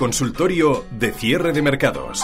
consultorio 0.00 0.86
de 0.90 1.12
cierre 1.12 1.52
de 1.52 1.60
mercados. 1.60 2.22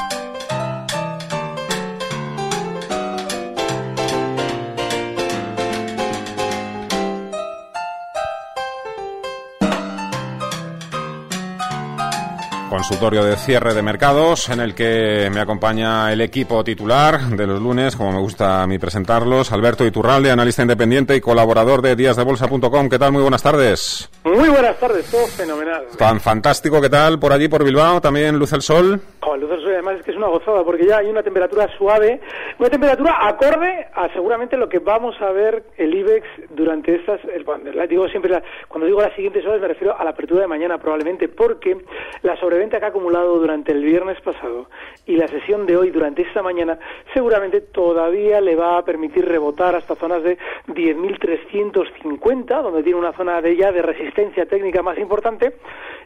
Consultorio 12.88 13.24
de 13.24 13.34
cierre 13.34 13.74
de 13.74 13.82
mercados 13.82 14.48
en 14.48 14.60
el 14.60 14.72
que 14.72 15.28
me 15.34 15.40
acompaña 15.40 16.12
el 16.12 16.20
equipo 16.20 16.62
titular 16.62 17.18
de 17.20 17.44
los 17.44 17.60
lunes, 17.60 17.96
como 17.96 18.12
me 18.12 18.20
gusta 18.20 18.62
a 18.62 18.66
mí 18.68 18.78
presentarlos, 18.78 19.50
Alberto 19.50 19.84
Iturralde, 19.84 20.30
analista 20.30 20.62
independiente 20.62 21.16
y 21.16 21.20
colaborador 21.20 21.82
de 21.82 21.96
díasdebolsa.com. 21.96 22.88
¿Qué 22.88 22.96
tal? 22.96 23.10
Muy 23.10 23.22
buenas 23.22 23.42
tardes. 23.42 24.08
Muy 24.22 24.48
buenas 24.48 24.78
tardes, 24.78 25.04
todo 25.10 25.26
fenomenal. 25.26 25.84
Tan 25.98 26.20
fantástico, 26.20 26.80
¿qué 26.80 26.88
tal? 26.88 27.18
Por 27.18 27.32
allí, 27.32 27.48
por 27.48 27.64
Bilbao, 27.64 28.00
también 28.00 28.38
luz 28.38 28.52
el 28.52 28.62
sol. 28.62 29.00
Oh, 29.22 29.36
luz 29.36 29.50
el 29.50 29.62
sol, 29.62 29.65
además 29.76 29.98
es 29.98 30.04
que 30.04 30.10
es 30.10 30.16
una 30.16 30.28
gozada 30.28 30.64
porque 30.64 30.86
ya 30.86 30.98
hay 30.98 31.08
una 31.08 31.22
temperatura 31.22 31.68
suave, 31.76 32.20
una 32.58 32.68
temperatura 32.68 33.26
acorde 33.26 33.86
a 33.94 34.08
seguramente 34.12 34.56
lo 34.56 34.68
que 34.68 34.78
vamos 34.78 35.20
a 35.20 35.30
ver 35.30 35.62
el 35.76 35.94
IBEX 35.94 36.26
durante 36.50 36.96
estas, 36.96 37.20
el, 37.24 37.44
digo 37.88 38.08
siempre, 38.08 38.30
la, 38.30 38.42
cuando 38.68 38.86
digo 38.86 39.00
las 39.00 39.14
siguientes 39.14 39.44
horas 39.46 39.60
me 39.60 39.68
refiero 39.68 39.96
a 39.96 40.04
la 40.04 40.10
apertura 40.10 40.40
de 40.40 40.46
mañana 40.48 40.78
probablemente, 40.78 41.28
porque 41.28 41.76
la 42.22 42.34
sobre 42.36 42.56
sobreventa 42.56 42.78
que 42.78 42.86
ha 42.86 42.88
acumulado 42.88 43.38
durante 43.38 43.72
el 43.72 43.84
viernes 43.84 44.20
pasado 44.22 44.68
y 45.04 45.16
la 45.16 45.28
sesión 45.28 45.66
de 45.66 45.76
hoy 45.76 45.90
durante 45.90 46.22
esta 46.22 46.42
mañana 46.42 46.78
seguramente 47.12 47.60
todavía 47.60 48.40
le 48.40 48.56
va 48.56 48.78
a 48.78 48.84
permitir 48.84 49.26
rebotar 49.26 49.74
hasta 49.74 49.94
zonas 49.94 50.22
de 50.22 50.38
10.350, 50.68 52.62
donde 52.62 52.82
tiene 52.82 52.98
una 52.98 53.12
zona 53.12 53.42
de 53.42 53.56
ya 53.56 53.72
de 53.72 53.82
resistencia 53.82 54.46
técnica 54.46 54.82
más 54.82 54.98
importante. 54.98 55.56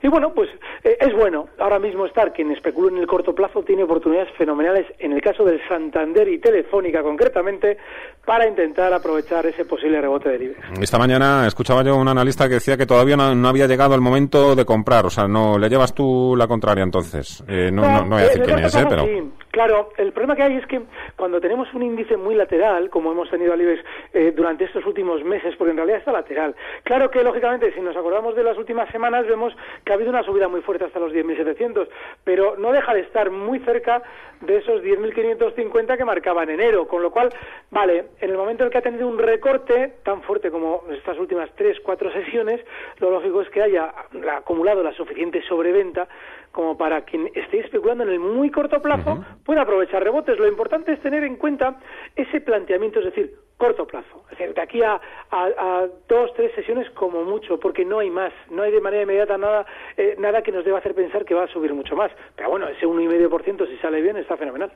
Y 0.02 0.08
bueno, 0.08 0.32
pues 0.34 0.50
eh, 0.82 0.96
es 1.00 1.14
bueno 1.14 1.48
ahora 1.58 1.78
mismo 1.78 2.06
estar 2.06 2.32
quien 2.32 2.50
especuló 2.50 2.88
en 2.88 2.98
el 2.98 3.06
corto 3.06 3.34
plazo 3.34 3.59
tiene 3.62 3.84
oportunidades 3.84 4.32
fenomenales 4.36 4.86
en 4.98 5.12
el 5.12 5.20
caso 5.20 5.44
del 5.44 5.60
Santander 5.68 6.28
y 6.28 6.38
Telefónica 6.38 7.02
concretamente 7.02 7.78
para 8.24 8.46
intentar 8.46 8.92
aprovechar 8.92 9.46
ese 9.46 9.64
posible 9.64 10.00
rebote 10.00 10.28
del 10.30 10.42
IBEX. 10.42 10.80
Esta 10.80 10.98
mañana 10.98 11.46
escuchaba 11.46 11.82
yo 11.82 11.94
a 11.94 11.96
un 11.96 12.08
analista 12.08 12.48
que 12.48 12.54
decía 12.54 12.76
que 12.76 12.86
todavía 12.86 13.16
no, 13.16 13.34
no 13.34 13.48
había 13.48 13.66
llegado 13.66 13.94
el 13.94 14.00
momento 14.00 14.54
de 14.54 14.64
comprar, 14.64 15.06
o 15.06 15.10
sea, 15.10 15.26
no 15.26 15.58
le 15.58 15.68
llevas 15.68 15.94
tú 15.94 16.34
la 16.36 16.46
contraria 16.46 16.84
entonces. 16.84 17.42
Eh, 17.48 17.70
no, 17.72 17.82
no, 17.82 18.04
no, 18.04 18.16
voy 18.16 18.22
a 18.22 18.24
decir 18.26 18.42
quién 18.42 18.58
es, 18.58 18.74
¿eh? 18.74 18.86
pero... 18.88 19.04
Claro, 19.50 19.90
el 19.96 20.12
problema 20.12 20.36
que 20.36 20.44
hay 20.44 20.56
es 20.56 20.66
que 20.66 20.80
cuando 21.16 21.40
tenemos 21.40 21.66
un 21.74 21.82
índice 21.82 22.16
muy 22.16 22.36
lateral, 22.36 22.88
como 22.88 23.10
hemos 23.10 23.28
tenido 23.30 23.52
al 23.52 23.60
IBEX 23.60 23.82
eh, 24.14 24.32
durante 24.34 24.64
estos 24.64 24.86
últimos 24.86 25.24
meses, 25.24 25.56
porque 25.56 25.72
en 25.72 25.76
realidad 25.76 25.98
está 25.98 26.12
lateral, 26.12 26.54
claro 26.84 27.10
que 27.10 27.24
lógicamente 27.24 27.74
si 27.74 27.80
nos 27.80 27.96
acordamos 27.96 28.36
de 28.36 28.44
las 28.44 28.56
últimas 28.56 28.88
semanas 28.90 29.26
vemos 29.26 29.52
que 29.84 29.90
ha 29.90 29.96
habido 29.96 30.10
una 30.10 30.22
subida 30.22 30.46
muy 30.46 30.60
fuerte 30.60 30.84
hasta 30.84 31.00
los 31.00 31.12
10.700, 31.12 31.88
pero 32.22 32.56
no 32.58 32.70
deja 32.70 32.94
de 32.94 33.00
estar 33.00 33.32
muy 33.32 33.49
cerca 33.58 34.02
de 34.40 34.56
esos 34.56 34.82
10.550 34.82 35.96
que 35.98 36.04
marcaba 36.04 36.44
en 36.44 36.50
enero, 36.50 36.88
con 36.88 37.02
lo 37.02 37.10
cual, 37.10 37.28
vale, 37.70 38.06
en 38.20 38.30
el 38.30 38.36
momento 38.36 38.62
en 38.62 38.68
el 38.68 38.72
que 38.72 38.78
ha 38.78 38.82
tenido 38.82 39.06
un 39.06 39.18
recorte 39.18 39.94
tan 40.02 40.22
fuerte 40.22 40.50
como 40.50 40.84
estas 40.90 41.18
últimas 41.18 41.50
tres, 41.56 41.78
cuatro 41.80 42.10
sesiones, 42.12 42.60
lo 42.98 43.10
lógico 43.10 43.42
es 43.42 43.50
que 43.50 43.62
haya 43.62 43.92
acumulado 44.36 44.82
la 44.82 44.92
suficiente 44.92 45.42
sobreventa 45.42 46.08
como 46.52 46.76
para 46.76 47.02
quien 47.02 47.30
esté 47.34 47.60
especulando 47.60 48.04
en 48.04 48.10
el 48.10 48.18
muy 48.18 48.50
corto 48.50 48.80
plazo 48.80 49.24
pueda 49.44 49.62
aprovechar 49.62 50.02
rebotes. 50.02 50.38
Lo 50.38 50.48
importante 50.48 50.92
es 50.92 51.00
tener 51.00 51.24
en 51.24 51.36
cuenta 51.36 51.78
ese 52.16 52.40
planteamiento, 52.40 52.98
es 53.00 53.06
decir, 53.06 53.34
corto 53.60 53.86
plazo. 53.86 54.24
Es 54.30 54.38
decir, 54.38 54.54
de 54.54 54.62
aquí 54.62 54.82
a, 54.82 54.98
a, 55.30 55.86
dos, 56.08 56.30
tres 56.34 56.50
sesiones 56.54 56.88
como 56.94 57.24
mucho, 57.24 57.60
porque 57.60 57.84
no 57.84 57.98
hay 57.98 58.10
más, 58.10 58.32
no 58.50 58.62
hay 58.62 58.72
de 58.72 58.80
manera 58.80 59.02
inmediata 59.02 59.36
nada, 59.36 59.66
eh, 59.98 60.16
nada 60.18 60.42
que 60.42 60.50
nos 60.50 60.64
deba 60.64 60.78
hacer 60.78 60.94
pensar 60.94 61.26
que 61.26 61.34
va 61.34 61.44
a 61.44 61.48
subir 61.48 61.74
mucho 61.74 61.94
más. 61.94 62.10
Pero 62.34 62.48
bueno, 62.48 62.66
ese 62.68 62.86
1,5% 62.86 63.68
si 63.68 63.76
sale 63.76 64.00
bien 64.00 64.16
está 64.16 64.38
fenomenal. 64.38 64.72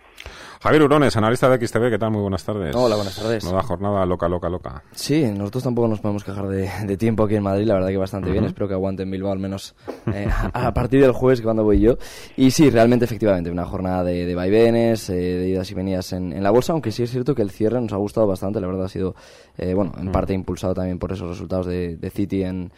Javier 0.62 0.82
Urones, 0.82 1.16
analista 1.16 1.48
de 1.48 1.66
XTV, 1.66 1.90
¿qué 1.90 1.98
tal? 1.98 2.10
Muy 2.10 2.20
buenas 2.20 2.44
tardes. 2.44 2.76
Hola, 2.76 2.96
buenas 2.96 3.16
tardes. 3.16 3.42
Nueva 3.44 3.62
jornada 3.62 4.04
loca, 4.04 4.28
loca, 4.28 4.50
loca. 4.50 4.82
Sí, 4.92 5.24
nosotros 5.32 5.64
tampoco 5.64 5.88
nos 5.88 6.00
podemos 6.00 6.22
quejar 6.22 6.46
de, 6.46 6.96
tiempo 6.98 7.24
aquí 7.24 7.36
en 7.36 7.42
Madrid, 7.42 7.64
la 7.64 7.74
verdad 7.74 7.88
que 7.88 7.96
bastante 7.96 8.30
bien. 8.30 8.44
Espero 8.44 8.68
que 8.68 8.74
aguanten 8.74 9.10
Bilbao 9.10 9.32
al 9.32 9.38
menos 9.38 9.74
eh, 10.12 10.28
a, 10.52 10.74
partir 10.74 11.00
del 11.00 11.12
jueves, 11.12 11.40
cuando 11.40 11.64
voy 11.64 11.80
yo. 11.80 11.94
Y 12.36 12.50
sí, 12.50 12.68
realmente, 12.68 13.06
efectivamente, 13.06 13.50
una 13.50 13.64
jornada 13.64 14.04
de, 14.04 14.26
de 14.26 14.34
vaivenes, 14.34 15.08
eh, 15.08 15.14
de 15.14 15.48
idas 15.48 15.70
y 15.70 15.74
venidas 15.74 16.12
en, 16.12 16.32
en, 16.32 16.42
la 16.42 16.50
bolsa, 16.50 16.74
aunque 16.74 16.92
sí 16.92 17.02
es 17.02 17.10
cierto 17.10 17.34
que 17.34 17.42
el 17.42 17.50
cierre 17.50 17.80
nos 17.80 17.92
ha 17.94 17.96
gustado 17.96 18.26
bastante, 18.26 18.60
la 18.60 18.66
verdad 18.66 18.73
ha 18.82 18.88
sido, 18.88 19.14
eh, 19.58 19.74
bueno, 19.74 19.92
en 19.98 20.08
mm. 20.08 20.12
parte 20.12 20.32
impulsado 20.32 20.74
también 20.74 20.98
por 20.98 21.12
esos 21.12 21.28
resultados 21.28 21.66
de, 21.66 21.96
de 21.96 22.10
City 22.10 22.42
en, 22.42 22.72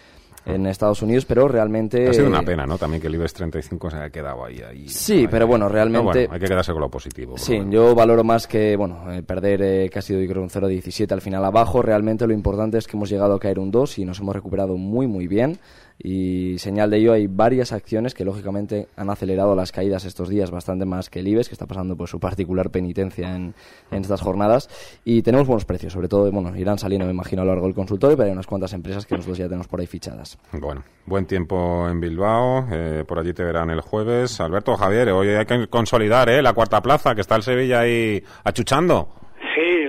en 0.47 0.67
Estados 0.67 1.03
Unidos, 1.03 1.25
pero 1.25 1.49
realmente... 1.49 2.09
Ha 2.09 2.15
sido 2.15 2.29
una 2.29 2.43
pena, 2.43 2.67
¿no? 2.67 2.79
También 2.79 3.01
que 3.01 3.09
el 3.09 3.15
IBEX 3.17 3.35
35 3.35 3.91
se 3.91 3.97
haya 3.97 4.11
quedado 4.11 4.45
ahí. 4.45 4.61
ahí 4.61 4.89
sí, 4.89 5.27
pero 5.29 5.47
bueno, 5.47 5.69
realmente... 5.69 6.29
hay 6.31 6.39
que 6.39 6.47
quedarse 6.47 6.73
con 6.73 6.81
lo 6.81 6.89
positivo. 6.89 7.37
Sí, 7.37 7.61
yo 7.69 7.95
valoro 7.95 8.23
más 8.23 8.47
que, 8.47 8.77
bueno, 8.77 9.13
eh, 9.13 9.23
perder 9.23 9.63
eh, 9.63 9.91
que 9.91 9.99
ha 9.99 10.03
sido, 10.03 10.21
yo 10.21 10.29
creo, 10.29 10.43
un 10.43 10.49
0,17 10.49 11.11
al 11.11 11.21
final 11.21 11.45
abajo. 11.45 11.83
Realmente 11.83 12.27
lo 12.27 12.33
importante 12.33 12.79
es 12.79 12.87
que 12.87 12.97
hemos 12.97 13.11
llegado 13.11 13.35
a 13.35 13.41
caer 13.41 13.59
un 13.59 13.73
2 13.73 13.99
y 13.99 14.05
nos 14.05 14.21
hemos 14.21 14.35
recuperado 14.37 14.77
muy, 14.77 15.09
muy 15.09 15.27
bien 15.27 15.59
y 15.99 16.59
señal 16.59 16.91
de 16.91 16.99
ello 16.99 17.13
hay 17.13 17.27
varias 17.27 17.73
acciones 17.73 18.15
que 18.15 18.25
lógicamente 18.25 18.89
han 18.97 19.11
acelerado 19.11 19.55
las 19.55 19.73
caídas 19.73 20.05
estos 20.05 20.29
días 20.29 20.51
bastante 20.51 20.85
más 20.85 21.09
que 21.09 21.21
el 21.21 21.29
IBEX 21.29 21.49
que 21.49 21.55
está 21.55 21.67
pasando 21.67 21.97
por 21.97 22.09
su 22.09 22.21
particular 22.21 22.71
penitencia 22.71 23.35
en, 23.35 23.55
en 23.91 24.03
estas 24.03 24.21
jornadas. 24.21 24.69
Y 25.05 25.23
tenemos 25.23 25.47
buenos 25.47 25.65
precios 25.65 25.93
sobre 25.93 26.09
todo 26.09 26.31
bueno 26.31 26.57
irán 26.57 26.79
saliendo 26.79 27.07
me 27.07 27.13
imagino 27.13 27.43
a 27.43 27.45
lo 27.45 27.53
largo 27.53 27.67
del 27.67 27.75
consultorio 27.75 28.17
pero 28.17 28.27
hay 28.27 28.33
unas 28.33 28.47
cuantas 28.47 28.73
empresas 28.73 29.07
que 29.07 29.15
nosotros 29.15 29.39
ya 29.39 29.47
tenemos 29.47 29.69
por 29.69 29.81
ahí 29.81 29.87
fichadas. 29.87 30.39
Bueno 30.53 30.83
buen 31.07 31.27
tiempo 31.27 31.89
en 31.89 32.01
Bilbao 32.01 32.67
eh, 32.71 33.05
por 33.07 33.19
allí 33.19 33.33
te 33.33 33.45
verán 33.45 33.71
el 33.71 33.81
jueves. 33.81 34.41
Alberto 34.41 34.77
Javier 34.77 35.11
hoy 35.11 35.29
hay 35.29 35.47
que 35.47 35.67
consolidar 35.69 36.29
¿eh? 36.29 36.43
la 36.43 36.53
cuarta 36.53 36.83
plaza 36.83 37.15
que 37.15 37.23
está 37.23 37.37
el 37.37 37.43
Sevilla 37.43 37.81
ahí 37.81 38.23
achuchando 38.45 39.09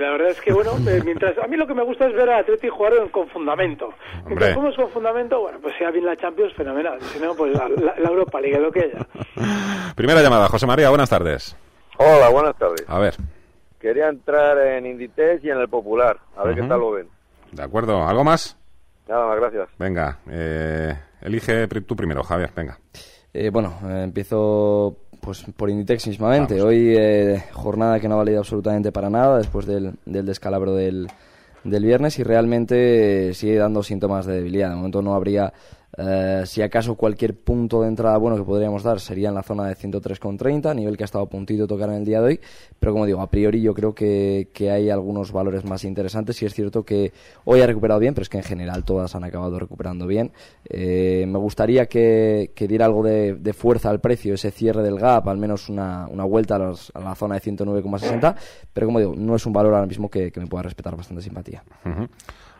la 0.08 0.12
verdad 0.12 0.30
es 0.30 0.40
que, 0.40 0.52
bueno, 0.54 0.70
eh, 0.88 1.02
mientras 1.04 1.36
a 1.36 1.46
mí 1.46 1.56
lo 1.56 1.66
que 1.66 1.74
me 1.74 1.84
gusta 1.84 2.06
es 2.06 2.14
ver 2.14 2.30
a 2.30 2.38
Atleti 2.38 2.68
jugar 2.68 2.92
con 3.10 3.28
fundamento. 3.28 3.92
Mientras 4.24 4.54
jugamos 4.54 4.76
con 4.76 4.88
fundamento, 4.88 5.40
bueno, 5.40 5.58
pues 5.60 5.74
sea 5.76 5.90
bien 5.90 6.06
la 6.06 6.16
Champions, 6.16 6.54
fenomenal. 6.54 6.98
Si 7.02 7.20
no, 7.20 7.34
pues 7.34 7.52
la, 7.54 7.94
Europa 7.96 8.40
League, 8.40 8.58
lo 8.58 8.72
que 8.72 8.84
haya. 8.84 9.06
Primera 9.94 10.22
llamada, 10.22 10.48
José 10.48 10.66
María, 10.66 10.88
buenas 10.88 11.10
tardes. 11.10 11.56
Hola, 11.98 12.30
buenas 12.30 12.56
tardes. 12.56 12.84
A 12.88 12.98
ver. 12.98 13.16
Quería 13.78 14.08
entrar 14.08 14.58
en 14.58 14.86
Inditex 14.86 15.44
y 15.44 15.50
en 15.50 15.58
el 15.58 15.68
Popular, 15.68 16.18
a 16.36 16.44
ver 16.44 16.54
qué 16.54 16.62
tal 16.62 16.80
lo 16.80 16.92
ven. 16.92 17.08
De 17.52 17.62
acuerdo, 17.62 18.02
¿algo 18.02 18.24
más? 18.24 18.58
Nada 19.06 19.26
más, 19.26 19.36
gracias. 19.38 19.68
Venga, 19.78 20.18
eh, 20.30 20.94
elige 21.20 21.68
tú 21.68 21.94
primero, 21.94 22.22
Javier, 22.22 22.50
venga. 22.56 22.78
Eh, 23.32 23.50
bueno, 23.50 23.78
empiezo 23.84 24.96
pues 25.20 25.44
por 25.56 25.70
Inditex 25.70 26.06
mismamente. 26.06 26.60
Hoy 26.62 26.94
eh, 26.96 27.44
jornada 27.52 28.00
que 28.00 28.08
no 28.08 28.14
ha 28.14 28.18
valido 28.18 28.38
absolutamente 28.38 28.92
para 28.92 29.10
nada 29.10 29.38
después 29.38 29.66
del, 29.66 29.94
del 30.06 30.26
descalabro 30.26 30.74
del, 30.74 31.08
del 31.64 31.84
viernes 31.84 32.18
y 32.18 32.22
realmente 32.22 33.34
sigue 33.34 33.56
dando 33.56 33.82
síntomas 33.82 34.26
de 34.26 34.34
debilidad. 34.34 34.70
De 34.70 34.76
momento 34.76 35.02
no 35.02 35.14
habría 35.14 35.52
eh, 35.96 36.42
si 36.44 36.60
acaso 36.60 36.96
cualquier 36.96 37.34
punto 37.34 37.80
de 37.80 37.88
entrada 37.88 38.16
bueno 38.18 38.36
que 38.36 38.42
podríamos 38.42 38.82
dar 38.82 39.00
sería 39.00 39.30
en 39.30 39.34
la 39.34 39.42
zona 39.42 39.66
de 39.66 39.74
103,30, 39.74 40.74
nivel 40.74 40.96
que 40.96 41.04
ha 41.04 41.06
estado 41.06 41.24
a 41.24 41.28
puntito 41.28 41.62
de 41.62 41.68
tocar 41.68 41.88
en 41.88 41.96
el 41.96 42.04
día 42.04 42.20
de 42.20 42.26
hoy, 42.26 42.40
pero 42.78 42.92
como 42.92 43.06
digo, 43.06 43.22
a 43.22 43.30
priori 43.30 43.62
yo 43.62 43.72
creo 43.72 43.94
que, 43.94 44.48
que, 44.52 44.70
hay 44.70 44.90
algunos 44.90 45.32
valores 45.32 45.64
más 45.64 45.84
interesantes 45.84 46.40
y 46.42 46.46
es 46.46 46.54
cierto 46.54 46.84
que 46.84 47.12
hoy 47.44 47.62
ha 47.62 47.66
recuperado 47.66 48.00
bien, 48.00 48.14
pero 48.14 48.22
es 48.22 48.28
que 48.28 48.36
en 48.36 48.44
general 48.44 48.84
todas 48.84 49.14
han 49.14 49.24
acabado 49.24 49.58
recuperando 49.58 50.06
bien. 50.06 50.30
Eh, 50.68 51.24
me 51.26 51.38
gustaría 51.38 51.86
que, 51.86 52.52
que, 52.54 52.68
diera 52.68 52.84
algo 52.84 53.02
de, 53.02 53.34
de, 53.34 53.52
fuerza 53.54 53.88
al 53.88 54.00
precio, 54.00 54.34
ese 54.34 54.50
cierre 54.50 54.82
del 54.82 54.98
gap, 54.98 55.26
al 55.28 55.38
menos 55.38 55.68
una, 55.68 56.06
una 56.08 56.24
vuelta 56.24 56.56
a, 56.56 56.58
a, 56.58 57.00
la 57.00 57.14
zona 57.14 57.36
de 57.36 57.40
109,60, 57.40 58.36
pero 58.72 58.86
como 58.86 58.98
digo, 58.98 59.14
no 59.16 59.34
es 59.34 59.46
un 59.46 59.52
valor 59.52 59.74
ahora 59.74 59.86
mismo 59.86 60.10
que, 60.10 60.30
que 60.30 60.40
me 60.40 60.46
pueda 60.46 60.62
respetar 60.62 60.96
bastante 60.96 61.22
simpatía. 61.22 61.62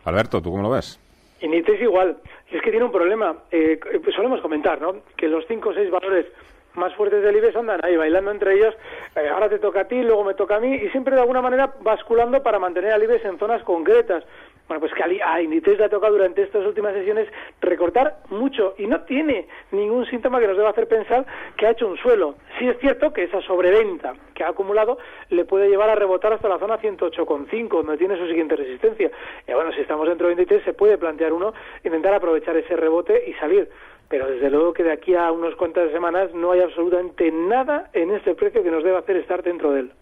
Alberto, 0.05 0.41
¿tú 0.41 0.51
cómo 0.51 0.63
lo 0.63 0.71
ves? 0.71 0.99
Y 1.41 1.47
es 1.57 1.81
igual, 1.81 2.17
es 2.51 2.63
que 2.63 2.71
tiene 2.71 2.87
un 2.87 2.93
problema. 2.93 3.37
Eh, 3.51 3.79
pues 4.03 4.15
solemos 4.15 4.41
comentar, 4.41 4.81
¿no? 4.81 4.97
Que 5.17 5.29
los 5.29 5.47
cinco 5.47 5.71
o 5.71 5.75
seis 5.75 5.91
valores 5.91 6.27
más 6.75 6.95
fuertes 6.95 7.23
del 7.23 7.37
IBEX 7.37 7.57
andan 7.57 7.85
ahí 7.85 7.97
bailando 7.97 8.31
entre 8.31 8.55
ellos. 8.55 8.75
Eh, 9.17 9.29
ahora 9.29 9.49
te 9.49 9.59
toca 9.59 9.81
a 9.81 9.89
ti, 9.89 10.03
luego 10.03 10.25
me 10.25 10.35
toca 10.35 10.57
a 10.57 10.61
mí, 10.61 10.75
y 10.75 10.89
siempre 10.91 11.15
de 11.15 11.21
alguna 11.21 11.43
manera 11.43 11.75
basculando 11.81 12.43
para 12.43 12.59
mantener 12.59 12.93
al 12.93 13.03
IBEX 13.03 13.25
en 13.25 13.39
zonas 13.39 13.63
concretas. 13.65 14.25
Bueno, 14.69 14.81
pues 14.81 14.93
que 14.93 15.03
a 15.03 15.43
Inditex 15.43 15.79
le 15.79 15.87
ha 15.87 15.89
tocado 15.89 16.13
durante 16.13 16.43
estas 16.43 16.65
últimas 16.65 16.93
sesiones 16.93 17.29
recortar 17.61 18.19
mucho 18.29 18.75
y 18.77 18.87
no 18.87 19.01
tiene 19.01 19.49
ningún 19.73 20.05
síntoma 20.07 20.39
que 20.41 20.47
nos 20.47 20.59
deba 20.59 20.71
hacer 20.71 20.87
pensar 20.87 21.25
que 21.57 21.67
ha 21.67 21.71
hecho 21.71 21.89
un 21.89 21.97
suelo. 21.97 22.35
Sí 22.59 22.69
es 22.69 22.79
cierto 22.79 23.13
que 23.13 23.25
esa 23.25 23.41
sobreventa 23.41 24.15
que 24.35 24.45
ha 24.45 24.49
acumulado 24.49 24.99
le 25.31 25.47
puede 25.47 25.69
llevar 25.69 25.89
a 25.89 25.95
rebotar 25.95 26.35
hasta 26.35 26.49
la 26.49 26.59
zona 26.59 26.79
108,5, 26.79 27.69
donde 27.69 27.97
tiene 27.97 28.19
su 28.19 28.27
siguiente 28.27 28.57
resistencia. 28.57 29.11
Y 29.47 29.53
bueno, 29.53 29.73
si 29.73 29.81
estamos 29.81 30.07
dentro 30.07 30.27
de 30.27 30.35
Inditex 30.35 30.65
se 30.65 30.75
puede 30.75 30.99
plantear 30.99 31.33
uno 31.33 31.55
intentar 31.83 32.13
aprovechar 32.13 32.57
ese 32.57 32.77
rebote 32.77 33.25
y 33.27 33.33
salir 33.35 33.71
pero 34.09 34.27
desde 34.27 34.51
luego 34.51 34.73
que 34.73 34.83
de 34.83 34.93
aquí 34.93 35.15
a 35.15 35.31
unos 35.31 35.55
cuantas 35.57 35.91
semanas 35.93 36.33
no 36.35 36.53
hay 36.53 36.61
absolutamente 36.61 37.31
nada 37.31 37.91
en 37.93 38.11
este 38.11 38.35
precio 38.35 38.63
que 38.63 38.71
nos 38.71 38.83
deba 38.83 39.01
hacer 39.01 39.17
estar 39.17 39.43
dentro 39.43 39.73
de 39.73 39.81
él. 39.81 39.93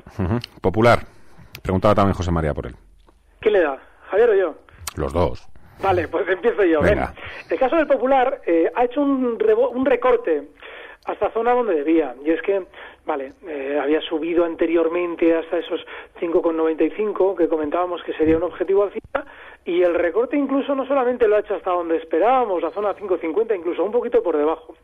Popular. 0.61 1.01
Preguntaba 1.63 1.95
también 1.95 2.15
José 2.15 2.31
María 2.31 2.55
por 2.55 2.67
él. 2.67 2.77
¿Quién 3.41 3.55
le 3.55 3.61
da? 3.63 3.79
¿Javier 4.11 4.31
o 4.31 4.35
yo? 4.35 4.55
Los 4.97 5.13
dos. 5.13 5.47
Vale, 5.83 6.09
pues 6.09 6.27
empiezo 6.29 6.65
yo. 6.65 6.81
Venga. 6.81 7.13
El 7.51 7.59
caso 7.59 7.77
del 7.77 7.87
Popular 7.87 8.41
eh, 8.47 8.71
ha 8.75 8.85
hecho 8.85 9.03
un, 9.03 9.39
un 9.75 9.87
recorte 9.87 10.49
hasta 11.07 11.31
zona 11.31 11.53
donde 11.53 11.75
debía. 11.75 12.15
Y 12.25 12.31
es 12.31 12.43
que, 12.43 12.65
vale, 13.05 13.33
eh, 13.47 13.79
había 13.81 14.01
subido 14.01 14.45
anteriormente 14.45 15.35
hasta 15.35 15.59
esos 15.59 15.81
5,95 16.21 17.37
que 17.37 17.49
comentábamos 17.49 18.03
que 18.03 18.13
sería 18.15 18.37
un 18.37 18.43
objetivo 18.43 18.85
alcista 18.85 19.25
y 19.65 19.83
el 19.83 19.95
recorte 19.95 20.37
incluso 20.37 20.75
no 20.75 20.87
solamente 20.87 21.27
lo 21.27 21.37
ha 21.37 21.41
hecho 21.41 21.55
hasta 21.55 21.71
donde 21.71 21.97
esperábamos, 21.97 22.63
la 22.63 22.71
zona 22.71 22.95
5.50, 22.95 23.57
incluso 23.57 23.85
un 23.85 23.93
poquito 23.93 24.23
por 24.23 24.37
debajo. 24.37 24.75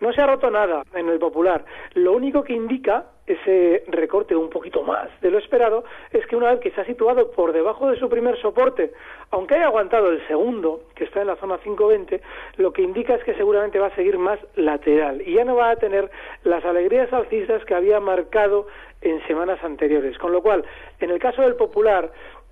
No 0.00 0.12
se 0.12 0.20
ha 0.20 0.26
roto 0.26 0.50
nada 0.50 0.82
en 0.94 1.08
el 1.08 1.18
popular. 1.18 1.64
Lo 1.94 2.12
único 2.12 2.44
que 2.44 2.52
indica 2.52 3.06
ese 3.26 3.82
recorte 3.88 4.36
un 4.36 4.50
poquito 4.50 4.82
más 4.82 5.08
de 5.20 5.30
lo 5.30 5.38
esperado 5.38 5.84
es 6.12 6.24
que 6.26 6.36
una 6.36 6.52
vez 6.52 6.60
que 6.60 6.70
se 6.70 6.80
ha 6.80 6.84
situado 6.84 7.30
por 7.32 7.52
debajo 7.52 7.90
de 7.90 7.98
su 7.98 8.08
primer 8.08 8.40
soporte, 8.40 8.92
aunque 9.30 9.56
haya 9.56 9.66
aguantado 9.66 10.10
el 10.10 10.24
segundo, 10.28 10.82
que 10.94 11.04
está 11.04 11.22
en 11.22 11.26
la 11.26 11.36
zona 11.36 11.58
5.20, 11.58 12.20
lo 12.58 12.72
que 12.72 12.82
indica 12.82 13.14
es 13.14 13.24
que 13.24 13.34
seguramente 13.34 13.78
va 13.78 13.88
a 13.88 13.94
seguir 13.96 14.18
más 14.18 14.38
lateral 14.54 15.22
y 15.26 15.34
ya 15.34 15.44
no 15.44 15.56
va 15.56 15.70
a 15.70 15.76
tener 15.76 16.10
las 16.44 16.64
alegrías 16.64 17.12
alcistas 17.12 17.64
que 17.64 17.74
había 17.74 17.98
marcado 17.98 18.68
en 19.02 19.24
semanas 19.26 19.62
anteriores. 19.62 20.16
Con 20.18 20.32
lo 20.32 20.42
cual, 20.42 20.64
en 21.00 21.10
el 21.10 21.18
caso 21.18 21.42
del 21.42 21.56
popular, 21.56 22.10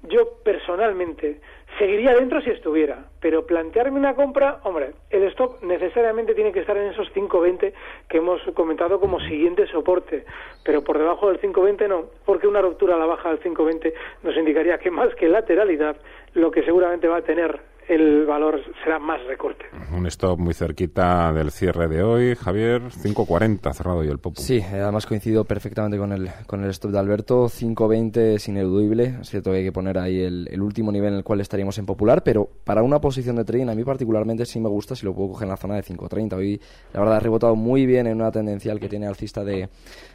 yo 0.09 0.39
personalmente 0.45 1.41
seguiría 1.79 2.15
dentro 2.15 2.41
si 2.41 2.51
estuviera, 2.51 3.05
pero 3.21 3.47
plantearme 3.47 3.99
una 3.99 4.15
compra, 4.15 4.61
hombre, 4.65 4.93
el 5.11 5.25
stop 5.25 5.63
necesariamente 5.63 6.35
tiene 6.35 6.53
que 6.53 6.61
estar 6.61 6.77
en 6.77 6.93
esos 6.93 7.13
5.20 7.13 7.73
que 8.09 8.19
hemos 8.19 8.41
comentado 8.55 9.01
como 9.01 9.21
siguiente 9.21 9.67
soporte, 9.67 10.25
pero 10.65 10.85
por 10.85 10.99
debajo 10.99 11.29
del 11.29 11.41
5.20 11.41 11.89
no, 11.89 12.05
porque 12.25 12.47
una 12.47 12.61
ruptura 12.61 12.95
a 12.95 12.99
la 12.99 13.07
baja 13.07 13.31
del 13.31 13.41
5.20 13.41 13.93
nos 14.23 14.37
indicaría 14.37 14.79
que 14.79 14.91
más 14.91 15.15
que 15.15 15.29
lateralidad, 15.29 15.97
lo 16.35 16.51
que 16.51 16.63
seguramente 16.63 17.09
va 17.09 17.19
a 17.19 17.23
tener 17.23 17.61
el 17.89 18.27
valor 18.27 18.61
será 18.83 18.99
más 18.99 19.23
recorte. 19.27 19.67
Un 19.95 20.07
stop 20.07 20.39
muy 20.39 20.55
cerquita 20.55 21.33
del 21.33 21.51
cierre 21.51 21.89
de 21.89 22.03
hoy, 22.03 22.35
Javier, 22.35 22.83
5.40 22.83 23.73
cerrado 23.73 24.05
y 24.05 24.09
el 24.09 24.19
Popu. 24.19 24.41
Sí, 24.41 24.61
además 24.61 25.07
coincido 25.07 25.45
perfectamente 25.45 25.99
con 25.99 26.13
el, 26.13 26.31
con 26.47 26.65
el 26.65 26.71
stop 26.71 26.93
de 26.93 26.99
Alberto, 26.99 27.47
5.20 27.47 28.35
es 28.35 28.49
ineludible, 28.49 29.17
es 29.21 29.31
cierto 29.31 29.51
que 29.51 29.59
hay 29.59 29.65
que 29.65 29.73
poner 29.73 29.99
ahí 29.99 30.21
el, 30.21 30.49
el, 30.51 30.63
último 30.63 30.91
nivel 30.91 31.13
en 31.13 31.19
el 31.19 31.25
cual 31.25 31.41
estaríamos 31.41 31.79
en 31.79 31.87
popular, 31.87 32.23
pero 32.23 32.49
para 32.65 32.83
una 32.83 33.01
posición 33.01 33.37
de 33.37 33.45
trading 33.45 33.69
a 33.69 33.75
mí 33.75 33.85
particularmente 33.85 34.47
sí 34.47 34.61
me 34.61 34.69
gusta 34.69 34.97
si 34.97 35.05
lo 35.05 35.15
puedo 35.15 35.31
coger 35.31 35.47
en 35.47 35.51
la 35.51 35.57
zona 35.57 35.75
de 35.75 35.83
5.30. 35.83 36.35
Hoy 36.35 36.61
la 36.93 37.01
verdad 37.01 37.17
ha 37.17 37.21
rebotado 37.21 37.55
muy 37.55 37.87
bien 37.87 38.07
en 38.07 38.17
una 38.17 38.31
tendencial 38.31 38.81
que 38.81 38.89
tiene 38.89 39.07
alcista 39.07 39.45
de, 39.45 39.69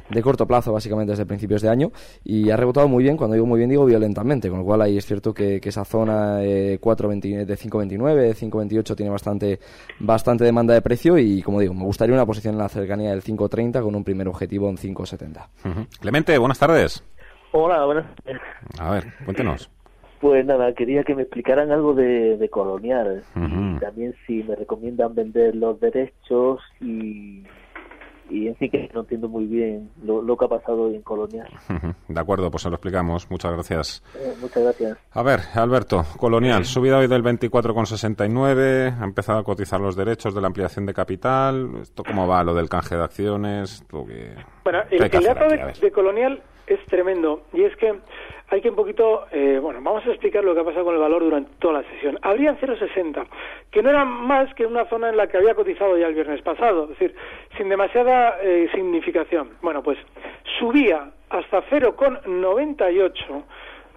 de 0.10 0.22
corto 0.22 0.48
plazo, 0.48 0.74
básicamente 0.74 1.12
desde 1.12 1.26
principios 1.26 1.62
de 1.62 1.70
año, 1.70 1.92
y 2.24 2.50
ha 2.50 2.58
rebotado 2.58 2.88
muy 2.88 3.04
bien, 3.04 3.18
cuando 3.18 3.36
digo 3.36 3.46
muy 3.46 3.58
bien 3.58 3.70
digo 3.70 3.86
violentamente, 3.86 4.50
con 4.50 4.60
lo 4.60 4.66
cual 4.66 4.82
ahí 4.82 4.98
es 4.98 5.06
cierto 5.06 5.34
que, 5.34 5.60
esa 5.70 5.86
zona 5.86 6.44
eh, 6.44 6.80
4.20 6.82 7.46
de 7.46 7.56
5.29, 7.60 8.34
5.28 8.34 8.96
tiene 8.96 9.12
bastante, 9.12 9.60
bastante 10.00 10.44
demanda 10.44 10.74
de 10.74 10.82
precio 10.82 11.18
y, 11.18 11.42
como 11.42 11.60
digo, 11.60 11.74
me 11.74 11.84
gustaría 11.84 12.16
una 12.16 12.26
posición 12.26 12.56
en 12.56 12.60
la 12.60 12.70
cercanía 12.70 13.12
del 13.12 13.24
5.30 13.24 13.82
con 13.82 13.96
un 13.96 14.04
primer 14.04 14.28
objetivo 14.28 14.70
en 14.70 14.78
5.70. 14.78 15.88
Clemente, 16.00 16.38
buenas 16.38 16.60
tardes. 16.60 17.04
Hola, 17.52 17.86
buenas 17.86 18.06
tardes. 18.16 18.42
A 18.80 18.92
ver, 18.92 19.06
cuéntenos. 19.26 19.70
Pues 20.20 20.46
nada, 20.46 20.74
quería 20.74 21.04
que 21.04 21.16
me 21.16 21.22
explicaran 21.22 21.72
algo 21.72 21.94
de, 21.94 22.50
Colonial 22.52 23.24
también 23.80 24.14
si 24.28 24.44
me 24.44 24.56
recomiendan 24.56 25.16
vender 25.16 25.56
los 25.56 25.80
derechos 25.80 26.60
y 26.82 27.44
y 28.30 28.48
en 28.48 28.58
sí 28.58 28.70
que 28.70 28.90
no 28.94 29.02
entiendo 29.02 29.28
muy 29.28 29.46
bien 29.46 29.90
lo, 30.04 30.38
que 30.38 30.46
ha 30.46 30.48
pasado 30.48 30.88
en 30.88 31.02
Colonial. 31.02 31.48
De 32.08 32.20
acuerdo, 32.20 32.50
pues 32.52 32.64
se 32.64 32.70
lo 32.70 32.76
explicamos. 32.76 33.30
Muchas 33.30 33.52
gracias. 33.54 34.04
Eh, 34.16 34.34
muchas 34.40 34.64
gracias. 34.64 34.98
A 35.12 35.24
ver, 35.24 35.40
Alberto, 35.56 36.06
Colonial, 36.18 36.66
subida 36.66 36.98
hoy 36.98 37.08
del 37.08 37.24
24,69, 37.24 39.00
ha 39.00 39.04
empezado 39.04 39.40
a 39.40 39.44
cotizar 39.44 39.80
los 39.80 39.96
derechos 39.96 40.34
de 40.34 40.42
la 40.42 40.48
ampliación 40.48 40.86
de 40.86 40.94
capital. 40.94 41.70
¿Esto 41.82 42.04
cómo 42.04 42.28
va, 42.28 42.44
lo 42.44 42.54
del 42.54 42.70
canje 42.70 42.96
de 42.96 43.04
acciones? 43.04 43.84
bueno, 43.92 44.80
el, 44.90 45.00
dato 45.00 45.46
de 45.82 45.92
Colonial 45.92 46.42
es 46.68 46.80
tremendo 46.86 47.42
y 47.54 47.64
es 47.64 47.76
que 47.78 48.00
hay 48.52 48.62
que 48.62 48.70
un 48.70 48.76
poquito, 48.76 49.28
eh, 49.32 49.60
bueno, 49.62 49.80
vamos 49.82 50.06
a 50.06 50.10
explicar 50.10 50.44
lo 50.44 50.54
que 50.54 50.62
ha 50.62 50.64
pasado 50.64 50.86
con 50.86 50.96
el 50.96 51.00
valor 51.00 51.24
durante 51.24 51.52
toda 51.60 51.82
la 51.82 51.90
sesión. 51.90 52.18
Habrían 52.22 52.58
0,60, 52.58 53.26
que 53.70 53.84
no 53.84 53.90
era 53.90 54.06
más 54.06 54.54
que 54.56 54.66
una 54.66 54.86
zona 54.86 55.10
en 55.10 55.18
la 55.18 55.28
que 55.28 55.38
había 55.38 55.54
cotizado 55.54 55.98
ya 55.98 56.08
el 56.08 56.16
viernes 56.16 56.42
pasado, 56.42 56.84
es 56.84 56.90
decir, 56.90 57.16
sin 57.58 57.70
demasiada 57.70 58.40
eh, 58.42 58.68
significación. 58.74 59.52
Bueno, 59.62 59.84
pues 59.84 60.00
subía 60.60 61.12
hasta 61.30 61.62
0,98 61.70 63.44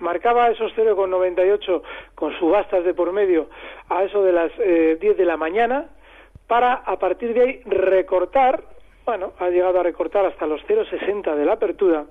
marcaba 0.00 0.50
esos 0.50 0.72
0,98 0.76 1.82
con 2.14 2.36
subastas 2.38 2.84
de 2.84 2.92
por 2.92 3.12
medio 3.12 3.48
a 3.88 4.02
eso 4.02 4.22
de 4.22 4.32
las 4.32 4.50
eh, 4.58 4.98
10 5.00 5.16
de 5.16 5.24
la 5.24 5.36
mañana 5.36 5.86
para 6.48 6.74
a 6.74 6.98
partir 6.98 7.32
de 7.32 7.40
ahí 7.40 7.62
recortar, 7.64 8.64
bueno, 9.06 9.32
ha 9.38 9.48
llegado 9.48 9.80
a 9.80 9.84
recortar 9.84 10.26
hasta 10.26 10.46
los 10.46 10.60
0,60 10.66 11.36
de 11.36 11.46
la 11.46 11.52
apertura 11.52 12.04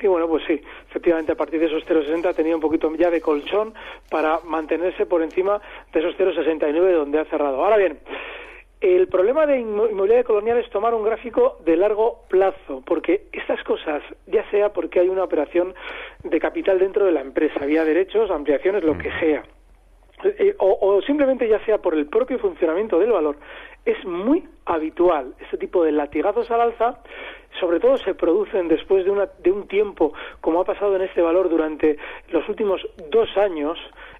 y 0.00 0.06
bueno, 0.06 0.28
pues 0.28 0.44
sí, 0.46 0.60
efectivamente 0.88 1.32
a 1.32 1.36
partir 1.36 1.60
de 1.60 1.66
esos 1.66 1.86
0,60 1.86 2.34
tenía 2.34 2.54
un 2.54 2.60
poquito 2.60 2.92
ya 2.94 3.10
de 3.10 3.20
colchón 3.20 3.74
para 4.10 4.40
mantenerse 4.44 5.06
por 5.06 5.22
encima 5.22 5.60
de 5.92 6.00
esos 6.00 6.16
0,69 6.18 6.92
donde 6.92 7.20
ha 7.20 7.24
cerrado. 7.26 7.64
Ahora 7.64 7.76
bien, 7.76 7.98
el 8.80 9.08
problema 9.08 9.46
de 9.46 9.60
inmobiliaria 9.60 10.24
colonial 10.24 10.58
es 10.58 10.68
tomar 10.68 10.94
un 10.94 11.04
gráfico 11.04 11.58
de 11.64 11.76
largo 11.76 12.24
plazo, 12.28 12.82
porque 12.84 13.28
estas 13.32 13.62
cosas, 13.64 14.02
ya 14.26 14.48
sea 14.50 14.72
porque 14.72 15.00
hay 15.00 15.08
una 15.08 15.24
operación 15.24 15.74
de 16.22 16.38
capital 16.38 16.78
dentro 16.78 17.06
de 17.06 17.12
la 17.12 17.22
empresa, 17.22 17.64
vía 17.64 17.84
derechos, 17.84 18.30
ampliaciones, 18.30 18.84
lo 18.84 18.98
que 18.98 19.08
mm. 19.08 19.20
sea, 19.20 19.42
eh, 20.22 20.54
o, 20.58 21.02
simplemente 21.02 21.48
ya 21.48 21.64
sea 21.64 21.78
por 21.78 21.94
el 21.94 22.06
propio 22.06 22.38
funcionamiento 22.38 22.98
del 22.98 23.12
valor, 23.12 23.36
es 23.84 24.02
muy 24.04 24.48
habitual 24.64 25.34
este 25.40 25.58
tipo 25.58 25.84
de 25.84 25.92
latigazos 25.92 26.50
al 26.50 26.60
alza 26.60 27.00
sobre 27.60 27.80
todo 27.80 27.96
se 27.98 28.14
producen 28.14 28.68
después 28.68 29.04
de, 29.04 29.10
una, 29.10 29.28
de 29.38 29.52
un 29.52 29.68
tiempo, 29.68 30.12
como 30.40 30.60
ha 30.60 30.64
pasado 30.64 30.96
en 30.96 31.02
este 31.02 31.22
valor 31.22 31.48
durante 31.48 31.96
los 32.30 32.48
últimos 32.48 32.86
dos 33.10 33.28
años, 33.36 33.78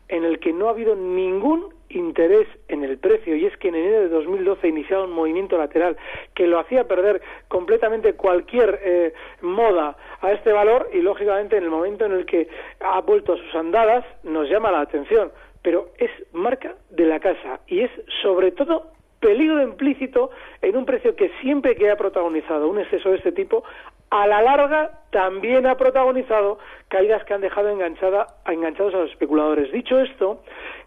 en 0.09 0.25
el 0.25 0.39
que 0.39 0.53
no 0.53 0.69
ha 0.69 0.71
habido 0.71 0.95
ningún 0.95 1.75
interés 1.89 2.47
en 2.69 2.85
el 2.85 2.99
precio. 2.99 3.35
Y 3.37 3.47
es 3.47 3.57
que 3.57 3.69
en 3.69 3.77
enero 3.77 4.01
de 4.01 4.09
2012 4.09 4.69
iniciaba 4.69 5.05
un 5.05 5.13
movimiento 5.13 5.57
lateral 5.57 5.97
que 6.35 6.47
lo 6.47 6.59
hacía 6.59 6.87
perder 6.87 7.23
completamente 7.49 8.15
cualquier 8.15 8.81
eh, 8.83 9.13
moda 9.41 9.97
a 10.21 10.33
este 10.33 10.53
valor 10.53 10.91
y 10.93 11.01
lógicamente 11.01 11.57
en 11.57 11.65
el 11.65 11.71
momento 11.71 12.05
en 12.05 12.13
el 12.13 12.27
que 12.27 12.49
ha 12.81 13.01
vuelto 13.01 13.35
a 13.35 13.37
sus 13.37 13.55
andadas 13.55 14.05
nos 14.23 14.49
llama 14.49 14.71
la 14.71 14.81
atención 14.81 15.33
pero 15.65 15.89
es 15.99 16.11
marca 16.33 16.75
de 16.91 17.07
la 17.07 17.19
casa 17.19 17.61
y 17.67 17.81
es 17.81 17.91
sobre 18.23 18.53
todo 18.53 18.93
peligro 19.19 19.63
implícito 19.63 20.31
en 20.61 20.77
un 20.77 20.85
precio 20.85 21.17
que 21.17 21.31
siempre 21.41 21.75
que 21.75 21.91
ha 21.91 21.97
protagonizado 21.97 22.69
un 22.69 22.79
exceso 22.79 23.09
de 23.09 23.17
este 23.17 23.33
tipo, 23.33 23.65
a 24.11 24.27
la 24.27 24.43
larga 24.43 25.01
también 25.11 25.67
ha 25.67 25.77
protagonizado 25.79 26.59
caídas 26.89 27.25
que 27.25 27.33
han 27.33 27.41
dejado 27.41 27.71
enganchada, 27.71 28.27
enganchados 28.47 28.95
a 28.95 28.99
los 28.99 29.11
especuladores. 29.11 29.73
Dicho 29.73 29.99
esto, 29.99 30.43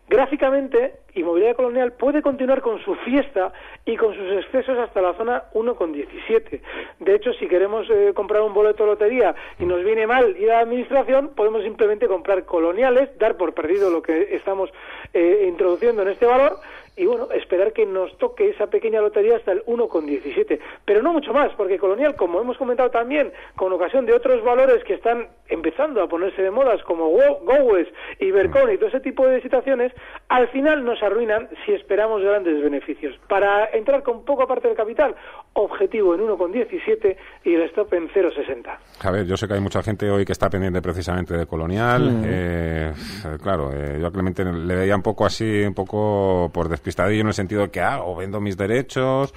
Gráficamente, 0.10 0.94
Inmobiliaria 1.16 1.56
Colonial 1.56 1.92
puede 1.92 2.22
continuar 2.22 2.62
con 2.62 2.80
su 2.80 2.96
fiesta 2.96 3.52
y 3.86 3.98
con 3.98 4.16
sus 4.16 4.32
excesos 4.44 4.78
hasta 4.78 5.02
la 5.02 5.14
zona 5.16 5.44
1,17. 5.54 6.62
De 7.00 7.16
hecho, 7.16 7.34
si 7.34 7.48
queremos 7.48 7.90
eh, 7.90 8.14
comprar 8.14 8.42
un 8.42 8.54
boleto 8.54 8.84
de 8.84 8.92
lotería 8.92 9.36
y 9.60 9.66
nos 9.66 9.84
viene 9.84 10.08
mal 10.08 10.38
ir 10.38 10.50
a 10.52 10.56
la 10.56 10.60
administración, 10.62 11.32
podemos 11.36 11.62
simplemente 11.64 12.08
comprar 12.08 12.46
coloniales, 12.46 13.10
dar 13.18 13.36
por 13.36 13.54
perdido 13.54 13.90
lo 13.90 14.02
que 14.02 14.36
estamos 14.36 14.70
eh, 15.14 15.46
introduciendo 15.50 16.04
en 16.04 16.08
este 16.08 16.26
valor 16.26 16.60
y 16.98 17.06
bueno, 17.06 17.30
esperar 17.32 17.74
que 17.74 17.86
nos 17.86 18.18
toque 18.18 18.50
esa 18.50 18.68
pequeña 18.68 19.00
lotería 19.02 19.38
hasta 19.38 19.52
el 19.52 19.64
1,17. 19.66 20.60
Pero 20.84 21.04
no 21.04 21.14
mucho 21.14 21.32
más, 21.32 21.54
porque 21.54 21.78
Colonial, 21.78 22.16
como 22.16 22.42
hemos 22.42 22.58
comentado 22.58 22.90
también, 22.90 23.32
con 23.56 23.72
ocasión 23.72 24.06
de 24.08 24.14
otros 24.14 24.44
valores 24.44 24.84
que 24.84 24.96
están 24.96 25.28
empezando 25.48 26.02
a 26.02 26.10
ponerse 26.10 26.42
de 26.42 26.50
modas, 26.50 26.82
como 26.84 27.10
GoWest, 27.10 27.92
Ibercon 28.20 28.74
y 28.74 28.78
todo 28.78 28.90
ese 28.90 29.00
tipo 29.00 29.28
de 29.28 29.42
situaciones, 29.42 29.94
al 30.30 30.50
final 30.50 30.84
nos 30.84 31.02
arruinan 31.02 31.48
si 31.66 31.72
esperamos 31.72 32.22
grandes 32.22 32.62
beneficios. 32.62 33.16
Para 33.30 33.70
entrar 33.72 34.04
con 34.04 34.26
poco 34.26 34.46
parte 34.46 34.68
del 34.68 34.76
capital, 34.76 35.16
objetivo 35.54 36.16
en 36.16 36.22
1,17 36.22 37.16
y 37.46 37.54
el 37.54 37.62
stop 37.64 37.94
en 37.94 38.10
0,60. 38.10 38.78
A 39.04 39.12
ver, 39.12 39.26
yo 39.26 39.38
sé 39.38 39.48
que 39.48 39.54
hay 39.54 39.62
mucha 39.62 39.82
gente 39.82 40.10
hoy 40.10 40.26
que 40.26 40.34
está 40.34 40.50
pendiente 40.50 40.82
precisamente 40.82 41.38
de 41.38 41.46
Colonial. 41.46 42.12
Mm. 42.12 42.24
Eh, 42.26 42.94
claro, 43.42 43.72
eh, 43.74 44.00
yo 44.02 44.08
a 44.08 44.12
Clemente 44.12 44.44
le 44.44 44.76
veía 44.76 44.96
un 44.96 45.02
poco 45.02 45.26
así, 45.26 45.64
un 45.64 45.74
poco 45.74 46.52
por 46.54 46.68
despistadillo 46.68 47.22
en 47.22 47.28
el 47.28 47.34
sentido 47.34 47.62
de 47.62 47.70
que 47.70 47.80
hago, 47.80 48.16
vendo 48.16 48.42
mis 48.42 48.58
derechos, 48.58 49.34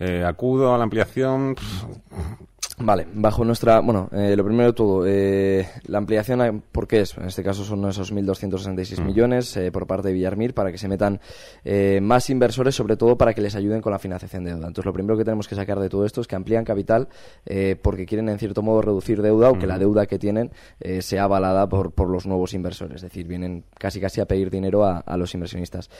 eh, 0.00 0.24
acudo 0.26 0.74
a 0.74 0.78
la 0.78 0.84
ampliación. 0.84 1.54
Vale, 2.76 3.06
bajo 3.14 3.44
nuestra. 3.44 3.78
Bueno, 3.78 4.08
eh, 4.10 4.34
lo 4.36 4.44
primero 4.44 4.66
de 4.66 4.72
todo, 4.72 5.04
eh, 5.06 5.64
la 5.86 5.98
ampliación, 5.98 6.40
eh, 6.42 6.60
¿por 6.72 6.88
qué 6.88 7.02
es? 7.02 7.16
En 7.16 7.26
este 7.26 7.44
caso 7.44 7.62
son 7.64 7.88
esos 7.88 8.12
1.266 8.12 9.00
Mm. 9.00 9.06
millones 9.06 9.56
eh, 9.56 9.70
por 9.70 9.86
parte 9.86 10.08
de 10.08 10.14
Villarmir 10.14 10.54
para 10.54 10.72
que 10.72 10.78
se 10.78 10.88
metan 10.88 11.20
eh, 11.64 12.00
más 12.02 12.30
inversores, 12.30 12.74
sobre 12.74 12.96
todo 12.96 13.16
para 13.16 13.32
que 13.32 13.40
les 13.40 13.54
ayuden 13.54 13.80
con 13.80 13.92
la 13.92 14.00
financiación 14.00 14.42
de 14.42 14.50
deuda. 14.50 14.66
Entonces, 14.66 14.86
lo 14.86 14.92
primero 14.92 15.16
que 15.16 15.24
tenemos 15.24 15.46
que 15.46 15.54
sacar 15.54 15.78
de 15.78 15.88
todo 15.88 16.04
esto 16.04 16.20
es 16.20 16.26
que 16.26 16.34
amplían 16.34 16.64
capital 16.64 17.06
eh, 17.46 17.76
porque 17.80 18.06
quieren, 18.06 18.28
en 18.28 18.40
cierto 18.40 18.60
modo, 18.60 18.82
reducir 18.82 19.22
deuda 19.22 19.50
o 19.50 19.58
que 19.58 19.68
la 19.68 19.78
deuda 19.78 20.06
que 20.06 20.18
tienen 20.18 20.50
eh, 20.80 21.00
sea 21.00 21.24
avalada 21.24 21.68
por, 21.68 21.92
por 21.92 22.08
los 22.10 22.26
nuevos 22.26 22.54
inversores. 22.54 22.96
Es 22.96 23.02
decir, 23.02 23.28
vienen 23.28 23.62
casi 23.78 24.00
casi 24.00 24.20
a 24.20 24.26
pedir 24.26 24.50
dinero 24.50 24.84
a, 24.84 24.98
a 24.98 25.16
los 25.16 25.32
inversionistas. 25.34 25.90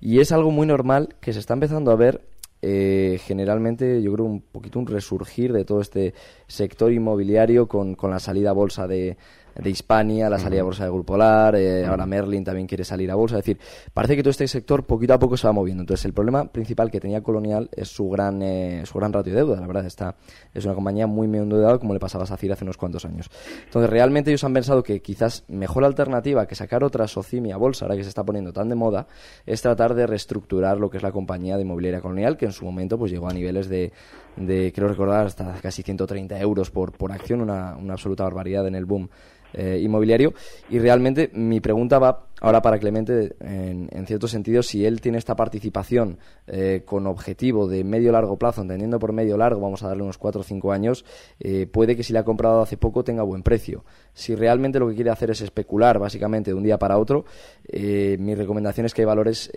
Y 0.00 0.18
es 0.18 0.32
algo 0.32 0.50
muy 0.50 0.66
normal 0.66 1.14
que 1.20 1.32
se 1.32 1.38
está 1.38 1.54
empezando 1.54 1.92
a 1.92 1.96
ver 1.96 2.22
eh, 2.66 3.18
generalmente 3.18 4.00
yo 4.00 4.12
creo 4.14 4.24
un 4.24 4.40
poquito 4.40 4.78
un 4.78 4.86
resurgir 4.86 5.52
de 5.52 5.66
todo 5.66 5.82
este 5.82 6.14
sector 6.46 6.92
inmobiliario 6.92 7.68
con, 7.68 7.94
con 7.94 8.10
la 8.10 8.18
salida 8.18 8.50
a 8.50 8.54
bolsa 8.54 8.88
de, 8.88 9.18
de 9.56 9.70
Hispania, 9.70 10.28
la 10.28 10.38
salida 10.38 10.60
a 10.60 10.64
bolsa 10.64 10.84
de 10.84 10.90
Grupolar, 10.90 11.56
eh, 11.56 11.86
ahora 11.86 12.06
Merlin 12.06 12.44
también 12.44 12.66
quiere 12.66 12.84
salir 12.84 13.10
a 13.10 13.14
bolsa. 13.14 13.38
Es 13.38 13.44
decir, 13.44 13.58
parece 13.92 14.16
que 14.16 14.22
todo 14.22 14.30
este 14.30 14.48
sector 14.48 14.84
poquito 14.84 15.14
a 15.14 15.18
poco 15.18 15.36
se 15.36 15.46
va 15.46 15.52
moviendo. 15.52 15.82
Entonces, 15.82 16.04
el 16.04 16.12
problema 16.12 16.46
principal 16.50 16.90
que 16.90 17.00
tenía 17.00 17.22
Colonial 17.22 17.68
es 17.72 17.88
su 17.88 18.08
gran, 18.08 18.42
eh, 18.42 18.82
su 18.84 18.98
gran 18.98 19.12
ratio 19.12 19.32
de 19.32 19.40
deuda. 19.40 19.60
La 19.60 19.66
verdad, 19.66 19.86
está, 19.86 20.16
es 20.52 20.64
una 20.64 20.74
compañía 20.74 21.06
muy 21.06 21.28
muy 21.28 21.38
endeudada 21.38 21.78
como 21.78 21.94
le 21.94 22.00
pasaba 22.00 22.24
a 22.24 22.26
SACIR 22.26 22.52
hace 22.52 22.64
unos 22.64 22.76
cuantos 22.76 23.04
años. 23.04 23.30
Entonces, 23.64 23.90
realmente 23.90 24.30
ellos 24.30 24.44
han 24.44 24.54
pensado 24.54 24.82
que 24.82 25.00
quizás 25.00 25.44
mejor 25.48 25.84
alternativa 25.84 26.46
que 26.46 26.54
sacar 26.54 26.84
otra 26.84 27.06
Socimi 27.06 27.52
a 27.52 27.56
bolsa, 27.56 27.84
ahora 27.84 27.96
que 27.96 28.02
se 28.02 28.08
está 28.08 28.24
poniendo 28.24 28.52
tan 28.52 28.68
de 28.68 28.74
moda, 28.74 29.06
es 29.46 29.62
tratar 29.62 29.94
de 29.94 30.06
reestructurar 30.06 30.78
lo 30.78 30.90
que 30.90 30.96
es 30.96 31.02
la 31.02 31.12
compañía 31.12 31.56
de 31.56 31.62
inmobiliaria 31.62 32.00
Colonial, 32.00 32.36
que 32.36 32.46
en 32.46 32.52
su 32.52 32.64
momento 32.64 32.98
pues 32.98 33.10
llegó 33.12 33.28
a 33.28 33.32
niveles 33.32 33.68
de, 33.68 33.92
de 34.36 34.72
creo 34.74 34.88
recordar, 34.88 35.26
hasta 35.26 35.52
casi 35.60 35.82
130 35.82 36.38
euros 36.40 36.70
por, 36.70 36.92
por 36.92 37.12
acción, 37.12 37.40
una, 37.40 37.76
una 37.76 37.94
absoluta 37.94 38.24
barbaridad 38.24 38.66
en 38.66 38.74
el 38.74 38.84
boom 38.84 39.08
eh, 39.54 39.78
inmobiliario. 39.82 40.32
Y 40.68 40.78
realmente 40.78 41.30
mi 41.32 41.60
pregunta 41.60 41.98
va 41.98 42.26
ahora 42.40 42.60
para 42.60 42.78
Clemente, 42.78 43.36
en, 43.40 43.88
en 43.90 44.06
cierto 44.06 44.28
sentido, 44.28 44.62
si 44.62 44.84
él 44.84 45.00
tiene 45.00 45.16
esta 45.16 45.34
participación 45.34 46.18
eh, 46.46 46.82
con 46.84 47.06
objetivo 47.06 47.66
de 47.68 47.84
medio-largo 47.84 48.36
plazo, 48.36 48.60
entendiendo 48.60 48.98
por 48.98 49.12
medio-largo, 49.14 49.60
vamos 49.62 49.82
a 49.82 49.88
darle 49.88 50.02
unos 50.02 50.18
4 50.18 50.42
o 50.42 50.44
5 50.44 50.72
años, 50.72 51.06
eh, 51.40 51.66
puede 51.66 51.96
que 51.96 52.02
si 52.02 52.12
le 52.12 52.18
ha 52.18 52.24
comprado 52.24 52.60
hace 52.60 52.76
poco 52.76 53.02
tenga 53.02 53.22
buen 53.22 53.42
precio. 53.42 53.84
Si 54.12 54.34
realmente 54.34 54.78
lo 54.78 54.88
que 54.88 54.94
quiere 54.94 55.10
hacer 55.10 55.30
es 55.30 55.40
especular, 55.40 55.98
básicamente, 55.98 56.50
de 56.50 56.54
un 56.54 56.62
día 56.64 56.78
para 56.78 56.98
otro, 56.98 57.24
mi 57.72 58.34
recomendación 58.34 58.86
es 58.86 58.92
que 58.94 59.02
hay 59.02 59.06
valores 59.06 59.50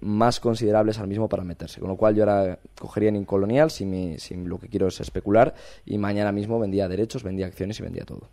más 0.00 0.38
considerables 0.40 0.98
al 0.98 1.08
mismo 1.08 1.28
para 1.28 1.44
meterse. 1.44 1.80
Con 1.80 1.88
lo 1.88 1.96
cual 1.96 2.14
yo 2.14 2.22
ahora 2.24 2.58
cogería 2.78 3.08
en 3.08 3.24
Colonial 3.24 3.70
si, 3.70 3.86
mi- 3.86 4.18
si 4.18 4.34
lo 4.36 4.58
que 4.58 4.68
quiero 4.68 4.88
es 4.88 5.00
especular 5.00 5.54
y 5.86 5.96
mañana 5.98 6.30
mismo 6.32 6.58
vendía 6.60 6.88
derechos, 6.88 7.22
vendía 7.22 7.46
acciones 7.46 7.80
y 7.80 7.82
vendía 7.82 8.04
todo. 8.04 8.28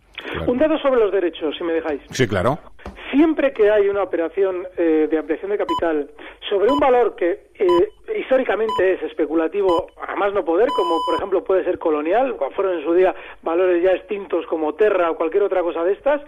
Un 0.46 0.58
dato 0.58 0.76
sobre 0.78 1.00
los 1.00 1.11
derechos, 1.12 1.56
si 1.56 1.64
me 1.64 1.74
dejáis. 1.74 2.02
Sí, 2.10 2.26
claro. 2.26 2.58
Siempre 3.10 3.52
que 3.52 3.70
hay 3.70 3.88
una 3.88 4.02
operación 4.02 4.66
eh, 4.76 5.06
de 5.10 5.18
ampliación 5.18 5.50
de 5.50 5.58
capital 5.58 6.10
sobre 6.48 6.72
un 6.72 6.80
valor 6.80 7.14
que 7.14 7.44
eh, 7.54 7.88
históricamente 8.18 8.94
es 8.94 9.02
especulativo 9.02 9.88
a 10.08 10.16
más 10.16 10.32
no 10.32 10.44
poder, 10.44 10.68
como 10.74 10.96
por 11.04 11.16
ejemplo 11.16 11.44
puede 11.44 11.64
ser 11.64 11.78
colonial, 11.78 12.36
fueron 12.54 12.78
en 12.78 12.84
su 12.84 12.94
día 12.94 13.14
valores 13.42 13.82
ya 13.82 13.92
extintos 13.92 14.46
como 14.46 14.74
Terra 14.74 15.10
o 15.10 15.16
cualquier 15.16 15.42
otra 15.42 15.62
cosa 15.62 15.84
de 15.84 15.92
estas, 15.92 16.22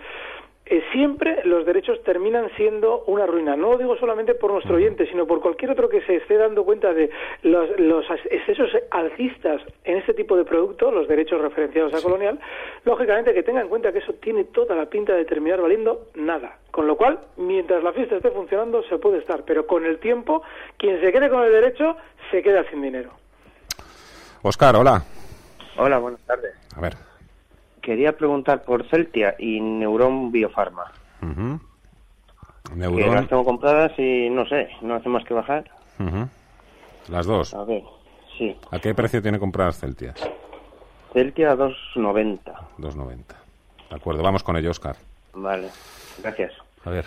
eh, 0.66 0.82
siempre 0.92 1.44
los 1.44 1.66
derechos 1.66 2.02
terminan 2.04 2.50
siendo 2.56 3.04
una 3.06 3.26
ruina. 3.26 3.54
No 3.54 3.72
lo 3.72 3.78
digo 3.78 3.96
solamente 3.96 4.34
por 4.34 4.50
nuestro 4.50 4.76
oyente, 4.76 5.06
sino 5.06 5.26
por 5.26 5.40
cualquier 5.40 5.72
otro 5.72 5.90
que 5.90 6.00
se 6.02 6.16
esté 6.16 6.38
dando 6.38 6.64
cuenta 6.64 6.94
de 6.94 7.10
los, 7.42 7.78
los 7.78 8.06
excesos 8.30 8.70
alcistas 8.90 9.60
en 9.84 9.98
este 9.98 10.14
tipo 10.14 10.36
de 10.36 10.44
producto, 10.44 10.90
los 10.90 11.06
derechos 11.06 11.40
referenciados 11.42 11.92
a 11.92 12.00
colonial, 12.00 12.40
lógicamente 12.84 13.34
que 13.34 13.42
tenga 13.42 13.60
en 13.60 13.68
cuenta 13.68 13.92
que 13.92 13.98
eso 13.98 14.14
tiene 14.14 14.44
toda 14.44 14.74
la 14.74 14.86
pinta 14.86 15.12
de 15.12 15.26
terminar 15.26 15.60
valiendo 15.60 16.08
nada. 16.14 16.58
Con 16.70 16.86
lo 16.86 16.96
cual, 16.96 17.20
mientras 17.36 17.82
la 17.84 17.92
fiesta 17.92 18.16
esté 18.16 18.30
funcionando, 18.30 18.82
se 18.84 18.96
puede 18.96 19.18
estar, 19.18 19.44
pero 19.44 19.66
con 19.66 19.84
el 19.84 19.98
tiempo, 19.98 20.42
quien 20.78 20.98
se 21.00 21.12
quede 21.12 21.28
con 21.28 21.44
el 21.44 21.52
derecho 21.52 21.96
se 22.30 22.42
queda 22.42 22.64
sin 22.70 22.80
dinero. 22.80 23.10
Oscar, 24.42 24.76
hola. 24.76 25.02
Hola, 25.76 25.98
buenas 25.98 26.20
tardes. 26.20 26.54
A 26.76 26.80
ver. 26.80 27.13
Quería 27.84 28.16
preguntar 28.16 28.62
por 28.64 28.88
Celtia 28.88 29.34
y 29.38 29.60
Neuron 29.60 30.32
Biofarma. 30.32 30.84
Ujú. 31.22 31.60
Que 32.70 32.76
Neurón. 32.76 33.14
las 33.14 33.28
tengo 33.28 33.44
compradas 33.44 33.92
y 33.98 34.30
no 34.30 34.46
sé, 34.46 34.70
no 34.80 34.94
hace 34.94 35.08
más 35.10 35.22
que 35.24 35.34
bajar. 35.34 35.70
Ujú. 36.00 36.26
Las 37.10 37.26
dos. 37.26 37.52
A 37.52 37.62
ver, 37.64 37.82
sí. 38.38 38.56
¿A 38.70 38.78
qué 38.78 38.94
precio 38.94 39.20
tiene 39.20 39.38
compradas 39.38 39.78
Celtias? 39.78 40.14
Celtia 41.12 41.54
2.90. 41.54 42.40
2,90. 42.78 43.16
De 43.90 43.96
acuerdo, 43.96 44.22
vamos 44.22 44.42
con 44.42 44.56
ello, 44.56 44.70
Oscar. 44.70 44.96
Vale, 45.34 45.68
gracias. 46.22 46.52
A 46.84 46.90
ver. 46.90 47.04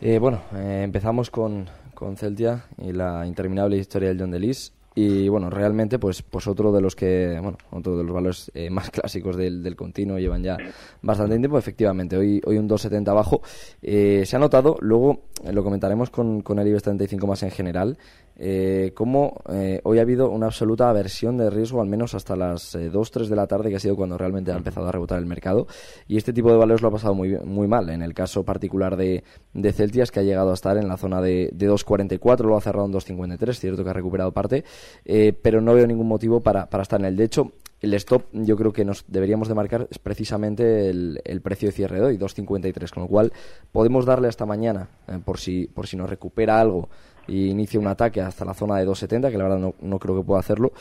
Eh, 0.00 0.18
bueno, 0.18 0.40
eh, 0.56 0.80
empezamos 0.82 1.30
con, 1.30 1.68
con 1.94 2.16
Celtia 2.16 2.64
y 2.78 2.92
la 2.92 3.24
interminable 3.24 3.76
historia 3.76 4.08
del 4.08 4.18
John 4.18 4.32
Delis. 4.32 4.72
Y 4.94 5.28
bueno, 5.28 5.50
realmente, 5.50 6.00
pues, 6.00 6.22
pues 6.22 6.48
otro 6.48 6.72
de 6.72 6.80
los 6.80 6.96
que, 6.96 7.38
bueno, 7.40 7.58
otro 7.70 7.96
de 7.96 8.02
los 8.02 8.12
valores 8.12 8.50
eh, 8.54 8.70
más 8.70 8.90
clásicos 8.90 9.36
del, 9.36 9.62
del 9.62 9.76
continuo 9.76 10.18
llevan 10.18 10.42
ya 10.42 10.56
bastante 11.00 11.38
tiempo. 11.38 11.58
Efectivamente, 11.58 12.16
hoy, 12.16 12.40
hoy 12.44 12.58
un 12.58 12.68
2,70 12.68 13.08
abajo. 13.08 13.40
Eh, 13.82 14.24
se 14.26 14.36
ha 14.36 14.38
notado, 14.38 14.76
luego 14.80 15.22
eh, 15.44 15.52
lo 15.52 15.62
comentaremos 15.62 16.10
con, 16.10 16.42
con 16.42 16.58
el 16.58 16.66
IBEX 16.66 16.82
35 16.82 17.26
más 17.26 17.42
en 17.44 17.50
general, 17.50 17.98
eh, 18.42 18.92
cómo 18.94 19.42
eh, 19.50 19.80
hoy 19.84 19.98
ha 19.98 20.02
habido 20.02 20.30
una 20.30 20.46
absoluta 20.46 20.88
aversión 20.88 21.36
de 21.36 21.50
riesgo, 21.50 21.82
al 21.82 21.88
menos 21.88 22.14
hasta 22.14 22.34
las 22.36 22.74
eh, 22.74 22.88
2, 22.88 23.10
3 23.10 23.28
de 23.28 23.36
la 23.36 23.46
tarde, 23.46 23.68
que 23.68 23.76
ha 23.76 23.80
sido 23.80 23.96
cuando 23.96 24.16
realmente 24.16 24.50
ha 24.50 24.56
empezado 24.56 24.88
a 24.88 24.92
rebotar 24.92 25.18
el 25.18 25.26
mercado. 25.26 25.66
Y 26.08 26.16
este 26.16 26.32
tipo 26.32 26.50
de 26.50 26.56
valores 26.56 26.80
lo 26.80 26.88
ha 26.88 26.92
pasado 26.92 27.14
muy, 27.14 27.36
muy 27.44 27.68
mal. 27.68 27.90
En 27.90 28.00
el 28.00 28.14
caso 28.14 28.42
particular 28.42 28.96
de, 28.96 29.24
de 29.52 29.72
Celtias, 29.74 30.10
que 30.10 30.20
ha 30.20 30.22
llegado 30.22 30.52
a 30.52 30.54
estar 30.54 30.78
en 30.78 30.88
la 30.88 30.96
zona 30.96 31.20
de, 31.20 31.50
de 31.52 31.70
2,44, 31.70 32.46
lo 32.46 32.56
ha 32.56 32.62
cerrado 32.62 32.86
en 32.86 32.94
2,53, 32.94 33.52
cierto 33.52 33.84
que 33.84 33.90
ha 33.90 33.92
recuperado 33.92 34.32
parte, 34.32 34.64
eh, 35.04 35.34
pero 35.34 35.60
no 35.60 35.74
veo 35.74 35.86
ningún 35.86 36.08
motivo 36.08 36.40
para, 36.40 36.64
para 36.70 36.82
estar 36.82 36.98
en 36.98 37.06
el. 37.06 37.16
De 37.16 37.24
hecho, 37.24 37.52
el 37.80 37.94
stop 37.94 38.24
yo 38.32 38.56
creo 38.56 38.72
que 38.72 38.84
nos 38.84 39.04
deberíamos 39.08 39.48
de 39.48 39.54
marcar 39.54 39.88
es 39.90 39.98
precisamente 39.98 40.90
el, 40.90 41.20
el 41.24 41.40
precio 41.40 41.68
de 41.68 41.72
cierre 41.72 41.98
de 41.98 42.06
hoy, 42.06 42.18
2,53, 42.18 42.90
con 42.90 43.02
lo 43.04 43.08
cual 43.08 43.32
podemos 43.72 44.04
darle 44.04 44.28
hasta 44.28 44.44
mañana, 44.44 44.88
eh, 45.08 45.18
por, 45.24 45.38
si, 45.38 45.66
por 45.66 45.86
si 45.86 45.96
nos 45.96 46.08
recupera 46.08 46.60
algo 46.60 46.88
y 47.30 47.48
inicia 47.50 47.78
un 47.78 47.86
ataque 47.86 48.20
hasta 48.20 48.44
la 48.44 48.54
zona 48.54 48.76
de 48.76 48.86
2,70, 48.86 49.30
que 49.30 49.38
la 49.38 49.44
verdad 49.44 49.58
no, 49.58 49.74
no 49.80 49.98
creo 49.98 50.16
que 50.16 50.26
pueda 50.26 50.40
hacerlo. 50.40 50.72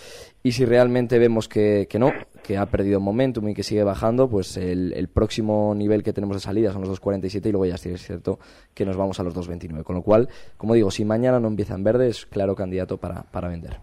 Y 0.42 0.52
si 0.52 0.66
realmente 0.66 1.20
vemos 1.20 1.48
que, 1.48 1.88
que 1.90 2.00
no, 2.00 2.12
que 2.44 2.58
ha 2.58 2.66
perdido 2.66 3.00
momentum 3.00 3.48
y 3.50 3.54
que 3.54 3.62
sigue 3.62 3.84
bajando, 3.84 4.28
pues 4.28 4.58
el, 4.58 4.94
el 4.94 5.08
próximo 5.10 5.76
nivel 5.76 6.02
que 6.02 6.12
tenemos 6.12 6.38
de 6.38 6.42
salida 6.42 6.72
son 6.72 6.82
los 6.82 7.02
2,47 7.02 7.46
y 7.46 7.52
luego 7.52 7.66
ya 7.68 7.78
sí 7.78 7.90
es 7.90 8.02
cierto 8.02 8.40
que 8.74 8.84
nos 8.84 8.98
vamos 8.98 9.20
a 9.20 9.24
los 9.24 9.36
2,29. 9.36 9.84
Con 9.84 9.96
lo 9.96 10.02
cual, 10.02 10.28
como 10.58 10.74
digo, 10.74 10.90
si 10.90 11.06
mañana 11.06 11.40
no 11.40 11.48
empieza 11.48 11.76
en 11.76 11.84
verde, 11.84 12.08
es 12.08 12.26
claro 12.26 12.56
candidato 12.56 12.98
para, 12.98 13.24
para 13.32 13.48
vender. 13.48 13.78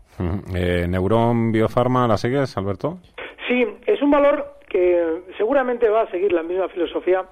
Eh, 0.54 0.86
Neurón 0.88 1.52
Biofarma, 1.52 2.08
¿la 2.08 2.16
sigues, 2.16 2.56
Alberto? 2.56 2.98
Sí, 3.46 3.64
es 3.86 4.02
un 4.02 4.10
valor 4.10 4.56
que 4.68 5.22
seguramente 5.36 5.88
va 5.88 6.02
a 6.02 6.10
seguir 6.10 6.32
la 6.32 6.42
misma 6.42 6.68
filosofía 6.68 7.24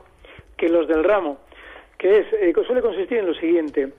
que 0.57 0.69
los 0.69 0.87
del 0.87 1.03
ramo, 1.03 1.38
que 1.99 2.21
es 2.21 2.26
eh, 2.41 2.53
que 2.55 2.64
suele 2.64 2.83
consistir 2.83 3.19
en 3.19 3.26
lo 3.26 3.35
siguiente. 3.35 3.93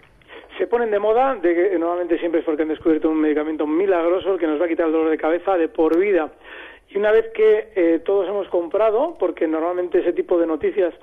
Se 0.57 0.67
ponen 0.67 0.89
de 0.89 0.99
moda, 0.99 1.35
de 1.35 1.53
que 1.53 1.77
normalmente 1.77 2.17
siempre 2.17 2.39
es 2.39 2.45
porque 2.45 2.61
han 2.61 2.69
descubierto 2.69 3.09
un 3.09 3.19
medicamento 3.19 3.67
milagroso 3.67 4.37
que 4.37 4.47
nos 4.47 4.59
va 4.59 4.65
a 4.65 4.69
quitar 4.69 4.87
el 4.87 4.93
dolor 4.93 5.09
de 5.09 5.17
cabeza 5.17 5.57
de 5.57 5.67
por 5.67 5.97
vida. 5.97 6.31
Y 6.89 6.97
una 6.97 7.11
vez 7.11 7.27
que 7.33 7.71
eh, 7.75 7.99
todos 8.05 8.27
hemos 8.29 8.47
comprado, 8.47 9.17
porque 9.19 9.47
normalmente 9.47 9.99
ese 9.99 10.13
tipo 10.13 10.37
de 10.39 10.47
noticias 10.47 10.93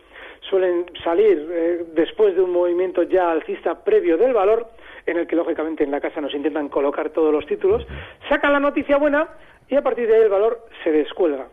suelen 0.49 0.87
salir 1.05 1.49
eh, 1.51 1.85
después 1.95 2.35
de 2.35 2.43
un 2.43 2.51
movimiento 2.51 3.03
ya 3.03 3.31
alcista 3.31 3.85
previo 3.85 4.17
del 4.17 4.33
valor, 4.33 4.69
en 5.07 5.19
el 5.19 5.27
que 5.27 5.37
lógicamente 5.37 5.85
en 5.85 5.91
la 5.91 6.01
casa 6.01 6.21
nos 6.21 6.35
intentan 6.35 6.69
colocar 6.69 7.11
todos 7.11 7.33
los 7.33 7.45
títulos, 7.47 7.87
sacan 8.29 8.53
la 8.53 8.61
noticia 8.61 8.97
buena 8.97 9.29
y 9.69 9.77
a 9.77 9.83
partir 9.83 10.07
de 10.07 10.17
ahí 10.17 10.23
el 10.23 10.29
valor 10.29 10.67
se 10.83 10.93
descuelga. 10.93 11.49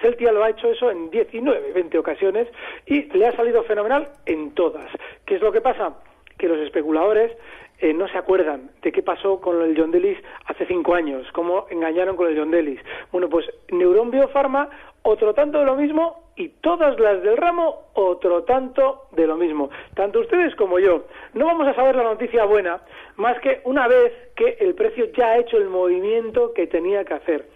Celtia 0.00 0.32
lo 0.32 0.42
ha 0.42 0.50
hecho 0.50 0.70
eso 0.70 0.90
en 0.90 1.10
19, 1.10 1.72
20 1.72 1.98
ocasiones 1.98 2.48
y 2.86 3.02
le 3.16 3.26
ha 3.26 3.36
salido 3.36 3.62
fenomenal 3.64 4.08
en 4.24 4.52
todas. 4.52 4.88
¿Qué 5.26 5.34
es 5.34 5.42
lo 5.42 5.52
que 5.52 5.60
pasa? 5.60 5.94
Que 6.40 6.48
los 6.48 6.58
especuladores 6.60 7.36
eh, 7.80 7.92
no 7.92 8.08
se 8.08 8.16
acuerdan 8.16 8.70
de 8.80 8.92
qué 8.92 9.02
pasó 9.02 9.42
con 9.42 9.60
el 9.60 9.76
John 9.78 9.90
Delis 9.90 10.16
hace 10.46 10.64
cinco 10.64 10.94
años, 10.94 11.26
cómo 11.32 11.66
engañaron 11.68 12.16
con 12.16 12.28
el 12.28 12.38
John 12.38 12.50
Delis. 12.50 12.80
Bueno, 13.12 13.28
pues 13.28 13.44
Neuron 13.70 14.10
Biofarma, 14.10 14.70
otro 15.02 15.34
tanto 15.34 15.58
de 15.58 15.66
lo 15.66 15.76
mismo 15.76 16.32
y 16.36 16.48
todas 16.48 16.98
las 16.98 17.22
del 17.22 17.36
ramo 17.36 17.90
otro 17.92 18.44
tanto 18.44 19.02
de 19.12 19.26
lo 19.26 19.36
mismo. 19.36 19.68
Tanto 19.92 20.20
ustedes 20.20 20.54
como 20.54 20.78
yo 20.78 21.04
no 21.34 21.44
vamos 21.44 21.68
a 21.68 21.74
saber 21.74 21.94
la 21.94 22.04
noticia 22.04 22.46
buena 22.46 22.80
más 23.16 23.38
que 23.40 23.60
una 23.64 23.86
vez 23.86 24.14
que 24.34 24.56
el 24.60 24.74
precio 24.74 25.12
ya 25.12 25.32
ha 25.32 25.38
hecho 25.38 25.58
el 25.58 25.68
movimiento 25.68 26.54
que 26.54 26.66
tenía 26.66 27.04
que 27.04 27.12
hacer. 27.12 27.48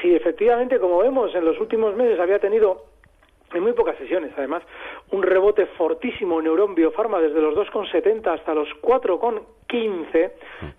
Si 0.00 0.14
efectivamente, 0.14 0.78
como 0.78 0.98
vemos, 0.98 1.34
en 1.34 1.44
los 1.44 1.60
últimos 1.60 1.94
meses 1.94 2.18
había 2.18 2.38
tenido 2.38 2.86
en 3.52 3.62
muy 3.62 3.72
pocas 3.72 3.96
sesiones, 3.96 4.32
además, 4.36 4.62
un 5.10 5.22
rebote 5.22 5.66
fortísimo 5.66 6.38
en 6.38 6.44
Neuron 6.44 6.74
Biofarma 6.74 7.20
desde 7.20 7.40
los 7.40 7.54
2,70 7.54 8.26
hasta 8.34 8.54
los 8.54 8.68
4,15. 8.80 10.30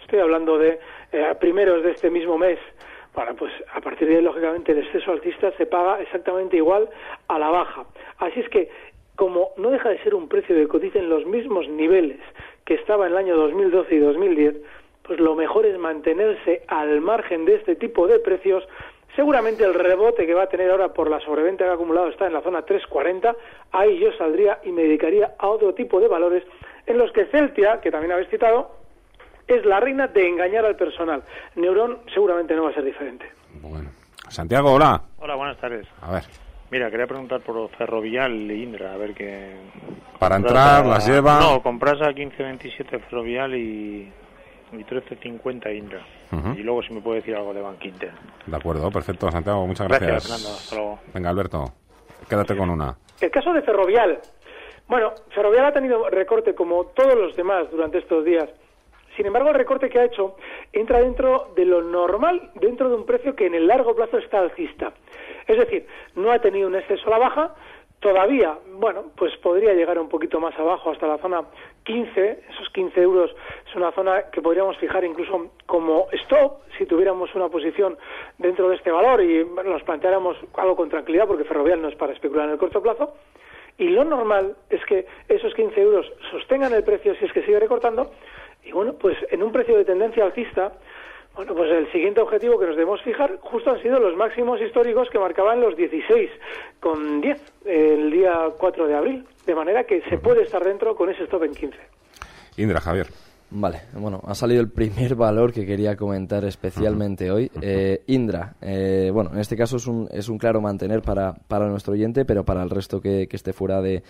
Estoy 0.01 0.19
hablando 0.19 0.57
de 0.57 0.79
eh, 1.11 1.35
primeros 1.39 1.83
de 1.83 1.91
este 1.91 2.09
mismo 2.09 2.37
mes. 2.37 2.59
Bueno, 3.13 3.35
pues 3.35 3.51
a 3.73 3.81
partir 3.81 4.07
de 4.07 4.17
ahí, 4.17 4.21
lógicamente, 4.21 4.71
el 4.71 4.79
exceso 4.79 5.11
alcista 5.11 5.51
se 5.57 5.65
paga 5.65 6.01
exactamente 6.01 6.55
igual 6.55 6.89
a 7.27 7.37
la 7.37 7.49
baja. 7.49 7.85
Así 8.19 8.39
es 8.39 8.47
que, 8.49 8.69
como 9.15 9.49
no 9.57 9.69
deja 9.69 9.89
de 9.89 10.01
ser 10.03 10.15
un 10.15 10.29
precio 10.29 10.55
de 10.55 10.67
cotiza 10.67 10.99
en 10.99 11.09
los 11.09 11.25
mismos 11.25 11.67
niveles 11.67 12.19
que 12.63 12.75
estaba 12.75 13.05
en 13.05 13.11
el 13.11 13.17
año 13.17 13.35
2012 13.35 13.95
y 13.95 13.99
2010, 13.99 14.55
pues 15.03 15.19
lo 15.19 15.35
mejor 15.35 15.65
es 15.65 15.77
mantenerse 15.77 16.63
al 16.67 17.01
margen 17.01 17.43
de 17.43 17.55
este 17.55 17.75
tipo 17.75 18.07
de 18.07 18.19
precios 18.19 18.65
Seguramente 19.15 19.63
el 19.63 19.73
rebote 19.73 20.25
que 20.25 20.33
va 20.33 20.43
a 20.43 20.47
tener 20.47 20.71
ahora 20.71 20.89
por 20.89 21.09
la 21.09 21.19
sobreventa 21.19 21.65
que 21.65 21.69
ha 21.69 21.73
acumulado 21.73 22.07
está 22.07 22.27
en 22.27 22.33
la 22.33 22.41
zona 22.41 22.61
340. 22.61 23.35
Ahí 23.71 23.99
yo 23.99 24.11
saldría 24.13 24.59
y 24.63 24.71
me 24.71 24.83
dedicaría 24.83 25.35
a 25.37 25.47
otro 25.47 25.73
tipo 25.73 25.99
de 25.99 26.07
valores 26.07 26.43
en 26.85 26.97
los 26.97 27.11
que 27.11 27.25
Celtia, 27.25 27.81
que 27.81 27.91
también 27.91 28.13
habéis 28.13 28.29
citado, 28.29 28.71
es 29.47 29.65
la 29.65 29.79
reina 29.79 30.07
de 30.07 30.27
engañar 30.27 30.65
al 30.65 30.75
personal. 30.75 31.23
Neurón 31.55 31.99
seguramente 32.13 32.55
no 32.55 32.63
va 32.63 32.69
a 32.69 32.73
ser 32.73 32.85
diferente. 32.85 33.25
Bueno. 33.61 33.89
Santiago, 34.29 34.71
hola. 34.73 35.01
Hola, 35.19 35.35
buenas 35.35 35.57
tardes. 35.57 35.85
A 36.01 36.11
ver. 36.11 36.23
Mira, 36.71 36.89
quería 36.89 37.05
preguntar 37.05 37.41
por 37.41 37.69
Ferrovial 37.71 38.49
y 38.49 38.63
Indra, 38.63 38.93
a 38.93 38.97
ver 38.97 39.13
qué... 39.13 39.57
Para 40.17 40.37
entrar, 40.37 40.85
las 40.85 41.05
lleva... 41.05 41.37
No, 41.41 41.61
compras 41.61 42.01
a 42.01 42.11
15.27 42.11 43.01
Ferrovial 43.01 43.55
y 43.55 44.09
y 44.73 44.83
13.50 44.83 45.75
Indra. 45.75 46.05
Y 46.55 46.63
luego 46.63 46.81
si 46.83 46.93
me 46.93 47.01
puede 47.01 47.17
decir 47.17 47.35
algo 47.35 47.53
de 47.53 47.61
Bankinter. 47.61 48.11
De 48.45 48.55
acuerdo, 48.55 48.89
perfecto, 48.91 49.29
Santiago, 49.31 49.65
muchas 49.67 49.87
gracias. 49.87 50.31
Hasta 50.31 50.75
luego. 50.75 50.99
Venga, 51.13 51.29
Alberto, 51.29 51.65
quédate 52.29 52.55
con 52.55 52.69
una. 52.69 52.95
El 53.19 53.31
caso 53.31 53.53
de 53.53 53.61
Ferrovial. 53.61 54.19
Bueno, 54.87 55.13
Ferrovial 55.33 55.65
ha 55.65 55.73
tenido 55.73 56.09
recorte 56.09 56.55
como 56.55 56.85
todos 56.87 57.15
los 57.15 57.35
demás 57.35 57.69
durante 57.71 57.99
estos 57.99 58.25
días. 58.25 58.49
Sin 59.15 59.25
embargo, 59.25 59.49
el 59.49 59.55
recorte 59.55 59.89
que 59.89 59.99
ha 59.99 60.05
hecho 60.05 60.35
entra 60.71 60.99
dentro 60.99 61.51
de 61.55 61.65
lo 61.65 61.81
normal, 61.81 62.51
dentro 62.55 62.89
de 62.89 62.95
un 62.95 63.05
precio 63.05 63.35
que 63.35 63.45
en 63.45 63.55
el 63.55 63.67
largo 63.67 63.93
plazo 63.95 64.17
está 64.17 64.39
alcista. 64.39 64.93
Es 65.47 65.57
decir, 65.57 65.85
no 66.15 66.31
ha 66.31 66.39
tenido 66.39 66.67
un 66.67 66.75
exceso 66.75 67.07
a 67.07 67.11
la 67.11 67.17
baja, 67.17 67.55
todavía, 68.01 68.57
bueno, 68.73 69.05
pues 69.15 69.35
podría 69.37 69.73
llegar 69.73 69.97
un 69.99 70.09
poquito 70.09 70.39
más 70.39 70.57
abajo 70.59 70.91
hasta 70.91 71.07
la 71.07 71.19
zona 71.19 71.43
15, 71.83 72.43
esos 72.49 72.69
15 72.69 72.99
euros 72.99 73.31
es 73.67 73.75
una 73.75 73.91
zona 73.91 74.23
que 74.31 74.41
podríamos 74.41 74.75
fijar 74.77 75.05
incluso 75.05 75.51
como 75.67 76.07
stop 76.11 76.63
si 76.77 76.85
tuviéramos 76.85 77.33
una 77.35 77.47
posición 77.47 77.97
dentro 78.39 78.69
de 78.69 78.75
este 78.75 78.91
valor 78.91 79.23
y 79.23 79.45
nos 79.45 79.83
planteáramos 79.83 80.35
algo 80.55 80.75
con 80.75 80.89
tranquilidad 80.89 81.27
porque 81.27 81.43
Ferrovial 81.43 81.81
no 81.81 81.87
es 81.87 81.95
para 81.95 82.13
especular 82.13 82.47
en 82.47 82.53
el 82.53 82.57
corto 82.57 82.81
plazo. 82.81 83.13
Y 83.77 83.89
lo 83.89 84.03
normal 84.03 84.55
es 84.69 84.83
que 84.85 85.05
esos 85.29 85.53
15 85.53 85.81
euros 85.81 86.11
sostengan 86.31 86.73
el 86.73 86.83
precio 86.83 87.15
si 87.15 87.25
es 87.25 87.31
que 87.31 87.43
sigue 87.43 87.59
recortando 87.59 88.11
y 88.63 88.71
bueno, 88.71 88.93
pues 88.93 89.17
en 89.29 89.41
un 89.41 89.51
precio 89.51 89.77
de 89.77 89.85
tendencia 89.85 90.23
alcista 90.23 90.73
bueno, 91.35 91.55
pues 91.55 91.71
el 91.71 91.91
siguiente 91.91 92.21
objetivo 92.21 92.59
que 92.59 92.65
nos 92.65 92.75
debemos 92.75 93.01
fijar 93.01 93.37
justo 93.41 93.71
han 93.71 93.81
sido 93.81 93.99
los 93.99 94.15
máximos 94.15 94.61
históricos 94.61 95.09
que 95.09 95.17
marcaban 95.17 95.61
los 95.61 95.75
16 95.77 96.29
con 96.79 97.21
10 97.21 97.41
el 97.65 98.11
día 98.11 98.49
4 98.57 98.87
de 98.87 98.95
abril, 98.95 99.25
de 99.45 99.55
manera 99.55 99.85
que 99.85 100.01
se 100.09 100.17
puede 100.17 100.43
estar 100.43 100.63
dentro 100.63 100.95
con 100.95 101.09
ese 101.09 101.23
stop 101.23 101.43
en 101.43 101.55
15. 101.55 101.77
Indra, 102.57 102.81
Javier. 102.81 103.07
Vale, 103.53 103.81
bueno, 103.93 104.21
ha 104.25 104.33
salido 104.33 104.61
el 104.61 104.69
primer 104.69 105.15
valor 105.15 105.51
que 105.51 105.65
quería 105.65 105.97
comentar 105.97 106.45
especialmente 106.45 107.29
hoy. 107.29 107.51
Eh, 107.61 108.01
Indra, 108.07 108.55
eh, 108.61 109.11
bueno, 109.13 109.31
en 109.33 109.39
este 109.39 109.57
caso 109.57 109.75
es 109.75 109.87
un, 109.87 110.07
es 110.09 110.29
un 110.29 110.37
claro 110.37 110.61
mantener 110.61 111.01
para, 111.01 111.33
para 111.33 111.67
nuestro 111.67 111.91
oyente, 111.91 112.23
pero 112.23 112.45
para 112.45 112.63
el 112.63 112.69
resto 112.69 113.01
que, 113.01 113.27
que 113.27 113.35
esté 113.35 113.51
fuera 113.51 113.81
de, 113.81 114.03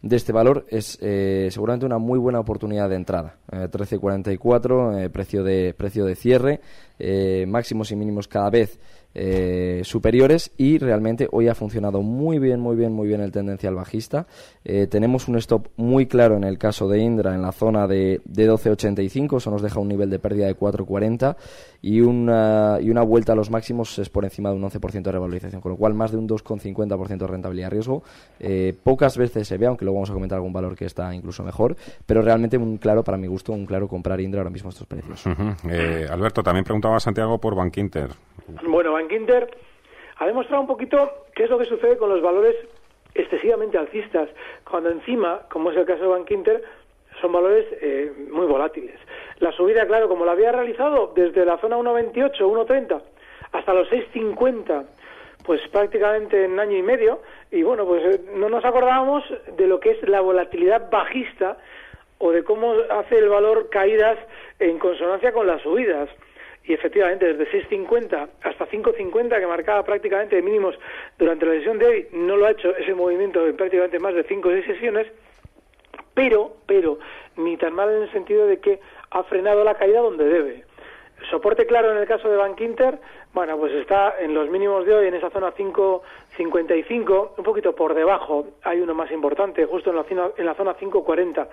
de 0.00 0.16
este 0.16 0.32
valor 0.32 0.64
es 0.70 0.98
eh, 1.02 1.48
seguramente 1.50 1.84
una 1.84 1.98
muy 1.98 2.18
buena 2.18 2.40
oportunidad 2.40 2.88
de 2.88 2.96
entrada. 2.96 3.36
13.44, 3.48 5.10
precio, 5.10 5.44
de, 5.44 5.74
precio 5.74 6.06
de 6.06 6.16
cierre, 6.16 6.60
máximos 7.46 7.92
y 7.92 7.96
mínimos 7.96 8.28
cada 8.28 8.48
vez 8.48 8.80
eh, 9.18 9.80
superiores 9.82 10.52
y 10.58 10.76
realmente 10.76 11.26
hoy 11.32 11.48
ha 11.48 11.54
funcionado 11.54 12.02
muy 12.02 12.38
bien, 12.38 12.60
muy 12.60 12.76
bien, 12.76 12.92
muy 12.92 13.08
bien 13.08 13.22
el 13.22 13.32
tendencial 13.32 13.74
bajista. 13.74 14.26
Eh, 14.62 14.86
tenemos 14.88 15.26
un 15.26 15.36
stop 15.36 15.68
muy 15.76 16.04
claro 16.04 16.36
en 16.36 16.44
el 16.44 16.58
caso 16.58 16.86
de 16.86 16.98
Indra 16.98 17.34
en 17.34 17.40
la 17.40 17.52
zona 17.52 17.86
de, 17.86 18.20
de 18.26 18.50
12.85, 18.50 19.38
eso 19.38 19.50
nos 19.50 19.62
deja 19.62 19.80
un 19.80 19.88
nivel 19.88 20.10
de 20.10 20.18
pérdida 20.18 20.46
de 20.48 20.54
4.40 20.54 21.34
y 21.80 22.02
una, 22.02 22.76
y 22.82 22.90
una 22.90 23.02
vuelta 23.02 23.32
a 23.32 23.36
los 23.36 23.50
máximos 23.50 23.98
es 23.98 24.10
por 24.10 24.24
encima 24.24 24.50
de 24.50 24.56
un 24.56 24.62
11% 24.62 25.02
de 25.02 25.12
revalorización, 25.12 25.62
con 25.62 25.72
lo 25.72 25.78
cual 25.78 25.94
más 25.94 26.10
de 26.10 26.18
un 26.18 26.28
2,50% 26.28 27.16
de 27.16 27.26
rentabilidad 27.26 27.70
riesgo. 27.70 28.02
Eh, 28.38 28.74
pocas 28.82 29.16
veces 29.16 29.48
se 29.48 29.56
ve, 29.56 29.64
aunque 29.64 29.86
luego 29.86 29.96
vamos 29.96 30.10
a 30.10 30.12
comentar 30.12 30.36
algún 30.36 30.52
valor 30.52 30.76
que 30.76 30.84
está 30.84 31.14
incluso 31.14 31.42
mejor, 31.42 31.74
pero 32.04 32.20
realmente 32.20 32.58
un 32.58 32.76
claro, 32.76 33.02
para 33.02 33.16
mi 33.16 33.28
gusto, 33.28 33.52
un 33.52 33.64
claro 33.64 33.88
comprar 33.88 34.20
Indra 34.20 34.40
ahora 34.40 34.50
mismo 34.50 34.68
a 34.68 34.72
estos 34.72 34.86
precios. 34.86 35.24
Alberto, 36.10 36.42
también 36.42 36.64
preguntaba 36.64 37.00
Santiago 37.00 37.38
por 37.38 37.54
Bankinter. 37.54 38.10
Bueno, 38.68 38.92
Bankinter 39.06 39.48
ha 40.18 40.26
demostrado 40.26 40.62
un 40.62 40.66
poquito 40.66 41.26
qué 41.34 41.44
es 41.44 41.50
lo 41.50 41.58
que 41.58 41.64
sucede 41.64 41.96
con 41.96 42.10
los 42.10 42.20
valores 42.20 42.56
excesivamente 43.14 43.78
alcistas, 43.78 44.28
cuando 44.68 44.90
encima, 44.90 45.42
como 45.48 45.70
es 45.70 45.76
el 45.76 45.86
caso 45.86 46.02
de 46.02 46.08
Bankinter, 46.08 46.62
son 47.20 47.32
valores 47.32 47.66
eh, 47.80 48.12
muy 48.30 48.46
volátiles. 48.46 48.98
La 49.38 49.52
subida, 49.52 49.86
claro, 49.86 50.08
como 50.08 50.24
la 50.24 50.32
había 50.32 50.52
realizado 50.52 51.12
desde 51.14 51.44
la 51.44 51.56
zona 51.58 51.78
1.28, 51.78 52.36
1.30 52.36 53.00
hasta 53.52 53.72
los 53.72 53.88
6.50, 53.88 54.84
pues 55.44 55.60
prácticamente 55.68 56.44
en 56.44 56.58
año 56.58 56.76
y 56.76 56.82
medio, 56.82 57.20
y 57.50 57.62
bueno, 57.62 57.86
pues 57.86 58.04
eh, 58.04 58.20
no 58.34 58.48
nos 58.48 58.64
acordábamos 58.64 59.22
de 59.56 59.66
lo 59.66 59.78
que 59.80 59.92
es 59.92 60.08
la 60.08 60.20
volatilidad 60.20 60.90
bajista 60.90 61.58
o 62.18 62.32
de 62.32 62.42
cómo 62.42 62.74
hace 62.90 63.18
el 63.18 63.28
valor 63.28 63.70
caídas 63.70 64.18
en 64.58 64.78
consonancia 64.78 65.32
con 65.32 65.46
las 65.46 65.62
subidas 65.62 66.10
y 66.66 66.72
efectivamente 66.74 67.32
desde 67.32 67.68
6.50 67.68 68.28
hasta 68.42 68.68
5.50 68.68 69.40
que 69.40 69.46
marcaba 69.46 69.84
prácticamente 69.84 70.42
mínimos 70.42 70.78
durante 71.18 71.46
la 71.46 71.52
sesión 71.52 71.78
de 71.78 71.86
hoy 71.86 72.08
no 72.12 72.36
lo 72.36 72.46
ha 72.46 72.50
hecho 72.50 72.76
ese 72.76 72.94
movimiento 72.94 73.46
en 73.46 73.56
prácticamente 73.56 73.98
más 73.98 74.14
de 74.14 74.24
5 74.24 74.48
o 74.48 74.52
6 74.52 74.66
sesiones 74.66 75.06
pero 76.14 76.56
pero 76.66 76.98
ni 77.36 77.56
tan 77.56 77.74
mal 77.74 77.90
en 77.90 78.02
el 78.02 78.12
sentido 78.12 78.46
de 78.46 78.58
que 78.58 78.80
ha 79.10 79.22
frenado 79.24 79.64
la 79.64 79.74
caída 79.74 80.00
donde 80.00 80.24
debe. 80.24 80.64
Soporte 81.30 81.66
claro 81.66 81.92
en 81.92 81.98
el 81.98 82.06
caso 82.06 82.28
de 82.28 82.36
Bank 82.36 82.60
Inter, 82.60 82.98
bueno, 83.36 83.58
pues 83.58 83.70
está 83.74 84.14
en 84.18 84.32
los 84.32 84.48
mínimos 84.48 84.86
de 84.86 84.94
hoy, 84.94 85.08
en 85.08 85.14
esa 85.14 85.28
zona 85.28 85.52
5.55, 85.52 87.32
un 87.36 87.44
poquito 87.44 87.74
por 87.74 87.92
debajo, 87.92 88.46
hay 88.62 88.80
uno 88.80 88.94
más 88.94 89.10
importante, 89.12 89.66
justo 89.66 89.90
en 89.90 89.96
la, 89.96 90.32
en 90.38 90.46
la 90.46 90.54
zona 90.54 90.74
5.40. 90.74 91.46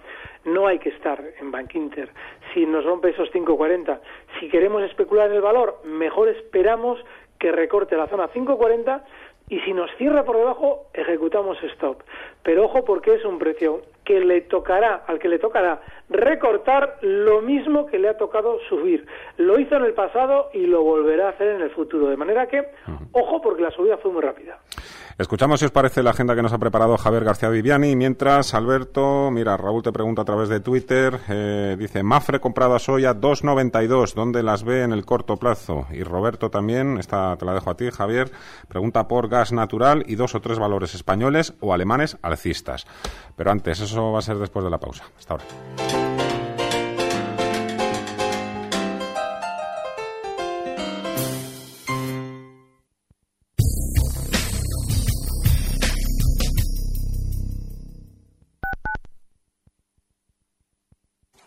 No 0.45 0.65
hay 0.65 0.79
que 0.79 0.87
estar 0.87 1.21
en 1.41 1.51
Bank 1.51 1.75
Inter 1.75 2.07
si 2.53 2.65
nos 2.65 2.85
rompe 2.85 3.09
esos 3.09 3.29
5.40. 3.33 3.99
Si 4.39 4.47
queremos 4.47 4.81
especular 4.83 5.29
en 5.29 5.35
el 5.35 5.41
valor, 5.41 5.81
mejor 5.83 6.29
esperamos 6.29 7.03
que 7.37 7.51
recorte 7.51 7.97
la 7.97 8.07
zona 8.07 8.29
5.40 8.29 9.01
y 9.49 9.59
si 9.59 9.73
nos 9.73 9.91
cierra 9.97 10.23
por 10.23 10.37
debajo, 10.37 10.85
ejecutamos 10.93 11.61
stop. 11.63 12.01
Pero 12.43 12.63
ojo 12.63 12.85
porque 12.85 13.15
es 13.15 13.25
un 13.25 13.39
precio 13.39 13.81
que 14.03 14.19
le 14.19 14.41
tocará, 14.41 15.03
al 15.07 15.19
que 15.19 15.29
le 15.29 15.39
tocará 15.39 15.81
recortar 16.09 16.97
lo 17.01 17.41
mismo 17.41 17.85
que 17.87 17.99
le 17.99 18.09
ha 18.09 18.17
tocado 18.17 18.59
subir. 18.69 19.05
Lo 19.37 19.59
hizo 19.59 19.75
en 19.75 19.85
el 19.85 19.93
pasado 19.93 20.49
y 20.53 20.65
lo 20.65 20.83
volverá 20.83 21.27
a 21.27 21.29
hacer 21.29 21.49
en 21.49 21.61
el 21.61 21.71
futuro. 21.71 22.07
De 22.07 22.17
manera 22.17 22.47
que, 22.47 22.67
ojo 23.11 23.41
porque 23.41 23.61
la 23.61 23.71
subida 23.71 23.97
fue 23.97 24.11
muy 24.11 24.21
rápida. 24.21 24.59
Escuchamos 25.17 25.59
si 25.59 25.65
os 25.65 25.71
parece 25.71 26.01
la 26.01 26.09
agenda 26.09 26.35
que 26.35 26.41
nos 26.41 26.53
ha 26.53 26.57
preparado 26.57 26.97
Javier 26.97 27.23
García 27.23 27.49
Viviani. 27.49 27.95
Mientras, 27.95 28.53
Alberto, 28.55 29.29
mira, 29.31 29.55
Raúl 29.57 29.83
te 29.83 29.91
pregunta 29.91 30.23
a 30.23 30.25
través 30.25 30.49
de 30.49 30.59
Twitter, 30.59 31.19
eh, 31.29 31.75
dice, 31.77 32.01
Mafre 32.01 32.39
comprado 32.39 32.73
a 32.73 32.79
soya 32.79 33.13
2.92, 33.13 34.15
¿dónde 34.15 34.41
las 34.41 34.63
ve 34.63 34.81
en 34.81 34.91
el 34.91 35.05
corto 35.05 35.37
plazo? 35.37 35.85
Y 35.91 36.03
Roberto 36.03 36.49
también, 36.49 36.97
esta 36.97 37.37
te 37.37 37.45
la 37.45 37.53
dejo 37.53 37.69
a 37.69 37.77
ti, 37.77 37.91
Javier, 37.91 38.31
pregunta 38.67 39.07
por 39.07 39.29
gas 39.29 39.51
natural 39.51 40.03
y 40.07 40.15
dos 40.15 40.33
o 40.33 40.41
tres 40.41 40.57
valores 40.57 40.95
españoles 40.95 41.53
o 41.59 41.73
alemanes 41.73 42.17
alcistas. 42.23 42.87
Pero 43.35 43.51
antes, 43.51 43.81
eso 43.81 44.11
va 44.11 44.19
a 44.19 44.23
ser 44.23 44.37
después 44.37 44.65
de 44.65 44.71
la 44.71 44.79
pausa. 44.79 45.03
Hasta 45.17 45.33
ahora. 45.33 46.02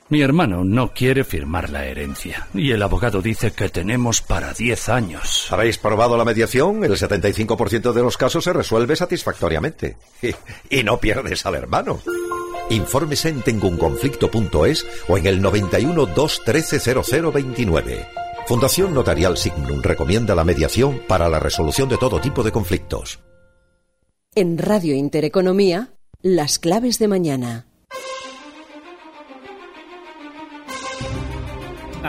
Mi 0.08 0.22
hermano 0.22 0.62
no 0.62 0.92
quiere 0.94 1.24
firmar 1.24 1.70
la 1.70 1.84
herencia 1.84 2.46
y 2.54 2.70
el 2.70 2.82
abogado 2.82 3.20
dice 3.20 3.50
que 3.50 3.68
tenemos 3.68 4.22
para 4.22 4.54
10 4.54 4.88
años. 4.88 5.48
¿Habéis 5.50 5.78
probado 5.78 6.16
la 6.16 6.24
mediación? 6.24 6.84
El 6.84 6.92
75% 6.92 7.92
de 7.92 8.02
los 8.02 8.16
casos 8.16 8.44
se 8.44 8.52
resuelve 8.52 8.94
satisfactoriamente. 8.94 9.96
Y, 10.22 10.30
y 10.78 10.84
no 10.84 11.00
pierdes 11.00 11.44
al 11.44 11.56
hermano. 11.56 11.98
Infórmese 12.70 13.30
en 13.30 13.42
tengunconflicto.es 13.42 14.86
o 15.08 15.18
en 15.18 15.26
el 15.26 15.42
91 15.42 16.06
213 16.06 17.02
0029. 17.02 18.06
Fundación 18.46 18.94
Notarial 18.94 19.36
Signum 19.36 19.82
recomienda 19.82 20.36
la 20.36 20.44
mediación 20.44 21.02
para 21.08 21.28
la 21.28 21.40
resolución 21.40 21.88
de 21.88 21.96
todo 21.96 22.20
tipo 22.20 22.44
de 22.44 22.52
conflictos. 22.52 23.18
En 24.36 24.56
Radio 24.58 24.94
Intereconomía, 24.94 25.94
las 26.22 26.60
claves 26.60 27.00
de 27.00 27.08
mañana. 27.08 27.66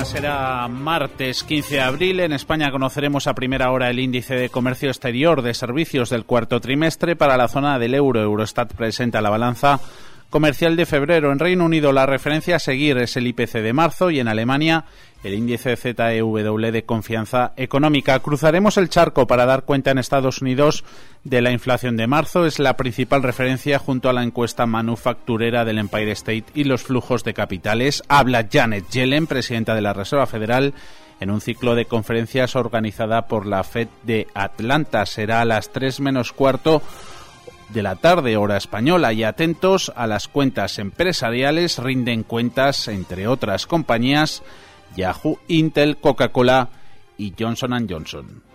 Será 0.06 0.68
martes 0.68 1.44
15 1.44 1.76
de 1.76 1.82
abril. 1.82 2.20
En 2.20 2.32
España 2.32 2.72
conoceremos 2.72 3.28
a 3.28 3.34
primera 3.34 3.72
hora 3.72 3.90
el 3.90 4.00
índice 4.00 4.36
de 4.36 4.50
comercio 4.50 4.90
exterior 4.90 5.42
de 5.42 5.54
servicios 5.54 6.10
del 6.10 6.26
cuarto 6.26 6.62
trimestre 6.62 7.16
para 7.16 7.36
la 7.36 7.48
zona 7.48 7.78
del 7.80 7.94
euro. 7.94 8.22
Eurostat 8.22 8.74
presenta 8.74 9.22
la 9.22 9.30
balanza 9.30 9.80
comercial 10.30 10.76
de 10.76 10.86
febrero. 10.86 11.32
En 11.32 11.40
Reino 11.40 11.66
Unido 11.66 11.92
la 11.92 12.06
referencia 12.06 12.58
a 12.58 12.60
seguir 12.60 12.98
es 12.98 13.18
el 13.18 13.28
IPC 13.28 13.54
de 13.54 13.74
marzo 13.74 14.12
y 14.12 14.20
en 14.20 14.28
Alemania 14.28 14.86
el 15.24 15.34
índice 15.34 15.76
ZEW 15.76 16.72
de 16.72 16.84
confianza 16.86 17.54
económica. 17.58 18.20
Cruzaremos 18.20 18.78
el 18.78 18.90
charco 18.90 19.28
para 19.28 19.46
dar 19.46 19.64
cuenta 19.64 19.92
en 19.92 19.98
Estados 19.98 20.42
Unidos 20.42 20.84
de 21.24 21.42
la 21.42 21.52
inflación 21.52 21.98
de 21.98 22.08
marzo. 22.08 22.46
Es 22.46 22.60
la 22.60 22.78
principal 22.78 23.24
referencia 23.24 23.80
junto 23.80 24.10
a 24.10 24.14
la 24.14 24.24
encuesta 24.24 24.66
manufacturera 24.66 25.66
del 25.66 25.80
Empire 25.80 26.12
State 26.12 26.46
y 26.54 26.66
los 26.66 26.84
flujos 26.84 27.24
de 27.24 27.34
capitales. 27.34 28.04
Habla 28.08 28.48
Janet 28.52 28.90
Yellen, 28.90 29.28
presidenta 29.28 29.76
de 29.76 29.82
la 29.82 29.94
Reserva 29.94 30.28
Federal 30.28 30.74
en 31.20 31.32
un 31.32 31.42
ciclo 31.42 31.76
de 31.76 31.86
conferencias 31.86 32.56
organizada 32.56 33.28
por 33.28 33.46
la 33.48 33.64
Fed 33.64 33.88
de 34.04 34.28
Atlanta. 34.34 35.06
Será 35.06 35.42
a 35.42 35.46
las 35.46 35.72
3 35.72 36.00
menos 36.00 36.32
cuarto 36.32 36.82
de 37.70 37.84
la 37.84 37.96
tarde 37.96 38.38
hora 38.38 38.58
española 38.58 39.14
y 39.14 39.24
atentos 39.24 39.92
a 39.96 40.08
las 40.08 40.28
cuentas 40.28 40.80
empresariales 40.80 41.80
rinden 41.80 42.24
cuentas 42.24 42.88
entre 42.88 43.28
otras 43.28 43.68
compañías 43.68 44.44
Yahoo, 44.96 45.40
Intel, 45.48 45.98
Coca-Cola 45.98 46.70
y 47.18 47.34
Johnson 47.38 47.88
Johnson. 47.90 48.47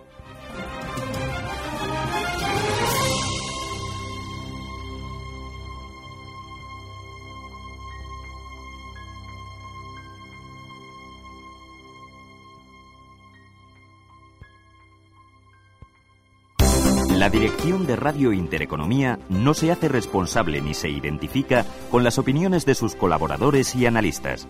La 17.22 17.30
dirección 17.30 17.86
de 17.86 17.94
Radio 17.94 18.32
Intereconomía 18.32 19.20
no 19.28 19.54
se 19.54 19.70
hace 19.70 19.86
responsable 19.86 20.60
ni 20.60 20.74
se 20.74 20.88
identifica 20.88 21.64
con 21.88 22.02
las 22.02 22.18
opiniones 22.18 22.66
de 22.66 22.74
sus 22.74 22.96
colaboradores 22.96 23.76
y 23.76 23.86
analistas. 23.86 24.48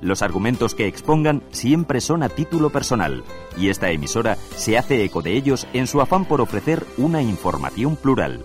Los 0.00 0.22
argumentos 0.22 0.74
que 0.74 0.86
expongan 0.86 1.42
siempre 1.50 2.00
son 2.00 2.22
a 2.22 2.30
título 2.30 2.70
personal 2.70 3.24
y 3.58 3.68
esta 3.68 3.90
emisora 3.90 4.38
se 4.56 4.78
hace 4.78 5.04
eco 5.04 5.20
de 5.20 5.36
ellos 5.36 5.66
en 5.74 5.86
su 5.86 6.00
afán 6.00 6.24
por 6.24 6.40
ofrecer 6.40 6.86
una 6.96 7.20
información 7.20 7.94
plural. 7.94 8.42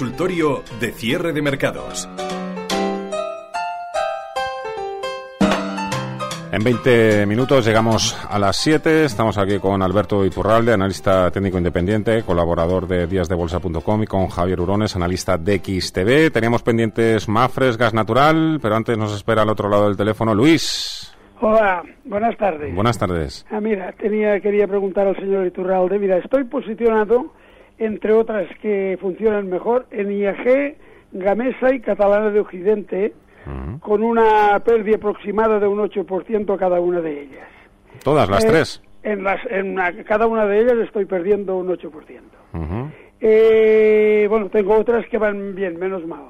Consultorio 0.00 0.62
de 0.80 0.92
cierre 0.92 1.34
de 1.34 1.42
mercados. 1.42 2.08
En 6.50 6.64
20 6.64 7.26
minutos 7.26 7.66
llegamos 7.66 8.16
a 8.30 8.38
las 8.38 8.56
7. 8.56 9.04
Estamos 9.04 9.36
aquí 9.36 9.58
con 9.58 9.82
Alberto 9.82 10.24
Iturralde, 10.24 10.72
analista 10.72 11.30
técnico 11.30 11.58
independiente, 11.58 12.22
colaborador 12.22 12.88
de 12.88 13.06
díasdebolsa.com 13.06 14.02
y 14.02 14.06
con 14.06 14.28
Javier 14.28 14.62
Urones, 14.62 14.96
analista 14.96 15.36
de 15.36 15.58
XTV. 15.58 16.32
Teníamos 16.32 16.62
pendientes 16.62 17.28
Mafres, 17.28 17.76
gas 17.76 17.92
natural, 17.92 18.58
pero 18.62 18.76
antes 18.76 18.96
nos 18.96 19.14
espera 19.14 19.42
al 19.42 19.50
otro 19.50 19.68
lado 19.68 19.84
del 19.84 19.98
teléfono 19.98 20.34
Luis. 20.34 21.14
Hola, 21.42 21.82
buenas 22.06 22.38
tardes. 22.38 22.74
Buenas 22.74 22.98
tardes. 22.98 23.46
Ah, 23.50 23.60
mira, 23.60 23.92
tenía, 23.92 24.40
quería 24.40 24.66
preguntar 24.66 25.06
al 25.06 25.16
señor 25.16 25.46
Iturralde. 25.46 25.98
Mira, 25.98 26.16
estoy 26.16 26.44
posicionado 26.44 27.34
entre 27.80 28.12
otras 28.12 28.46
que 28.62 28.96
funcionan 29.00 29.48
mejor, 29.48 29.86
en 29.90 30.12
IAG, 30.12 30.76
Gamesa 31.12 31.74
y 31.74 31.80
Catalana 31.80 32.30
de 32.30 32.38
Occidente, 32.40 33.12
con 33.80 34.02
una 34.04 34.60
pérdida 34.64 34.96
aproximada 34.96 35.58
de 35.58 35.66
un 35.66 35.78
8% 35.80 36.56
cada 36.58 36.78
una 36.80 37.00
de 37.00 37.22
ellas. 37.22 37.48
¿Todas 38.04 38.28
las 38.28 38.44
Eh, 38.44 38.48
tres? 38.48 38.82
En, 39.02 39.24
las, 39.24 39.40
en 39.50 39.72
una- 39.72 40.04
cada 40.04 40.26
una 40.28 40.44
de 40.46 40.60
ellas 40.60 40.76
estoy 40.84 41.06
perdiendo 41.06 41.56
un 41.56 41.68
8%. 41.68 42.90
Eh, 43.20 44.26
bueno, 44.30 44.48
tengo 44.50 44.74
otras 44.76 45.06
que 45.08 45.18
van 45.18 45.54
bien, 45.54 45.78
menos 45.78 46.06
mal. 46.06 46.26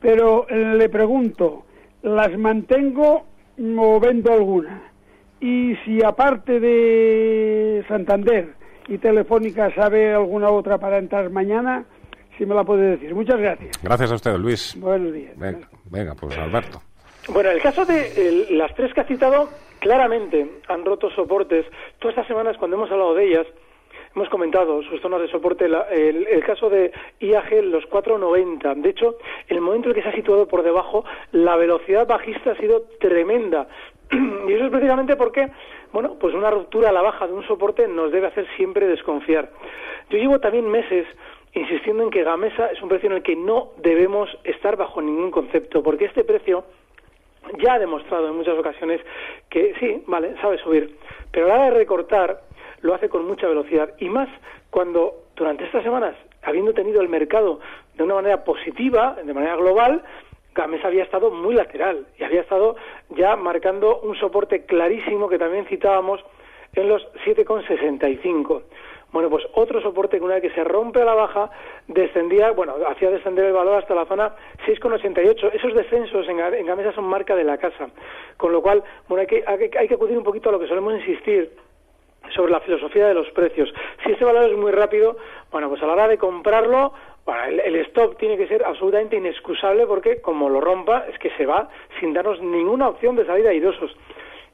Pero 0.00 0.46
eh, 0.48 0.74
le 0.76 0.88
pregunto, 0.88 1.64
¿las 2.02 2.36
mantengo 2.38 3.24
o 3.78 3.98
vendo 4.00 4.32
alguna? 4.32 4.82
Y 5.40 5.76
si 5.84 6.02
aparte 6.04 6.60
de 6.60 7.84
Santander 7.88 8.54
y 8.88 8.98
Telefónica 8.98 9.72
sabe 9.74 10.12
alguna 10.14 10.50
otra 10.50 10.78
para 10.78 10.98
entrar 10.98 11.30
mañana, 11.30 11.84
si 12.36 12.46
me 12.46 12.54
la 12.54 12.64
puede 12.64 12.90
decir. 12.96 13.14
Muchas 13.14 13.38
gracias. 13.38 13.82
Gracias 13.82 14.12
a 14.12 14.14
usted, 14.14 14.34
Luis. 14.36 14.76
Buenos 14.78 15.12
días. 15.12 15.36
Venga, 15.38 15.68
venga, 15.90 16.14
pues 16.14 16.36
Alberto. 16.38 16.80
Bueno, 17.28 17.50
el 17.50 17.60
caso 17.60 17.84
de 17.84 18.46
el- 18.48 18.58
las 18.58 18.74
tres 18.74 18.92
que 18.94 19.00
ha 19.02 19.04
citado, 19.04 19.48
claramente 19.80 20.46
han 20.68 20.84
roto 20.84 21.10
soportes. 21.10 21.66
Todas 21.98 22.14
estas 22.16 22.26
semanas, 22.26 22.56
cuando 22.58 22.76
hemos 22.76 22.90
hablado 22.90 23.14
de 23.14 23.24
ellas, 23.28 23.46
hemos 24.16 24.28
comentado 24.30 24.82
sus 24.84 25.00
zonas 25.02 25.20
de 25.20 25.28
soporte. 25.28 25.68
La- 25.68 25.82
el, 25.90 26.26
el 26.26 26.42
caso 26.44 26.70
de 26.70 26.90
IAG, 27.20 27.62
los 27.64 27.84
4.90. 27.90 28.74
De 28.80 28.88
hecho, 28.88 29.16
el 29.48 29.60
momento 29.60 29.90
en 29.90 29.90
el 29.90 29.96
que 29.96 30.02
se 30.02 30.08
ha 30.08 30.16
situado 30.16 30.48
por 30.48 30.62
debajo, 30.62 31.04
la 31.32 31.56
velocidad 31.56 32.06
bajista 32.06 32.52
ha 32.52 32.56
sido 32.56 32.82
tremenda. 32.98 33.68
Y 34.48 34.52
eso 34.52 34.64
es 34.64 34.70
precisamente 34.70 35.16
porque, 35.16 35.48
bueno, 35.92 36.16
pues 36.18 36.34
una 36.34 36.50
ruptura 36.50 36.88
a 36.88 36.92
la 36.92 37.02
baja 37.02 37.26
de 37.26 37.34
un 37.34 37.46
soporte 37.46 37.86
nos 37.86 38.10
debe 38.12 38.28
hacer 38.28 38.46
siempre 38.56 38.86
desconfiar. 38.86 39.50
Yo 40.10 40.18
llevo 40.18 40.38
también 40.40 40.68
meses 40.70 41.06
insistiendo 41.52 42.02
en 42.02 42.10
que 42.10 42.22
Gamesa 42.22 42.66
es 42.66 42.80
un 42.82 42.88
precio 42.88 43.08
en 43.10 43.16
el 43.16 43.22
que 43.22 43.36
no 43.36 43.72
debemos 43.78 44.28
estar 44.44 44.76
bajo 44.76 45.02
ningún 45.02 45.30
concepto, 45.30 45.82
porque 45.82 46.06
este 46.06 46.24
precio 46.24 46.64
ya 47.58 47.74
ha 47.74 47.78
demostrado 47.78 48.28
en 48.28 48.36
muchas 48.36 48.58
ocasiones 48.58 49.00
que 49.48 49.74
sí, 49.80 50.02
vale, 50.06 50.34
sabe 50.40 50.58
subir, 50.58 50.96
pero 51.30 51.46
a 51.46 51.48
la 51.48 51.54
hora 51.54 51.64
de 51.66 51.78
recortar 51.78 52.42
lo 52.80 52.94
hace 52.94 53.08
con 53.08 53.26
mucha 53.26 53.48
velocidad 53.48 53.94
y 53.98 54.08
más 54.08 54.28
cuando 54.70 55.24
durante 55.36 55.64
estas 55.64 55.82
semanas, 55.82 56.14
habiendo 56.42 56.72
tenido 56.74 57.00
el 57.00 57.08
mercado 57.08 57.60
de 57.96 58.04
una 58.04 58.16
manera 58.16 58.44
positiva, 58.44 59.16
de 59.24 59.34
manera 59.34 59.56
global, 59.56 60.02
Gamesa 60.58 60.88
había 60.88 61.04
estado 61.04 61.30
muy 61.30 61.54
lateral 61.54 62.06
y 62.18 62.24
había 62.24 62.40
estado 62.42 62.76
ya 63.10 63.36
marcando 63.36 64.00
un 64.00 64.16
soporte 64.16 64.64
clarísimo 64.66 65.28
que 65.28 65.38
también 65.38 65.64
citábamos 65.66 66.22
en 66.74 66.88
los 66.88 67.06
7,65. 67.24 68.62
Bueno, 69.10 69.30
pues 69.30 69.42
otro 69.54 69.80
soporte 69.80 70.18
que 70.18 70.24
una 70.24 70.34
vez 70.34 70.42
que 70.42 70.50
se 70.50 70.64
rompe 70.64 71.00
a 71.00 71.04
la 71.06 71.14
baja, 71.14 71.50
descendía, 71.86 72.50
bueno, 72.50 72.74
hacía 72.88 73.10
descender 73.10 73.46
el 73.46 73.54
valor 73.54 73.76
hasta 73.78 73.94
la 73.94 74.04
zona 74.04 74.34
6,88. 74.66 75.50
Esos 75.54 75.74
descensos 75.74 76.28
en, 76.28 76.38
en 76.40 76.66
Gamesa 76.66 76.92
son 76.92 77.04
marca 77.04 77.34
de 77.34 77.44
la 77.44 77.56
casa. 77.56 77.88
Con 78.36 78.52
lo 78.52 78.60
cual, 78.60 78.82
bueno, 79.08 79.22
hay 79.22 79.26
que, 79.26 79.44
hay 79.46 79.88
que- 79.88 79.94
acudir 79.94 80.18
un 80.18 80.24
poquito 80.24 80.50
a 80.50 80.52
lo 80.52 80.58
que 80.60 80.66
solemos 80.68 80.92
insistir 80.94 81.50
sobre 82.34 82.52
la 82.52 82.60
filosofía 82.60 83.06
de 83.08 83.14
los 83.14 83.30
precios. 83.30 83.72
Si 84.04 84.12
ese 84.12 84.24
valor 84.24 84.50
es 84.50 84.56
muy 84.58 84.72
rápido, 84.72 85.16
bueno, 85.50 85.70
pues 85.70 85.82
a 85.82 85.86
la 85.86 85.94
hora 85.94 86.08
de 86.08 86.18
comprarlo, 86.18 86.92
bueno, 87.28 87.44
el, 87.44 87.60
el 87.60 87.76
stop 87.86 88.16
tiene 88.16 88.38
que 88.38 88.46
ser 88.48 88.64
absolutamente 88.64 89.16
inexcusable 89.16 89.86
porque 89.86 90.22
como 90.22 90.48
lo 90.48 90.62
rompa 90.62 91.04
es 91.12 91.18
que 91.18 91.28
se 91.36 91.44
va 91.44 91.68
sin 92.00 92.14
darnos 92.14 92.40
ninguna 92.40 92.88
opción 92.88 93.16
de 93.16 93.26
salida 93.26 93.50
airosos. 93.50 93.94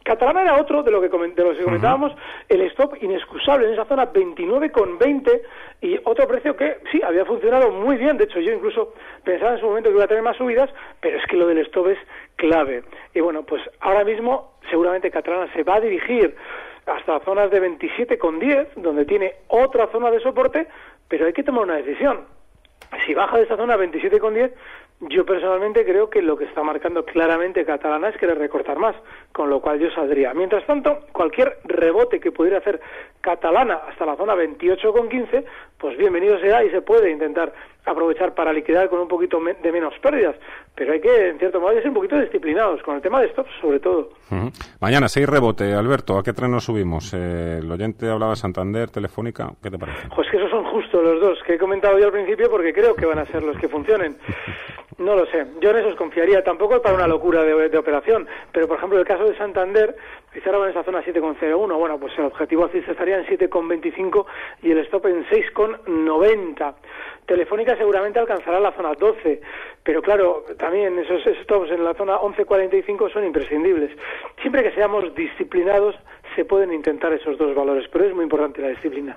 Catalana 0.03 0.43
era 0.43 0.61
otro 0.61 0.83
de 0.83 0.91
lo 0.91 1.01
que, 1.01 1.09
comen- 1.09 1.35
de 1.35 1.45
lo 1.45 1.57
que 1.57 1.63
comentábamos, 1.63 2.13
el 2.49 2.63
stop 2.63 2.97
inexcusable 3.01 3.69
en 3.69 3.75
esa 3.75 3.85
zona 3.85 4.13
29,20 4.13 5.41
y 5.83 5.99
otro 6.05 6.27
precio 6.27 6.57
que 6.57 6.79
sí, 6.91 7.01
había 7.03 7.25
funcionado 7.25 7.71
muy 7.71 7.97
bien, 7.97 8.17
de 8.17 8.25
hecho 8.25 8.41
yo 8.41 8.53
incluso 8.53 8.93
pensaba 9.23 9.53
en 9.53 9.61
su 9.61 9.67
momento 9.67 9.89
que 9.91 9.95
iba 9.95 10.05
a 10.05 10.09
tener 10.09 10.23
más 10.25 10.37
subidas, 10.37 10.69
pero 11.01 11.17
es 11.17 11.25
que 11.27 11.37
lo 11.37 11.47
del 11.47 11.59
stop 11.59 11.87
es 11.89 11.99
clave. 12.37 12.83
Y 13.15 13.21
bueno, 13.21 13.45
pues 13.45 13.63
ahora 13.81 14.03
mismo 14.05 14.59
seguramente 14.69 15.11
Catalana 15.13 15.51
se 15.55 15.63
va 15.63 15.77
a 15.77 15.81
dirigir 15.81 16.35
hasta 16.87 17.21
zonas 17.21 17.51
de 17.51 17.63
27,10, 17.63 18.75
donde 18.77 19.05
tiene 19.07 19.33
otra 19.49 19.87
zona 19.87 20.11
de 20.11 20.21
soporte, 20.21 20.67
pero 21.09 21.25
hay 21.27 21.33
que 21.33 21.45
tomar 21.45 21.63
una 21.65 21.77
decisión. 21.77 22.27
Si 23.07 23.15
baja 23.15 23.37
de 23.39 23.45
esa 23.45 23.57
zona 23.57 23.77
27,10, 23.77 24.53
Yo 25.01 25.27
personalmente 25.27 25.85
creo 25.85 26.09
que 26.09 26.23
lo 26.23 26.37
que 26.37 26.45
está 26.45 26.63
marcando 26.63 27.05
claramente 27.05 27.65
Catalana 27.65 28.09
es 28.09 28.17
querer 28.17 28.39
recortar 28.39 28.79
más, 28.79 28.95
con 29.33 29.51
lo 29.51 29.61
cual 29.61 29.81
yo 29.81 29.91
saldría. 29.91 30.33
Mientras 30.35 30.65
tanto, 30.67 31.01
cualquier 31.13 31.59
rebote 31.65 32.21
que 32.21 32.31
pudiera 32.31 32.59
hacer 32.59 32.81
Catalana 33.21 33.81
hasta 33.89 34.07
la 34.07 34.17
zona 34.17 34.35
28,15, 34.35 35.45
pues 35.79 35.99
bienvenido 35.99 36.39
sea 36.39 36.65
y 36.65 36.71
se 36.71 36.81
puede 36.81 37.11
intentar 37.11 37.53
aprovechar 37.85 38.35
para 38.35 38.53
liquidar 38.53 38.89
con 38.89 39.01
un 39.01 39.09
poquito 39.09 39.39
de 39.41 39.73
menos 39.73 39.95
pérdidas. 40.01 40.37
Pero 40.75 40.93
hay 40.93 41.01
que, 41.01 41.29
en 41.29 41.39
cierto 41.39 41.61
modo, 41.61 41.73
ser 41.75 41.89
un 41.89 41.95
poquito 41.95 42.19
disciplinados 42.19 42.83
con 42.83 42.97
el 42.97 43.03
tema 43.03 43.21
de 43.21 43.29
stops, 43.31 43.51
sobre 43.61 43.79
todo. 43.79 44.11
Mañana, 44.81 45.09
seis 45.09 45.29
rebote. 45.29 45.73
Alberto, 45.73 46.19
¿a 46.19 46.23
qué 46.23 46.33
tren 46.33 46.51
nos 46.51 46.65
subimos? 46.65 47.15
Eh, 47.15 47.59
el 47.61 47.71
oyente 47.71 48.09
hablaba 48.09 48.33
de 48.33 48.37
Santander, 48.37 48.91
Telefónica. 48.91 49.51
¿Qué 49.63 49.71
te 49.71 49.79
parece? 49.79 50.09
Pues 50.15 50.29
que 50.31 50.37
esos 50.37 50.51
son 50.51 50.65
justo 50.65 51.01
los 51.01 51.21
dos 51.21 51.39
que 51.47 51.55
he 51.55 51.59
comentado 51.59 51.99
yo 51.99 52.07
al 52.07 52.13
principio 52.13 52.51
porque 52.51 52.73
creo 52.73 52.95
que 52.95 53.07
van 53.07 53.19
a 53.19 53.27
ser 53.27 53.43
los 53.43 53.57
que 53.59 53.69
funcionen. 53.69 54.17
No 54.99 55.17
lo 55.17 55.27
sé. 55.27 55.45
Yo 55.61 55.71
en 55.71 55.79
esos 55.79 55.97
confiaría. 55.97 56.43
Tampoco 56.45 56.81
para 56.81 56.95
una 56.95 57.07
locura 57.09 57.43
de, 57.43 57.77
operación. 57.79 58.29
Pero, 58.53 58.69
por 58.69 58.79
ejemplo, 58.79 58.99
el 58.99 59.05
caso 59.05 59.25
de 59.25 59.37
Santander, 59.37 59.97
si 60.33 60.41
ahora 60.49 60.65
en 60.65 60.71
esa 60.71 60.85
zona 60.85 61.03
7,01. 61.03 61.77
Bueno, 61.77 61.99
pues 61.99 62.17
el 62.19 62.27
objetivo 62.27 62.67
así 62.67 62.79
estaría 62.79 63.19
en 63.19 63.27
7,25 63.27 64.25
y 64.63 64.71
el 64.71 64.79
stop 64.79 65.07
en 65.07 65.25
6,90. 65.27 66.75
Telefónica 67.27 67.77
seguramente 67.77 68.19
alcanzará 68.19 68.61
la 68.61 68.73
zona 68.73 68.95
12, 68.95 69.41
pero 69.83 70.03
claro, 70.03 70.45
también 70.59 70.99
esos 70.99 71.23
stops 71.43 71.71
en 71.71 71.85
la 71.85 71.95
zona 71.95 72.19
11.45 72.19 73.13
son 73.13 73.25
imprescindibles. 73.25 73.91
Siempre 74.41 74.63
que 74.63 74.73
seamos 74.73 75.15
disciplinados, 75.15 75.97
se 76.35 76.45
pueden 76.45 76.73
intentar 76.73 77.13
esos 77.13 77.39
dos 77.39 77.55
valores, 77.55 77.87
pero 77.93 78.07
es 78.07 78.15
muy 78.15 78.25
importante 78.25 78.61
la 78.61 78.69
disciplina. 78.69 79.17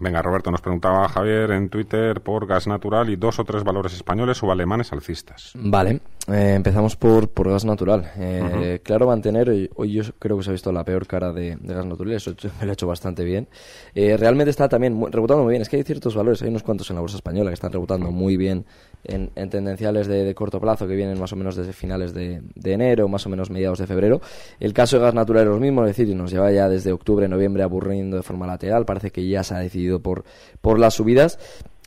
Venga, 0.00 0.22
Roberto, 0.22 0.50
nos 0.50 0.60
preguntaba 0.60 1.08
Javier 1.08 1.50
en 1.52 1.68
Twitter 1.68 2.20
por 2.20 2.46
gas 2.46 2.66
natural 2.66 3.08
y 3.10 3.16
dos 3.16 3.38
o 3.38 3.44
tres 3.44 3.64
valores 3.64 3.94
españoles 3.94 4.42
o 4.42 4.50
alemanes 4.50 4.92
alcistas. 4.92 5.52
Vale, 5.54 6.00
eh, 6.32 6.54
empezamos 6.56 6.96
por, 6.96 7.28
por 7.28 7.50
gas 7.50 7.64
natural. 7.64 8.10
Eh, 8.18 8.80
claro, 8.82 9.06
mantener, 9.06 9.70
hoy, 9.74 9.92
yo 9.92 10.02
creo 10.18 10.36
que 10.38 10.44
se 10.44 10.50
ha 10.50 10.52
visto 10.52 10.72
la 10.72 10.84
peor 10.84 11.06
cara 11.06 11.32
de, 11.32 11.56
gas 11.60 11.86
natural, 11.86 12.14
eso 12.14 12.34
me 12.60 12.66
lo 12.66 12.72
he 12.72 12.74
hecho 12.74 12.86
bastante 12.86 13.24
bien. 13.24 13.48
Eh, 13.94 14.16
realmente 14.16 14.50
está 14.50 14.68
también 14.68 15.00
rebotando 15.10 15.44
muy 15.44 15.52
bien, 15.52 15.62
es 15.62 15.68
que 15.68 15.76
hay 15.76 15.82
ciertos 15.82 16.14
valores, 16.14 16.42
hay 16.42 16.48
unos 16.48 16.62
cuantos 16.62 16.90
en 16.90 16.96
la 16.96 17.00
bolsa 17.00 17.16
española 17.16 17.50
que 17.50 17.54
están 17.54 17.72
rebotando 17.72 18.10
muy 18.10 18.36
bien 18.36 18.64
en, 19.04 19.30
tendenciales 19.50 20.06
de, 20.06 20.34
corto 20.34 20.60
plazo 20.60 20.86
que 20.86 20.94
vienen 20.94 21.18
más 21.18 21.32
o 21.32 21.36
menos 21.36 21.56
desde 21.56 21.72
finales 21.72 22.12
de, 22.12 22.42
enero, 22.64 23.08
más 23.08 23.26
o 23.26 23.28
menos 23.28 23.50
mediados 23.50 23.78
de 23.78 23.86
febrero. 23.86 24.20
El 24.60 24.72
caso 24.72 24.96
de 24.96 25.02
gas 25.02 25.14
natural 25.14 25.44
es 25.44 25.48
lo 25.48 25.60
mismo, 25.60 25.84
es 25.84 25.96
decir, 25.96 26.14
nos 26.14 26.30
lleva 26.30 26.50
ya 26.52 26.68
desde 26.68 26.92
octubre, 26.92 27.28
noviembre 27.28 27.62
aburriendo 27.62 28.16
de 28.16 28.22
forma 28.22 28.46
lateral. 28.46 28.84
Parece 28.84 29.10
que 29.10 29.26
ya 29.26 29.42
se 29.42 29.54
ha 29.54 29.58
decidido 29.58 30.00
por, 30.00 30.24
por 30.60 30.78
las 30.78 30.94
subidas. 30.94 31.38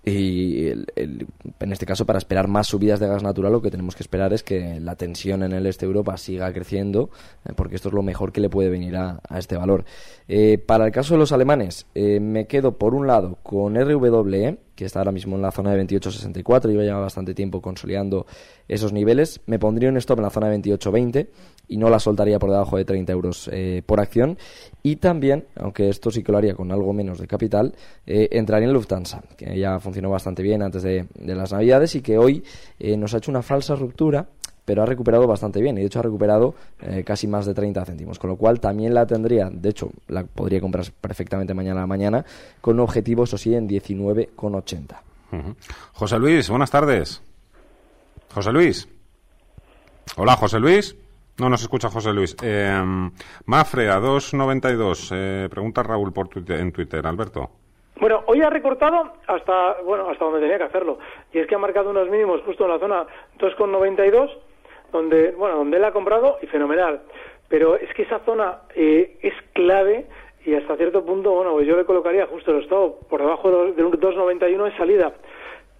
Y 0.05 0.69
en 0.69 1.71
este 1.71 1.85
caso, 1.85 2.05
para 2.05 2.19
esperar 2.19 2.47
más 2.47 2.67
subidas 2.67 2.99
de 2.99 3.07
gas 3.07 3.21
natural, 3.21 3.51
lo 3.51 3.61
que 3.61 3.69
tenemos 3.69 3.95
que 3.95 4.03
esperar 4.03 4.31
es 4.31 4.43
que 4.43 4.79
la 4.79 4.95
tensión 4.95 5.43
en 5.43 5.51
el 5.51 5.65
este 5.65 5.85
Europa 5.85 6.15
siga 6.17 6.51
creciendo, 6.53 7.09
eh, 7.45 7.51
porque 7.55 7.75
esto 7.75 7.89
es 7.89 7.93
lo 7.93 8.01
mejor 8.01 8.31
que 8.31 8.39
le 8.39 8.49
puede 8.49 8.69
venir 8.69 8.95
a, 8.95 9.19
este 9.35 9.57
valor. 9.57 9.83
Eh, 10.27 10.57
para 10.57 10.85
el 10.85 10.91
caso 10.91 11.15
de 11.15 11.19
los 11.19 11.31
alemanes, 11.31 11.85
eh, 11.95 12.19
me 12.19 12.47
quedo 12.47 12.77
por 12.77 12.95
un 12.95 13.07
lado 13.07 13.37
con 13.43 13.75
RWE, 13.75 14.57
que 14.79 14.85
está 14.85 14.99
ahora 14.99 15.11
mismo 15.11 15.35
en 15.35 15.41
la 15.41 15.51
zona 15.51 15.73
de 15.73 15.85
28.64, 15.85 16.69
lleva 16.69 16.85
ya 16.85 16.95
bastante 16.95 17.33
tiempo 17.33 17.61
consolidando 17.61 18.25
esos 18.65 18.93
niveles. 18.93 19.41
Me 19.45 19.59
pondría 19.59 19.89
un 19.89 19.97
stop 19.97 20.19
en 20.19 20.23
la 20.23 20.29
zona 20.29 20.47
de 20.47 20.57
28.20 20.57 21.27
y 21.67 21.75
no 21.75 21.89
la 21.89 21.99
soltaría 21.99 22.39
por 22.39 22.49
debajo 22.49 22.77
de 22.77 22.85
30 22.85 23.11
euros 23.11 23.49
eh, 23.51 23.83
por 23.85 23.99
acción. 23.99 24.37
Y 24.81 24.95
también, 24.95 25.47
aunque 25.57 25.89
esto 25.89 26.11
sí 26.11 26.23
que 26.23 26.31
lo 26.31 26.37
haría 26.37 26.55
con 26.55 26.71
algo 26.71 26.93
menos 26.93 27.19
de 27.19 27.27
capital, 27.27 27.75
eh, 28.07 28.29
entraría 28.31 28.69
en 28.69 28.73
Lufthansa, 28.73 29.21
que 29.35 29.59
ya 29.59 29.81
funcionó 29.81 30.09
bastante 30.11 30.41
bien 30.43 30.61
antes 30.61 30.81
de, 30.81 31.05
las 31.17 31.51
Navidades 31.51 31.95
y 31.95 32.01
que 32.01 32.17
hoy 32.17 32.41
eh, 32.79 32.95
nos 32.95 33.13
ha 33.13 33.17
hecho 33.17 33.31
una 33.31 33.41
falsa 33.41 33.75
ruptura 33.75 34.29
pero 34.69 34.83
ha 34.83 34.85
recuperado 34.85 35.25
bastante 35.25 35.59
bien 35.61 35.75
y 35.79 35.81
de 35.81 35.87
hecho 35.87 35.97
ha 35.97 36.03
recuperado 36.03 36.53
casi 37.03 37.25
más 37.25 37.47
de 37.47 37.55
30 37.55 37.85
céntimos, 37.85 38.19
con 38.19 38.29
lo 38.29 38.35
cual 38.35 38.59
también 38.59 38.93
la 38.93 39.07
tendría, 39.07 39.49
de 39.49 39.69
hecho 39.69 39.89
la 40.07 40.23
podría 40.23 40.61
comprar 40.61 40.85
perfectamente 41.01 41.55
mañana 41.55 41.79
a 41.79 41.83
la 41.85 41.87
mañana 41.87 42.23
con 42.61 42.75
un 42.75 42.81
objetivo, 42.81 43.23
eso 43.23 43.35
sí, 43.35 43.55
en 43.55 43.67
19,80. 43.67 44.99
José 45.93 46.19
Luis, 46.19 46.51
buenas 46.51 46.69
tardes. 46.69 47.23
José 48.31 48.51
Luis. 48.51 48.87
Hola, 50.17 50.35
José 50.35 50.59
Luis. 50.59 50.95
No 51.39 51.49
nos 51.49 51.63
escucha 51.63 51.89
José 51.89 52.13
Luis. 52.13 52.35
Eh, 52.43 53.09
Mafre, 53.45 53.89
a 53.89 53.99
2.92. 53.99 55.09
Eh, 55.15 55.49
pregunta 55.49 55.81
Raúl 55.81 56.13
por 56.13 56.29
en 56.35 56.71
Twitter. 56.71 57.07
Alberto. 57.07 57.49
Bueno, 57.99 58.23
hoy 58.27 58.41
ha 58.41 58.49
recortado 58.49 59.13
hasta, 59.27 59.81
bueno, 59.83 60.09
hasta 60.09 60.23
donde 60.23 60.39
tenía 60.39 60.57
que 60.57 60.63
hacerlo. 60.63 60.99
Y 61.33 61.39
es 61.39 61.47
que 61.47 61.55
ha 61.55 61.59
marcado 61.59 61.89
unos 61.89 62.09
mínimos 62.09 62.41
justo 62.45 62.63
en 62.63 62.71
la 62.71 62.79
zona 62.79 63.05
2,92, 63.39 64.29
donde, 64.91 65.31
bueno, 65.31 65.57
donde 65.57 65.77
él 65.77 65.83
ha 65.85 65.91
comprado 65.91 66.37
y 66.41 66.47
fenomenal. 66.47 67.01
Pero 67.47 67.75
es 67.75 67.93
que 67.93 68.03
esa 68.03 68.19
zona 68.19 68.59
eh, 68.75 69.17
es 69.21 69.33
clave 69.53 70.05
y 70.45 70.55
hasta 70.55 70.77
cierto 70.77 71.05
punto, 71.05 71.31
bueno, 71.31 71.53
pues 71.53 71.67
yo 71.67 71.75
le 71.75 71.85
colocaría 71.85 72.25
justo 72.27 72.51
el 72.51 72.63
estado 72.63 72.99
por 73.09 73.19
debajo 73.21 73.65
de 73.65 73.83
2,91 73.83 74.71
en 74.71 74.77
salida. 74.77 75.13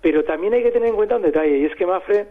Pero 0.01 0.23
también 0.23 0.53
hay 0.53 0.63
que 0.63 0.71
tener 0.71 0.89
en 0.89 0.95
cuenta 0.95 1.17
un 1.17 1.21
detalle, 1.21 1.57
y 1.57 1.65
es 1.65 1.75
que 1.75 1.85
Mafre, 1.85 2.27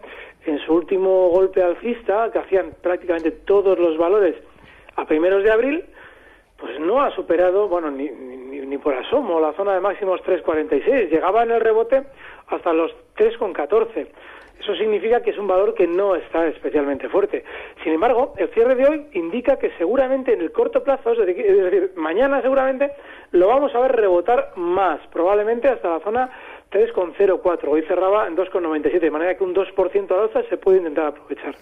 en 0.47 0.59
su 0.61 0.75
último 0.75 1.29
golpe 1.29 1.62
alcista, 1.62 2.31
que 2.33 2.38
hacían 2.38 2.73
prácticamente 2.83 3.31
todos 3.31 3.79
los 3.79 3.99
valores 3.99 4.37
a 4.97 5.05
primeros 5.05 5.43
de 5.43 5.51
abril, 5.51 5.85
pues 6.59 6.79
no 6.81 7.03
ha 7.03 7.14
superado, 7.14 7.69
bueno, 7.69 7.91
ni, 7.91 8.09
ni, 8.09 8.79
por 8.79 8.95
asomo, 8.95 9.41
la 9.41 9.53
zona 9.53 9.75
de 9.75 9.81
máximos 9.81 10.21
3,46. 10.23 11.11
Llegaba 11.11 11.43
en 11.43 11.53
el 11.53 11.61
rebote 11.61 12.03
hasta 12.49 12.73
los 12.73 12.93
3,14. 13.17 14.09
Eso 14.61 14.75
significa 14.75 15.21
que 15.23 15.31
es 15.31 15.38
un 15.38 15.47
valor 15.47 15.75
que 15.75 15.87
no 15.87 16.16
está 16.16 16.47
especialmente 16.47 17.09
fuerte. 17.09 17.44
Sin 17.83 17.92
embargo, 17.92 18.35
el 18.37 18.49
cierre 18.49 18.75
de 18.75 18.87
hoy 18.87 19.07
indica 19.12 19.57
que 19.57 19.71
seguramente 19.79 20.33
en 20.33 20.40
el 20.40 20.53
corto 20.53 20.83
plazo, 20.83 21.12
es 21.12 21.27
decir, 21.27 21.92
mañana 21.97 22.42
seguramente, 22.42 22.92
lo 23.33 23.49
vamos 23.49 23.75
a 23.75 23.81
ver 23.81 23.92
rebotar 23.92 24.53
más, 24.57 25.01
probablemente 25.12 25.68
hasta 25.68 25.90
la 25.90 26.01
zona 26.01 26.31
3,04. 26.71 27.68
Hoy 27.68 27.83
cerraba 27.83 28.27
en 28.27 28.37
2,97, 28.37 29.01
de 29.01 29.11
manera 29.11 29.37
que 29.37 29.44
un 29.44 29.55
2% 29.55 30.11
al 30.11 30.21
alza 30.21 30.42
se 30.49 30.57
puede 30.57 30.79
intentar 30.79 31.07
aprovechar. 31.07 31.55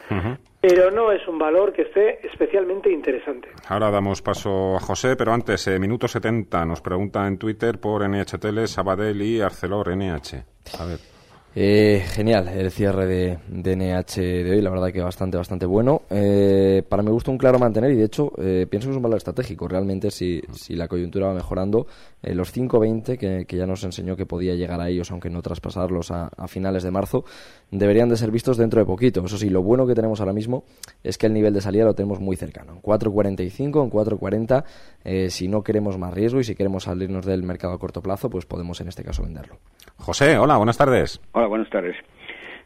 Pero 0.60 0.90
no 0.90 1.12
es 1.12 1.26
un 1.28 1.38
valor 1.38 1.72
que 1.72 1.82
esté 1.82 2.26
especialmente 2.26 2.90
interesante. 2.90 3.48
Ahora 3.68 3.90
damos 3.90 4.22
paso 4.22 4.76
a 4.76 4.80
José, 4.80 5.14
pero 5.16 5.32
antes, 5.32 5.66
eh, 5.68 5.78
minuto 5.78 6.08
70, 6.08 6.64
nos 6.64 6.80
pregunta 6.80 7.26
en 7.26 7.38
Twitter 7.38 7.78
por 7.78 8.02
NHTL, 8.08 8.66
Sabadell 8.66 9.22
y 9.22 9.40
Arcelor 9.40 9.90
NH. 9.96 10.44
A 10.80 10.86
ver. 10.86 11.15
Eh, 11.58 12.04
genial 12.08 12.48
el 12.48 12.70
cierre 12.70 13.06
de, 13.06 13.38
de, 13.48 13.76
NH 13.76 14.20
de 14.20 14.50
hoy, 14.50 14.60
la 14.60 14.68
verdad 14.68 14.92
que 14.92 15.00
bastante, 15.00 15.38
bastante 15.38 15.64
bueno. 15.64 16.02
Eh, 16.10 16.82
para 16.86 17.02
mi 17.02 17.10
gusto 17.10 17.30
un 17.30 17.38
claro 17.38 17.58
mantener 17.58 17.92
y 17.92 17.96
de 17.96 18.04
hecho 18.04 18.30
eh, 18.36 18.66
pienso 18.68 18.88
que 18.88 18.90
es 18.90 18.96
un 18.98 19.02
valor 19.02 19.16
estratégico. 19.16 19.66
Realmente 19.66 20.10
si, 20.10 20.42
si 20.52 20.76
la 20.76 20.86
coyuntura 20.86 21.28
va 21.28 21.32
mejorando, 21.32 21.86
eh, 22.22 22.34
los 22.34 22.54
5.20 22.54 23.16
que, 23.16 23.46
que 23.46 23.56
ya 23.56 23.64
nos 23.64 23.82
enseñó 23.84 24.16
que 24.16 24.26
podía 24.26 24.54
llegar 24.54 24.82
a 24.82 24.90
ellos, 24.90 25.10
aunque 25.10 25.30
no 25.30 25.40
traspasarlos 25.40 26.10
a, 26.10 26.26
a, 26.36 26.46
finales 26.46 26.82
de 26.82 26.90
marzo, 26.90 27.24
deberían 27.70 28.10
de 28.10 28.18
ser 28.18 28.30
vistos 28.30 28.58
dentro 28.58 28.78
de 28.78 28.84
poquito. 28.84 29.24
Eso 29.24 29.38
sí, 29.38 29.48
lo 29.48 29.62
bueno 29.62 29.86
que 29.86 29.94
tenemos 29.94 30.20
ahora 30.20 30.34
mismo 30.34 30.64
es 31.02 31.16
que 31.16 31.24
el 31.24 31.32
nivel 31.32 31.54
de 31.54 31.62
salida 31.62 31.86
lo 31.86 31.94
tenemos 31.94 32.20
muy 32.20 32.36
cercano. 32.36 32.74
En 32.74 32.82
4.45, 32.82 33.82
en 33.82 33.90
4.40, 33.90 35.30
si 35.30 35.48
no 35.48 35.62
queremos 35.62 35.96
más 35.96 36.12
riesgo 36.12 36.38
y 36.38 36.44
si 36.44 36.54
queremos 36.54 36.84
salirnos 36.84 37.24
del 37.24 37.44
mercado 37.44 37.72
a 37.72 37.78
corto 37.78 38.02
plazo, 38.02 38.28
pues 38.28 38.44
podemos 38.44 38.78
en 38.82 38.88
este 38.88 39.02
caso 39.02 39.22
venderlo. 39.22 39.56
José, 39.96 40.36
hola, 40.36 40.58
buenas 40.58 40.76
tardes. 40.76 41.18
Hola, 41.32 41.45
buenas 41.46 41.70
tardes. 41.70 41.96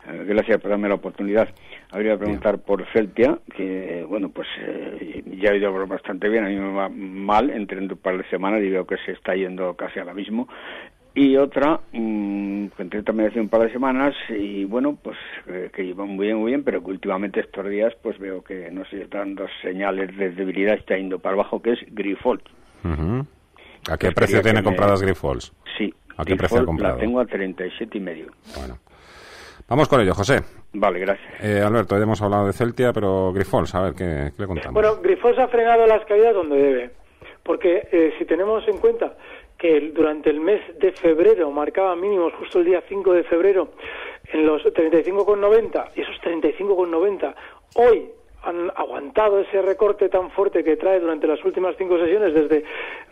Eh, 0.09 0.25
gracias 0.27 0.61
por 0.61 0.71
darme 0.71 0.89
la 0.89 0.95
oportunidad. 0.95 1.49
Habría 1.91 2.17
preguntar 2.17 2.59
por 2.59 2.87
Celtia, 2.93 3.39
que, 3.55 4.05
bueno, 4.09 4.31
pues 4.31 4.49
eh, 4.61 5.23
ya 5.41 5.51
ha 5.51 5.57
ido 5.57 5.87
bastante 5.87 6.29
bien, 6.29 6.45
a 6.45 6.49
mí 6.49 6.57
me 6.57 6.73
va 6.73 6.89
mal, 6.89 7.51
entre 7.51 7.79
un 7.79 7.89
par 7.89 8.17
de 8.17 8.29
semanas 8.31 8.63
y 8.63 8.71
veo 8.71 8.87
que 8.87 8.97
se 9.05 9.13
está 9.13 9.35
yendo 9.35 9.75
casi 9.75 9.99
al 9.99 10.09
abismo. 10.09 10.49
Y 11.13 11.37
otra, 11.37 11.81
mmm, 11.93 12.67
que 12.69 12.83
entré 12.83 13.03
también 13.03 13.31
hace 13.31 13.41
un 13.41 13.49
par 13.49 13.63
de 13.63 13.73
semanas 13.73 14.15
y, 14.29 14.65
bueno, 14.65 14.97
pues 15.03 15.19
eh, 15.49 15.69
que 15.75 15.83
iba 15.83 16.05
muy 16.05 16.27
bien, 16.27 16.39
muy 16.39 16.53
bien, 16.53 16.63
pero 16.63 16.83
que 16.83 16.91
últimamente 16.93 17.41
estos 17.41 17.69
días, 17.69 17.93
pues 18.01 18.19
veo 18.19 18.43
que, 18.43 18.71
no 18.71 18.85
sé, 18.87 19.03
están 19.03 19.35
dos 19.35 19.51
señales 19.61 20.17
de 20.17 20.31
debilidad, 20.31 20.77
está 20.77 20.97
yendo 20.97 21.19
para 21.19 21.35
abajo, 21.35 21.61
que 21.61 21.73
es 21.73 21.81
Grifols. 21.89 22.45
¿A 23.91 23.97
qué 23.99 24.13
precio 24.13 24.41
tiene 24.41 24.63
compradas 24.63 25.03
Grifols? 25.03 25.53
Sí, 25.77 25.93
¿A 26.21 26.25
qué 26.25 26.37
precio 26.37 26.61
ha 26.61 26.65
comprado? 26.65 26.97
La 26.97 27.01
tengo 27.01 27.21
a 27.21 27.27
37 27.27 27.99
y 27.99 28.01
medio. 28.01 28.27
Bueno. 28.57 28.79
Vamos 29.69 29.89
con 29.89 30.01
ello, 30.01 30.15
José. 30.15 30.41
Vale, 30.73 30.99
gracias. 30.99 31.45
Eh, 31.45 31.63
Alberto, 31.65 31.97
ya 31.97 32.03
hemos 32.03 32.21
hablado 32.21 32.47
de 32.47 32.53
Celtia, 32.53 32.93
pero 32.93 33.33
Grifols, 33.33 33.75
a 33.75 33.83
ver, 33.83 33.95
¿qué, 33.95 34.33
le 34.37 34.47
contamos? 34.47 34.75
Bueno, 34.75 34.97
Grifols 35.01 35.39
ha 35.39 35.49
frenado 35.49 35.87
las 35.87 36.05
caídas 36.07 36.35
donde 36.35 36.57
debe. 36.57 36.91
Porque 37.43 37.89
eh, 37.91 38.13
si 38.19 38.25
tenemos 38.25 38.67
en 38.69 38.79
cuenta 38.79 39.15
que 39.57 39.93
durante 39.95 40.31
el 40.31 40.41
mes 40.41 40.61
de 40.79 40.93
febrero 40.93 41.51
marcaba 41.51 41.95
mínimos 41.95 42.33
justo 42.35 42.59
el 42.59 42.65
día 42.65 42.83
5 42.89 43.13
de 43.13 43.25
febrero 43.25 43.69
en 44.33 44.47
los 44.47 44.63
35,90 44.63 45.91
y 45.95 46.01
esos 46.01 46.17
35,90 46.23 47.35
hoy 47.77 48.09
han 48.43 48.71
aguantado 48.75 49.41
ese 49.41 49.61
recorte 49.61 50.09
tan 50.09 50.31
fuerte 50.31 50.65
que 50.65 50.77
trae 50.77 50.99
durante 50.99 51.27
las 51.27 51.45
últimas 51.45 51.77
cinco 51.77 51.99
sesiones 51.99 52.33
desde 52.33 52.65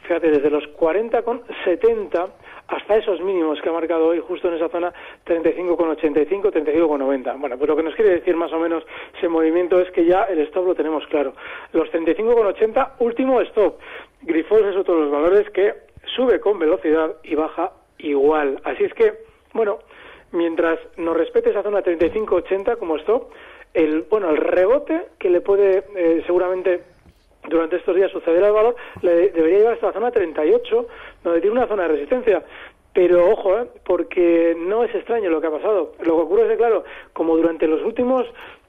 fíjate 0.02 0.30
desde 0.30 0.48
los 0.48 0.64
40,70 0.74 2.28
hasta 2.68 2.96
esos 2.96 3.20
mínimos 3.20 3.60
que 3.60 3.68
ha 3.68 3.72
marcado 3.72 4.08
hoy 4.08 4.20
justo 4.20 4.48
en 4.48 4.54
esa 4.54 4.68
zona 4.68 4.92
35,85, 5.26 6.52
35,90. 6.52 7.40
Bueno, 7.40 7.56
pues 7.56 7.68
lo 7.68 7.76
que 7.76 7.82
nos 7.82 7.94
quiere 7.94 8.12
decir 8.12 8.36
más 8.36 8.52
o 8.52 8.58
menos 8.58 8.84
ese 9.16 9.28
movimiento 9.28 9.80
es 9.80 9.90
que 9.90 10.04
ya 10.04 10.24
el 10.24 10.38
stop 10.40 10.66
lo 10.66 10.74
tenemos 10.74 11.06
claro. 11.06 11.32
Los 11.72 11.90
35,80, 11.90 12.92
último 13.00 13.40
stop. 13.40 13.78
Grifols 14.22 14.66
es 14.66 14.76
otro 14.76 14.94
de 14.96 15.00
los 15.02 15.10
valores 15.10 15.48
que 15.50 15.74
sube 16.14 16.40
con 16.40 16.58
velocidad 16.58 17.16
y 17.22 17.34
baja 17.34 17.72
igual. 17.98 18.60
Así 18.64 18.84
es 18.84 18.92
que, 18.92 19.14
bueno, 19.54 19.78
mientras 20.32 20.78
nos 20.98 21.16
respete 21.16 21.50
esa 21.50 21.62
zona 21.62 21.82
35-80 21.82 22.76
como 22.76 22.96
esto, 22.96 23.30
el, 23.74 24.02
bueno, 24.02 24.30
el 24.30 24.36
rebote 24.36 25.06
que 25.18 25.30
le 25.30 25.40
puede 25.40 25.84
eh, 25.96 26.22
seguramente 26.26 26.82
durante 27.48 27.76
estos 27.76 27.96
días 27.96 28.10
suceder 28.10 28.42
al 28.44 28.52
valor, 28.52 28.76
le 29.02 29.30
debería 29.30 29.58
llevar 29.58 29.74
hasta 29.74 29.88
la 29.88 29.92
zona 29.92 30.10
38, 30.10 30.86
donde 31.24 31.40
tiene 31.40 31.56
una 31.56 31.68
zona 31.68 31.84
de 31.84 31.88
resistencia. 31.88 32.42
Pero 32.92 33.30
ojo, 33.30 33.58
¿eh? 33.58 33.66
porque 33.84 34.56
no 34.58 34.82
es 34.82 34.94
extraño 34.94 35.30
lo 35.30 35.40
que 35.40 35.46
ha 35.46 35.52
pasado. 35.52 35.92
Lo 36.00 36.16
que 36.16 36.22
ocurre 36.22 36.42
es 36.44 36.48
que, 36.50 36.56
claro, 36.56 36.84
como 37.12 37.36
durante 37.36 37.66
los 37.66 37.82
últimos 37.82 38.26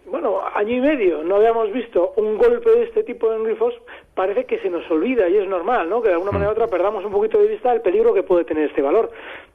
bueno, 0.09 0.41
año 0.55 0.77
y 0.77 0.81
medio 0.81 1.23
no 1.23 1.35
habíamos 1.35 1.71
visto 1.71 2.13
un 2.15 2.37
golpe 2.37 2.69
de 2.71 2.83
este 2.83 3.03
tipo 3.03 3.31
en 3.31 3.43
grifos, 3.43 3.73
parece 4.19 4.43
que 4.43 4.59
se 4.59 4.69
nos 4.69 4.83
olvida 4.91 5.29
y 5.29 5.37
es 5.37 5.47
normal, 5.47 5.89
¿no? 5.89 6.01
Que 6.01 6.09
de 6.09 6.15
alguna 6.15 6.33
manera 6.33 6.49
u 6.49 6.51
otra 6.51 6.67
perdamos 6.67 7.05
un 7.05 7.11
poquito 7.13 7.39
de 7.39 7.47
vista 7.47 7.71
el 7.71 7.79
peligro 7.79 8.13
que 8.13 8.21
puede 8.21 8.43
tener 8.43 8.67
este 8.67 8.81
valor. 8.81 9.09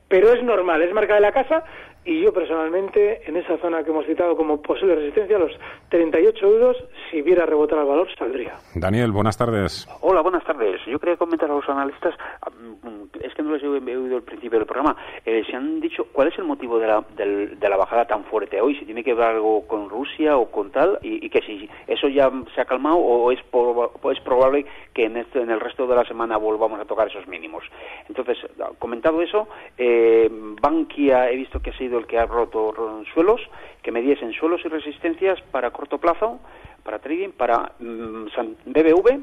Pero 0.08 0.32
es 0.32 0.42
normal, 0.42 0.80
es 0.80 0.90
marca 0.94 1.16
de 1.16 1.20
la 1.20 1.32
casa 1.32 1.64
y 2.04 2.20
yo 2.20 2.32
personalmente 2.32 3.22
en 3.26 3.36
esa 3.36 3.56
zona 3.58 3.82
que 3.82 3.90
hemos 3.90 4.04
citado 4.04 4.36
como 4.36 4.60
posible 4.60 4.94
resistencia, 4.94 5.38
los 5.38 5.52
38 5.88 6.46
euros, 6.46 6.76
si 7.10 7.22
viera 7.22 7.46
rebotar 7.46 7.78
al 7.78 7.86
valor, 7.86 8.08
saldría. 8.18 8.54
Daniel, 8.74 9.10
buenas 9.10 9.38
tardes. 9.38 9.88
Hola, 10.02 10.20
buenas 10.20 10.44
tardes. 10.44 10.80
Yo 10.86 10.98
quería 10.98 11.16
comentar 11.16 11.50
a 11.50 11.54
los 11.54 11.68
analistas, 11.68 12.14
mm, 12.52 13.04
es 13.22 13.32
que 13.34 13.42
no 13.42 13.52
les 13.52 13.62
he 13.62 13.68
oído 13.68 14.18
el 14.18 14.22
principio 14.22 14.58
del 14.58 14.66
programa, 14.66 14.96
eh, 15.24 15.42
se 15.48 15.56
han 15.56 15.80
dicho 15.80 16.06
cuál 16.12 16.28
es 16.28 16.38
el 16.38 16.44
motivo 16.44 16.78
de 16.78 16.86
la, 16.86 17.02
de 17.16 17.68
la 17.68 17.76
bajada 17.76 18.04
tan 18.06 18.24
fuerte 18.24 18.60
hoy, 18.60 18.76
si 18.76 18.84
tiene 18.84 19.02
que 19.02 19.14
ver 19.14 19.24
algo 19.24 19.66
con 19.66 19.88
Rusia 19.88 20.36
o 20.36 20.50
con 20.50 20.70
tal, 20.70 20.98
y, 21.00 21.28
que 21.30 21.40
si 21.40 21.68
eso 21.86 22.08
ya 22.08 22.30
se 22.54 22.60
ha 22.60 22.66
calmado 22.66 22.96
o 22.96 23.32
es, 23.32 23.38
es 23.38 24.20
probable 24.20 24.53
que 24.92 25.06
en, 25.06 25.16
este, 25.16 25.40
en 25.40 25.50
el 25.50 25.60
resto 25.60 25.86
de 25.86 25.96
la 25.96 26.04
semana 26.04 26.36
volvamos 26.36 26.80
a 26.80 26.84
tocar 26.84 27.08
esos 27.08 27.26
mínimos. 27.26 27.64
Entonces, 28.08 28.38
comentado 28.78 29.20
eso, 29.22 29.48
eh, 29.76 30.28
Bankia 30.60 31.30
he 31.30 31.36
visto 31.36 31.60
que 31.60 31.70
ha 31.70 31.78
sido 31.78 31.98
el 31.98 32.06
que 32.06 32.18
ha 32.18 32.26
roto 32.26 33.02
suelos, 33.12 33.40
que 33.82 33.92
me 33.92 34.00
diesen 34.00 34.32
suelos 34.32 34.60
y 34.64 34.68
resistencias 34.68 35.40
para 35.50 35.70
corto 35.70 35.98
plazo, 35.98 36.40
para 36.82 36.98
trading, 36.98 37.30
para 37.30 37.72
mm, 37.78 38.26
BBV, 38.66 39.20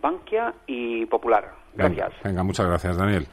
Bankia 0.00 0.54
y 0.66 1.06
Popular. 1.06 1.52
Gracias. 1.74 2.12
Venga, 2.22 2.42
muchas 2.42 2.66
gracias, 2.66 2.96
Daniel. 2.96 3.26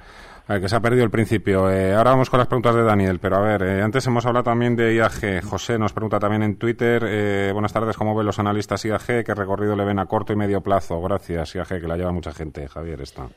A 0.48 0.54
ver, 0.54 0.62
que 0.62 0.70
se 0.70 0.76
ha 0.76 0.80
perdido 0.80 1.04
el 1.04 1.12
principio. 1.12 1.70
Eh, 1.70 1.94
ahora 1.94 2.12
vamos 2.12 2.30
con 2.30 2.40
las 2.40 2.48
preguntas 2.48 2.76
de 2.76 2.84
Daniel, 2.84 3.20
pero 3.20 3.38
a 3.38 3.42
ver, 3.42 3.64
eh, 3.64 3.82
antes 3.82 4.06
hemos 4.08 4.26
hablado 4.26 4.44
también 4.44 4.76
de 4.76 4.96
IAG. 4.96 5.44
José 5.44 5.78
nos 5.78 5.94
pregunta 5.94 6.20
también 6.20 6.44
en 6.44 6.56
Twitter, 6.58 7.04
eh, 7.08 7.52
buenas 7.54 7.72
tardes, 7.72 7.96
¿cómo 7.96 8.16
ven 8.16 8.26
los 8.26 8.40
analistas 8.40 8.84
IAG? 8.84 9.24
¿Qué 9.24 9.34
recorrido 9.36 9.76
le 9.76 9.86
ven 9.86 10.00
a 10.00 10.06
corto 10.06 10.34
y 10.34 10.36
medio 10.36 10.62
plazo? 10.62 11.02
Gracias, 11.02 11.56
IAG, 11.56 11.80
que 11.80 11.88
la 11.88 11.96
lleva 11.96 12.12
mucha 12.12 12.34
gente. 12.34 12.68
Javier 12.68 13.02
está. 13.02 13.28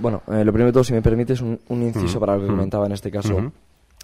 bueno, 0.00 0.22
lo 0.26 0.52
primero 0.52 0.66
de 0.66 0.72
todo, 0.72 0.84
si 0.84 0.92
me 0.92 1.02
permites, 1.02 1.40
un, 1.40 1.58
un 1.68 1.82
inciso 1.82 2.18
para 2.20 2.36
lo 2.36 2.42
que 2.42 2.48
comentaba 2.48 2.86
en 2.86 2.92
este 2.92 3.10
caso. 3.10 3.52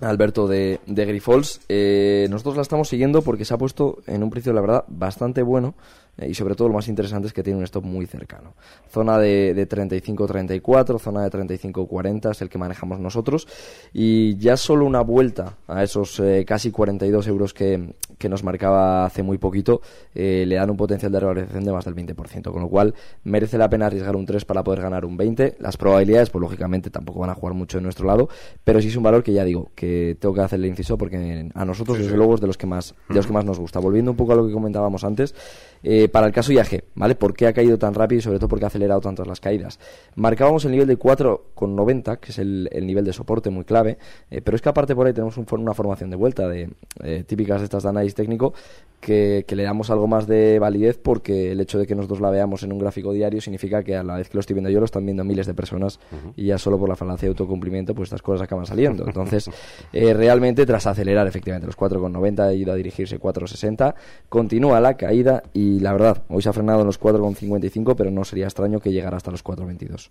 Alberto 0.01 0.47
de, 0.47 0.81
de 0.87 1.05
Grifols. 1.05 1.61
Eh, 1.68 2.27
nosotros 2.31 2.57
la 2.57 2.62
estamos 2.62 2.88
siguiendo 2.88 3.23
porque 3.23 3.44
se 3.44 3.55
ha 3.55 3.59
puesto 3.59 3.99
en 4.07 4.23
un 4.23 4.31
precio, 4.31 4.53
la 4.53 4.61
verdad, 4.61 4.85
bastante 4.88 5.42
bueno 5.42 5.75
eh, 5.75 6.08
y 6.26 6.35
sobre 6.35 6.54
todo 6.54 6.68
lo 6.68 6.74
más 6.74 6.88
interesante 6.88 7.28
es 7.28 7.33
que 7.33 7.42
tiene 7.42 7.59
un 7.59 7.64
stop 7.64 7.85
muy 7.85 8.07
cercano. 8.07 8.54
Zona 8.90 9.18
de, 9.18 9.54
de 9.54 9.68
35-34, 9.68 10.98
zona 10.98 11.22
de 11.22 11.31
35-40 11.31 12.33
es 12.33 12.42
el 12.42 12.48
que 12.48 12.59
manejamos 12.59 12.98
nosotros 12.98 13.46
y 13.92 14.37
ya 14.37 14.57
solo 14.57 14.85
una 14.85 15.00
vuelta 15.02 15.57
a 15.66 15.83
esos 15.83 16.18
eh, 16.20 16.44
casi 16.46 16.70
42 16.70 17.26
euros 17.28 17.54
que, 17.54 17.94
que, 18.18 18.28
nos 18.28 18.42
marcaba 18.42 19.07
hace 19.07 19.22
muy 19.22 19.38
poquito 19.38 19.81
eh, 20.14 20.44
le 20.46 20.57
dan 20.57 20.70
un 20.70 20.76
potencial 20.76 21.12
de 21.12 21.20
revalorización 21.20 21.64
de 21.64 21.72
más 21.72 21.85
del 21.85 21.94
20%, 21.94 22.50
con 22.50 22.62
lo 22.62 22.68
cual 22.68 22.94
merece 23.24 23.59
la 23.59 23.68
pena 23.68 23.87
arriesgar 23.87 24.16
un 24.16 24.26
3 24.26 24.44
para 24.44 24.64
poder 24.64 24.83
ganar 24.83 25.04
un 25.04 25.16
20. 25.16 25.57
Las 25.61 25.76
probabilidades, 25.76 26.31
pues 26.31 26.40
lógicamente 26.40 26.90
tampoco 26.90 27.20
van 27.20 27.31
a 27.31 27.35
jugar 27.35 27.54
mucho 27.54 27.78
en 27.78 27.85
nuestro 27.85 28.07
lado, 28.07 28.28
pero 28.64 28.81
sí 28.81 28.88
es 28.88 28.96
un 28.96 29.02
valor 29.02 29.22
que 29.22 29.33
ya 29.33 29.44
digo, 29.44 29.70
que 29.74 30.16
tengo 30.18 30.35
que 30.35 30.40
hacerle 30.40 30.68
inciso 30.68 30.98
porque 30.98 31.48
a 31.54 31.64
nosotros 31.64 31.98
desde 31.98 32.16
luego 32.16 32.35
es 32.35 32.40
de 32.40 32.46
los 32.46 32.57
que 32.57 32.66
más 32.66 32.94
de 33.09 33.14
los 33.14 33.26
que 33.26 33.33
más 33.33 33.44
nos 33.44 33.59
gusta. 33.59 33.78
Volviendo 33.78 34.11
un 34.11 34.16
poco 34.16 34.33
a 34.33 34.37
lo 34.37 34.46
que 34.46 34.52
comentábamos 34.52 35.04
antes, 35.04 35.35
eh, 35.83 36.08
para 36.09 36.27
el 36.27 36.33
caso 36.33 36.53
IAG, 36.53 36.85
¿vale? 36.94 37.14
¿Por 37.14 37.35
qué 37.35 37.47
ha 37.47 37.53
caído 37.53 37.79
tan 37.79 37.94
rápido 37.94 38.18
y 38.18 38.23
sobre 38.23 38.38
todo 38.38 38.49
por 38.49 38.59
qué 38.59 38.64
ha 38.64 38.68
acelerado 38.68 39.01
tanto 39.01 39.25
las 39.25 39.40
caídas? 39.40 39.79
Marcábamos 40.16 40.64
el 40.64 40.73
nivel 40.73 40.87
de 40.87 40.99
4,90, 40.99 42.18
que 42.18 42.33
es 42.33 42.38
el, 42.38 42.68
nivel 42.83 43.05
de 43.05 43.12
soporte 43.12 43.51
muy 43.51 43.64
clave, 43.64 43.99
eh, 44.31 44.40
pero 44.42 44.57
es 44.57 44.62
que 44.62 44.68
aparte 44.68 44.94
por 44.94 45.07
ahí 45.07 45.12
tenemos 45.12 45.37
una 45.37 45.75
formación 45.75 46.11
de 46.11 46.16
vuelta 46.16 46.49
de 46.49 46.71
eh, 47.03 47.25
típicas 47.27 47.61
de 47.61 47.64
estas 47.64 47.85
de 47.85 47.88
análisis 47.88 48.14
técnico 48.14 48.53
que, 49.01 49.44
le 49.49 49.62
damos 49.62 49.90
algo 49.90 50.07
más 50.07 50.27
de 50.27 50.59
validez 50.59 50.99
porque 50.99 51.53
el 51.53 51.61
hecho 51.61 51.79
de 51.79 51.87
que 51.87 51.94
nosotros 51.94 52.21
la 52.21 52.31
veamos 52.31 52.62
en 52.62 52.73
un 52.73 52.79
gráfico 52.79 53.12
diario 53.12 53.40
significa 53.40 53.83
que 53.83 53.97
a 53.97 54.03
la 54.03 54.16
vez 54.16 54.29
que 54.29 54.37
lo 54.37 54.40
estoy 54.40 54.55
viendo 54.55 54.71
yo 54.71 54.79
lo 54.79 54.85
están 54.85 55.05
viendo 55.05 55.25
miles 55.25 55.47
de 55.47 55.55
personas 55.55 55.99
y 56.37 56.47
ya 56.47 56.59
solo 56.59 56.79
por 56.79 56.88
la 56.88 56.97
falacia 56.97 57.27
de 57.27 57.31
autocumplimiento 57.31 57.94
pues 57.94 58.09
estas 58.09 58.23
cosas 58.23 58.44
acaban 58.44 58.66
saliendo. 58.66 59.05
Entonces, 59.05 59.51
realmente 59.92 60.66
tras 60.66 60.87
acelerar 60.87 61.27
efectivamente 61.27 61.66
los 61.66 61.77
4,90 61.77 62.40
ha 62.40 62.55
ido 62.55 62.73
a 62.73 62.77
dirigirse 62.77 63.21
4,60, 63.21 63.94
continúa 64.29 64.81
la 64.81 64.97
caída 64.97 65.42
y 65.53 65.68
y 65.68 65.81
la 65.81 65.92
verdad, 65.98 66.22
hoy 66.28 66.42
se 66.42 66.48
ha 66.48 66.52
frenado 66.52 66.80
en 66.80 66.87
los 66.87 67.00
4,55, 67.00 67.94
pero 67.96 68.11
no 68.11 68.24
sería 68.24 68.44
extraño 68.44 68.80
que 68.80 68.92
llegara 68.92 69.16
hasta 69.16 69.30
los 69.30 69.44
4,22. 69.44 70.11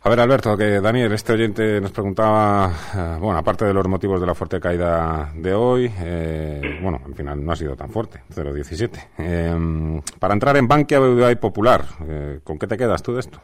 A 0.00 0.10
ver, 0.10 0.20
Alberto, 0.20 0.56
que 0.56 0.80
Daniel, 0.80 1.12
este 1.12 1.32
oyente 1.32 1.80
nos 1.80 1.90
preguntaba, 1.90 2.70
eh, 2.96 3.16
bueno, 3.20 3.38
aparte 3.38 3.64
de 3.64 3.74
los 3.74 3.86
motivos 3.88 4.20
de 4.20 4.26
la 4.26 4.34
fuerte 4.34 4.60
caída 4.60 5.32
de 5.34 5.52
hoy, 5.52 5.90
eh, 6.00 6.78
bueno, 6.80 7.00
al 7.04 7.14
final 7.14 7.44
no 7.44 7.52
ha 7.52 7.56
sido 7.56 7.74
tan 7.74 7.90
fuerte, 7.90 8.20
0,17. 8.32 9.08
Eh, 9.18 10.00
para 10.20 10.34
entrar 10.34 10.56
en 10.56 10.68
Bankia, 10.68 11.00
BBVA 11.00 11.32
y 11.32 11.36
Popular, 11.36 11.82
¿con 12.44 12.58
qué 12.58 12.66
te 12.66 12.76
quedas 12.76 13.02
tú 13.02 13.12
de 13.12 13.20
esto? 13.20 13.40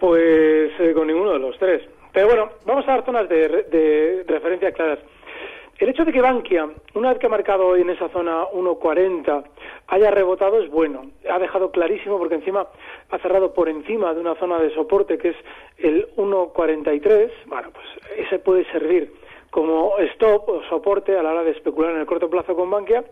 Pues 0.00 0.72
con 0.94 1.06
ninguno 1.06 1.32
de 1.32 1.38
los 1.38 1.58
tres. 1.58 1.82
Pero 2.12 2.28
bueno, 2.28 2.48
vamos 2.64 2.88
a 2.88 2.92
dar 2.92 3.04
zonas 3.04 3.28
de, 3.28 3.48
de 3.70 4.24
referencia 4.26 4.72
claras. 4.72 5.00
El 5.78 5.90
hecho 5.90 6.06
de 6.06 6.12
que 6.12 6.22
Bankia, 6.22 6.70
una 6.94 7.10
vez 7.10 7.18
que 7.18 7.26
ha 7.26 7.30
marcado 7.30 7.66
hoy 7.66 7.82
en 7.82 7.90
esa 7.90 8.08
zona 8.08 8.44
1.40, 8.48 9.44
haya 9.88 10.10
rebotado 10.10 10.58
es 10.62 10.70
bueno. 10.70 11.10
Ha 11.30 11.38
dejado 11.38 11.70
clarísimo 11.70 12.16
porque 12.16 12.36
encima 12.36 12.66
ha 13.10 13.18
cerrado 13.18 13.52
por 13.52 13.68
encima 13.68 14.14
de 14.14 14.20
una 14.20 14.36
zona 14.36 14.58
de 14.58 14.74
soporte 14.74 15.18
que 15.18 15.30
es 15.30 15.36
el 15.76 16.08
1.43. 16.16 17.30
Bueno, 17.44 17.68
pues 17.74 17.86
ese 18.16 18.38
puede 18.38 18.64
servir 18.72 19.12
como 19.50 19.98
stop 19.98 20.48
o 20.48 20.62
soporte 20.70 21.16
a 21.16 21.22
la 21.22 21.32
hora 21.32 21.44
de 21.44 21.50
especular 21.50 21.92
en 21.92 22.00
el 22.00 22.06
corto 22.06 22.30
plazo 22.30 22.56
con 22.56 22.70
Bankia. 22.70 23.04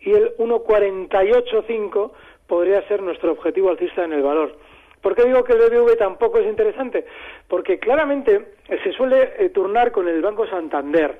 Y 0.00 0.12
el 0.12 0.36
1.485 0.36 2.10
podría 2.46 2.86
ser 2.88 3.00
nuestro 3.00 3.32
objetivo 3.32 3.70
alcista 3.70 4.04
en 4.04 4.12
el 4.12 4.22
valor. 4.22 4.54
¿Por 5.00 5.16
qué 5.16 5.24
digo 5.24 5.42
que 5.44 5.54
el 5.54 5.58
BBV 5.58 5.96
tampoco 5.96 6.38
es 6.38 6.46
interesante? 6.46 7.06
Porque 7.48 7.78
claramente 7.78 8.52
se 8.84 8.92
suele 8.92 9.32
eh, 9.38 9.48
turnar 9.48 9.90
con 9.92 10.08
el 10.08 10.20
Banco 10.20 10.46
Santander. 10.46 11.18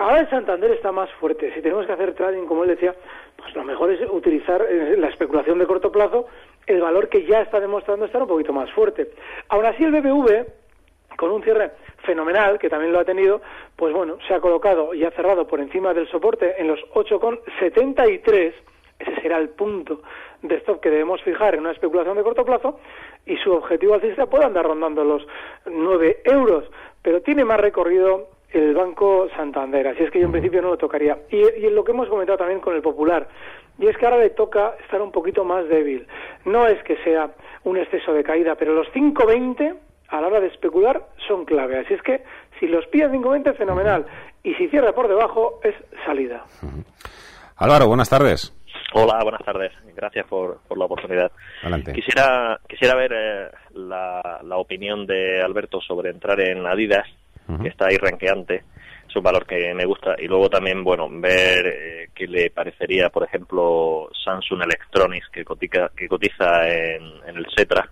Ahora 0.00 0.20
el 0.20 0.30
Santander 0.30 0.70
está 0.70 0.92
más 0.92 1.10
fuerte. 1.20 1.52
Si 1.52 1.60
tenemos 1.60 1.84
que 1.84 1.92
hacer 1.92 2.14
trading, 2.14 2.46
como 2.46 2.64
él 2.64 2.70
decía, 2.70 2.94
pues 3.36 3.54
lo 3.54 3.64
mejor 3.64 3.90
es 3.90 4.00
utilizar 4.10 4.62
eh, 4.62 4.96
la 4.96 5.08
especulación 5.08 5.58
de 5.58 5.66
corto 5.66 5.92
plazo, 5.92 6.26
el 6.66 6.80
valor 6.80 7.10
que 7.10 7.26
ya 7.26 7.42
está 7.42 7.60
demostrando 7.60 8.06
estar 8.06 8.22
un 8.22 8.28
poquito 8.28 8.50
más 8.54 8.72
fuerte. 8.72 9.10
Aún 9.50 9.66
así, 9.66 9.84
el 9.84 9.92
BBV, 9.92 10.46
con 11.18 11.30
un 11.30 11.42
cierre 11.42 11.72
fenomenal, 11.98 12.58
que 12.58 12.70
también 12.70 12.94
lo 12.94 12.98
ha 12.98 13.04
tenido, 13.04 13.42
pues 13.76 13.92
bueno, 13.92 14.16
se 14.26 14.32
ha 14.32 14.40
colocado 14.40 14.94
y 14.94 15.04
ha 15.04 15.10
cerrado 15.10 15.46
por 15.46 15.60
encima 15.60 15.92
del 15.92 16.08
soporte 16.08 16.58
en 16.58 16.68
los 16.68 16.80
8,73. 16.94 18.54
Ese 19.00 19.20
será 19.20 19.36
el 19.36 19.50
punto 19.50 20.00
de 20.40 20.54
stop 20.56 20.80
que 20.80 20.88
debemos 20.88 21.20
fijar 21.20 21.52
en 21.56 21.60
una 21.60 21.72
especulación 21.72 22.16
de 22.16 22.22
corto 22.22 22.46
plazo 22.46 22.80
y 23.26 23.36
su 23.36 23.52
objetivo 23.52 23.92
alcista 23.92 24.24
puede 24.24 24.46
andar 24.46 24.64
rondando 24.64 25.04
los 25.04 25.26
9 25.66 26.22
euros, 26.24 26.64
pero 27.02 27.20
tiene 27.20 27.44
más 27.44 27.60
recorrido 27.60 28.29
el 28.52 28.74
Banco 28.74 29.28
Santander. 29.36 29.88
Así 29.88 30.02
es 30.02 30.10
que 30.10 30.20
yo 30.20 30.26
en 30.26 30.32
principio 30.32 30.62
no 30.62 30.70
lo 30.70 30.76
tocaría. 30.76 31.18
Y, 31.30 31.36
y 31.36 31.66
en 31.66 31.74
lo 31.74 31.84
que 31.84 31.92
hemos 31.92 32.08
comentado 32.08 32.38
también 32.38 32.60
con 32.60 32.74
el 32.74 32.82
Popular, 32.82 33.28
y 33.78 33.86
es 33.86 33.96
que 33.96 34.04
ahora 34.04 34.18
le 34.18 34.30
toca 34.30 34.74
estar 34.82 35.00
un 35.00 35.10
poquito 35.10 35.44
más 35.44 35.66
débil. 35.68 36.06
No 36.44 36.66
es 36.66 36.82
que 36.84 36.96
sea 37.02 37.30
un 37.64 37.78
exceso 37.78 38.12
de 38.12 38.22
caída, 38.22 38.54
pero 38.54 38.74
los 38.74 38.86
5.20 38.88 39.74
a 40.08 40.20
la 40.20 40.26
hora 40.26 40.40
de 40.40 40.48
especular 40.48 41.06
son 41.26 41.44
clave. 41.46 41.78
Así 41.78 41.94
es 41.94 42.02
que 42.02 42.22
si 42.58 42.66
los 42.66 42.86
pilla 42.88 43.08
5.20, 43.08 43.56
fenomenal. 43.56 44.04
Y 44.42 44.54
si 44.54 44.68
cierra 44.68 44.92
por 44.92 45.08
debajo, 45.08 45.60
es 45.62 45.74
salida. 46.04 46.44
Álvaro, 47.56 47.88
buenas 47.88 48.10
tardes. 48.10 48.54
Hola, 48.92 49.22
buenas 49.22 49.44
tardes. 49.44 49.72
Gracias 49.94 50.26
por, 50.26 50.58
por 50.66 50.76
la 50.76 50.86
oportunidad. 50.86 51.30
Adelante. 51.62 51.92
Quisiera, 51.92 52.60
quisiera 52.68 52.96
ver 52.96 53.12
eh, 53.12 53.50
la, 53.74 54.40
la 54.42 54.56
opinión 54.56 55.06
de 55.06 55.40
Alberto 55.40 55.80
sobre 55.80 56.10
entrar 56.10 56.40
en 56.40 56.66
Adidas 56.66 57.06
que 57.62 57.68
está 57.68 57.86
ahí 57.86 57.96
ranqueante, 57.96 58.64
es 59.08 59.16
un 59.16 59.22
valor 59.22 59.46
que 59.46 59.74
me 59.74 59.84
gusta. 59.84 60.14
Y 60.18 60.26
luego 60.26 60.48
también, 60.48 60.84
bueno, 60.84 61.08
ver 61.10 61.66
eh, 61.66 62.08
qué 62.14 62.26
le 62.26 62.50
parecería, 62.50 63.10
por 63.10 63.24
ejemplo, 63.24 64.08
Samsung 64.24 64.62
Electronics, 64.62 65.28
que 65.32 65.44
cotiza, 65.44 65.90
que 65.96 66.08
cotiza 66.08 66.68
en, 66.68 67.02
el 67.26 67.46
SETRA. 67.54 67.88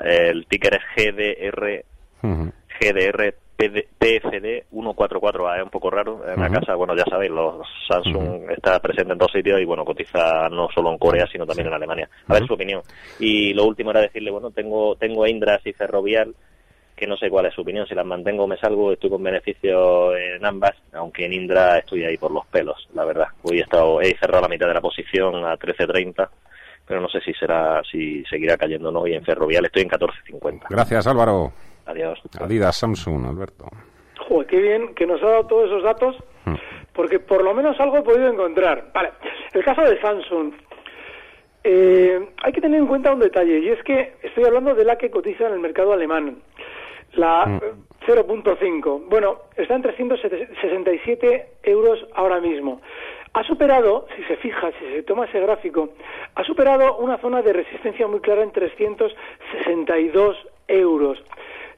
El 0.00 0.46
ticker 0.46 0.74
es 0.74 0.82
GDR, 0.94 1.84
GDR 2.22 3.34
PFD 3.58 4.70
144A, 4.70 5.56
es 5.56 5.64
un 5.64 5.70
poco 5.70 5.90
raro. 5.90 6.22
En 6.32 6.40
la 6.40 6.48
casa, 6.48 6.76
bueno, 6.76 6.94
ya 6.94 7.04
sabéis, 7.10 7.32
los 7.32 7.66
Samsung 7.88 8.48
está 8.56 8.78
presente 8.78 9.12
en 9.12 9.18
dos 9.18 9.32
sitios 9.32 9.60
y, 9.60 9.64
bueno, 9.64 9.84
cotiza 9.84 10.48
no 10.48 10.68
solo 10.72 10.92
en 10.92 10.98
Corea, 10.98 11.26
sino 11.26 11.44
también 11.44 11.66
en 11.66 11.74
Alemania. 11.74 12.08
A 12.28 12.34
ver 12.34 12.46
su 12.46 12.54
opinión. 12.54 12.82
Y 13.18 13.52
lo 13.54 13.64
último 13.64 13.90
era 13.90 14.02
decirle, 14.02 14.30
bueno, 14.30 14.52
tengo, 14.52 14.94
tengo 14.94 15.26
Indras 15.26 15.66
y 15.66 15.72
Ferrovial, 15.72 16.36
que 16.98 17.06
no 17.06 17.16
sé 17.16 17.30
cuál 17.30 17.46
es 17.46 17.54
su 17.54 17.62
opinión. 17.62 17.86
Si 17.86 17.94
las 17.94 18.04
mantengo 18.04 18.46
me 18.46 18.56
salgo, 18.58 18.92
estoy 18.92 19.10
con 19.10 19.22
beneficio 19.22 20.16
en 20.16 20.44
ambas, 20.44 20.74
aunque 20.92 21.24
en 21.24 21.32
Indra 21.32 21.78
estoy 21.78 22.04
ahí 22.04 22.16
por 22.16 22.30
los 22.30 22.46
pelos, 22.46 22.88
la 22.94 23.04
verdad. 23.04 23.28
Hoy 23.42 23.58
he, 23.58 23.62
estado, 23.62 24.00
he 24.00 24.16
cerrado 24.18 24.42
la 24.42 24.48
mitad 24.48 24.66
de 24.66 24.74
la 24.74 24.80
posición 24.80 25.44
a 25.44 25.56
13.30 25.56 26.28
pero 26.86 27.02
no 27.02 27.08
sé 27.10 27.20
si 27.20 27.34
será 27.34 27.82
si 27.84 28.24
seguirá 28.24 28.56
cayendo 28.56 28.88
o 28.88 28.92
no 28.92 29.06
y 29.06 29.12
en 29.12 29.22
Ferrovial 29.22 29.66
estoy 29.66 29.82
en 29.82 29.90
14.50. 29.90 30.68
Gracias 30.70 31.06
Álvaro. 31.06 31.52
Adiós. 31.84 32.18
Adidas, 32.40 32.78
Samsung, 32.78 33.26
Alberto. 33.26 33.66
Joder, 34.26 34.46
qué 34.46 34.58
bien 34.58 34.94
que 34.94 35.06
nos 35.06 35.22
ha 35.22 35.26
dado 35.26 35.46
todos 35.46 35.66
esos 35.66 35.82
datos, 35.82 36.16
Hmm. 36.44 36.54
porque 36.94 37.18
por 37.18 37.42
lo 37.44 37.54
menos 37.54 37.78
algo 37.80 37.98
he 37.98 38.02
podido 38.02 38.28
encontrar. 38.28 38.86
Vale, 38.94 39.10
el 39.52 39.64
caso 39.64 39.82
de 39.82 40.00
Samsung. 40.00 40.52
Eh, 41.64 42.28
hay 42.42 42.52
que 42.52 42.60
tener 42.60 42.80
en 42.80 42.86
cuenta 42.86 43.12
un 43.12 43.18
detalle, 43.18 43.58
y 43.58 43.68
es 43.68 43.82
que 43.82 44.14
estoy 44.22 44.44
hablando 44.44 44.74
de 44.74 44.84
la 44.84 44.96
que 44.96 45.10
cotiza 45.10 45.46
en 45.46 45.54
el 45.54 45.60
mercado 45.60 45.92
alemán. 45.92 46.38
La 47.14 47.46
Hmm. 47.46 47.56
eh, 47.62 47.72
0.5. 48.06 49.02
Bueno, 49.08 49.38
está 49.56 49.74
en 49.74 49.82
367 49.82 51.46
euros 51.64 52.06
ahora 52.14 52.40
mismo. 52.40 52.80
Ha 53.34 53.44
superado, 53.44 54.06
si 54.16 54.22
se 54.24 54.36
fija, 54.36 54.70
si 54.78 54.86
se 54.94 55.02
toma 55.02 55.26
ese 55.26 55.40
gráfico, 55.40 55.90
ha 56.34 56.44
superado 56.44 56.96
una 56.96 57.18
zona 57.18 57.42
de 57.42 57.52
resistencia 57.52 58.06
muy 58.06 58.20
clara 58.20 58.42
en 58.42 58.52
362 58.52 60.36
euros. 60.68 61.22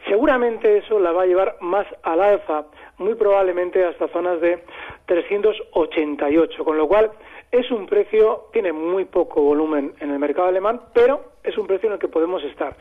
Seguramente 0.06 0.78
eso 0.78 0.98
la 1.00 1.12
va 1.12 1.22
a 1.22 1.26
llevar 1.26 1.56
más 1.60 1.86
al 2.02 2.20
alza, 2.22 2.66
muy 2.98 3.14
probablemente 3.14 3.84
hasta 3.84 4.08
zonas 4.08 4.40
de 4.40 4.62
388, 5.06 6.64
con 6.64 6.78
lo 6.78 6.86
cual 6.86 7.10
es 7.50 7.70
un 7.70 7.86
precio, 7.86 8.46
tiene 8.52 8.72
muy 8.72 9.04
poco 9.04 9.42
volumen 9.42 9.92
en 10.00 10.10
el 10.10 10.18
mercado 10.18 10.48
alemán, 10.48 10.80
pero 10.94 11.32
es 11.42 11.58
un 11.58 11.66
precio 11.66 11.88
en 11.88 11.94
el 11.94 11.98
que 11.98 12.08
podemos 12.08 12.42
estar. 12.44 12.76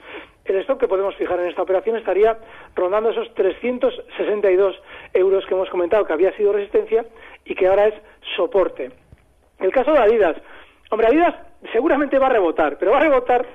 El 0.50 0.62
stock 0.62 0.80
que 0.80 0.88
podemos 0.88 1.16
fijar 1.16 1.40
en 1.40 1.46
esta 1.46 1.62
operación 1.62 1.96
estaría 1.96 2.36
rondando 2.76 3.12
esos 3.12 3.32
362 3.36 4.82
euros 5.14 5.46
que 5.46 5.54
hemos 5.54 5.70
comentado 5.70 6.06
que 6.06 6.14
había 6.14 6.36
sido 6.36 6.52
resistencia 6.52 7.06
y 7.46 7.54
que 7.54 7.68
ahora 7.68 7.86
es 7.86 7.94
soporte. 8.36 8.90
El 9.60 9.72
caso 9.72 9.94
de 9.94 10.00
Adidas. 10.00 10.38
Hombre, 10.90 11.08
Adidas 11.08 11.36
seguramente 11.72 12.18
va 12.18 12.28
a 12.28 12.32
rebotar, 12.32 12.80
pero 12.80 12.92
va 12.92 12.98
a 12.98 13.02
rebotar 13.02 13.46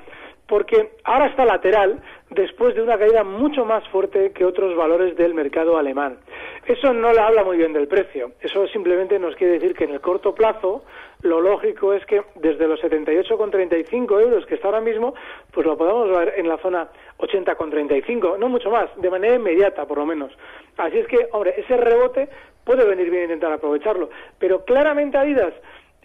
porque 0.47 0.93
ahora 1.03 1.27
está 1.27 1.45
lateral 1.45 2.01
después 2.35 2.75
de 2.75 2.83
una 2.83 2.99
caída 2.99 3.25
mucho 3.25 3.65
más 3.65 3.87
fuerte 3.89 4.33
que 4.33 4.45
otros 4.45 4.77
valores 4.77 5.17
del 5.17 5.35
mercado 5.35 5.77
alemán. 5.77 6.19
Eso 6.67 6.93
no 6.93 7.13
le 7.13 7.21
habla 7.21 7.45
muy 7.45 7.57
bien 7.57 7.73
del 7.73 7.89
precio. 7.89 8.33
Eso 8.41 8.67
simplemente 8.69 9.19
nos 9.19 9.37
quiere 9.37 9.55
decir 9.55 9.75
que 9.75 9.85
en 9.85 9.91
el 9.91 10.01
corto 10.01 10.35
plazo 10.35 10.85
lo 11.23 11.41
lógico 11.41 11.93
es 11.93 12.05
que 12.07 12.23
desde 12.37 12.67
los 12.67 12.81
78,35 12.81 14.21
euros 14.21 14.47
que 14.47 14.55
está 14.55 14.69
ahora 14.69 14.81
mismo, 14.81 15.15
pues 15.53 15.67
lo 15.67 15.77
podamos 15.77 16.11
ver 16.11 16.35
en 16.37 16.49
la 16.49 16.59
zona 16.59 16.89
80,35, 17.19 18.39
no 18.39 18.49
mucho 18.49 18.71
más, 18.71 18.89
de 18.97 19.11
manera 19.11 19.37
inmediata 19.37 19.87
por 19.87 19.99
lo 19.99 20.07
menos. 20.07 20.33
Así 20.77 20.99
es 20.99 21.07
que, 21.07 21.29
hombre, 21.33 21.55
ese 21.57 21.77
rebote 21.77 22.29
puede 22.65 22.85
venir 22.85 23.11
bien 23.11 23.25
intentar 23.25 23.53
aprovecharlo. 23.53 24.11
Pero 24.39 24.65
claramente 24.65 25.19
Adidas 25.19 25.55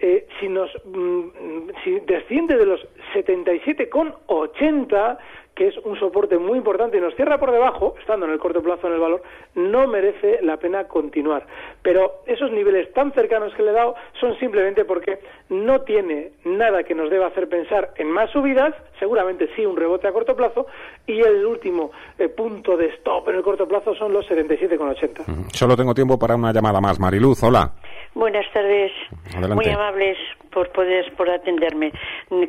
eh, 0.02 0.28
si 0.40 0.48
nos 0.48 0.72
mm, 0.86 1.72
si 1.84 2.00
desciende 2.02 2.56
de 2.56 2.66
los 2.66 2.80
77,80 3.14 5.18
que 5.56 5.68
es 5.68 5.78
un 5.84 6.00
soporte 6.00 6.38
muy 6.38 6.58
importante 6.58 6.98
y 6.98 7.02
nos 7.02 7.16
cierra 7.16 7.38
por 7.38 7.52
debajo, 7.52 7.96
estando 8.00 8.26
en 8.26 8.32
el 8.32 8.40
corto 8.40 8.62
plazo 8.62 8.88
en 8.88 8.94
el 8.94 9.00
valor, 9.00 9.22
no 9.56 9.88
merece 9.88 10.40
la 10.42 10.58
pena 10.58 10.86
continuar. 10.86 11.46
Pero 11.82 12.22
esos 12.26 12.52
niveles 12.52 12.94
tan 12.94 13.12
cercanos 13.12 13.54
que 13.56 13.64
le 13.64 13.72
he 13.72 13.74
dado 13.74 13.96
son 14.20 14.38
simplemente 14.40 14.86
porque 14.86 15.20
no 15.50 15.82
tiene 15.82 16.32
nada 16.46 16.84
que 16.84 16.96
nos 16.96 17.10
deba 17.10 17.28
hacer 17.28 17.50
pensar 17.50 17.92
en 17.98 18.10
más 18.10 18.30
subidas, 18.32 18.74
seguramente 19.00 19.50
sí 19.56 19.66
un 19.66 19.76
rebote 19.76 20.08
a 20.08 20.14
corto 20.14 20.36
plazo, 20.36 20.68
y 21.06 21.20
el 21.20 21.46
último 21.46 21.92
eh, 22.18 22.30
punto 22.30 22.78
de 22.78 22.88
stop 22.96 23.30
en 23.30 23.36
el 23.36 23.44
corto 23.44 23.68
plazo 23.68 23.94
son 23.96 24.14
los 24.14 24.26
77,80. 24.30 25.52
Solo 25.52 25.76
tengo 25.76 25.94
tiempo 25.94 26.18
para 26.18 26.36
una 26.36 26.54
llamada 26.54 26.80
más. 26.80 27.00
Mariluz, 27.00 27.44
hola. 27.44 27.74
Buenas 28.16 28.46
tardes. 28.54 28.92
Adelante. 29.36 29.56
Muy 29.56 29.70
amables 29.74 30.18
por 30.52 30.72
poder 30.72 31.14
por 31.16 31.30
atenderme. 31.30 31.92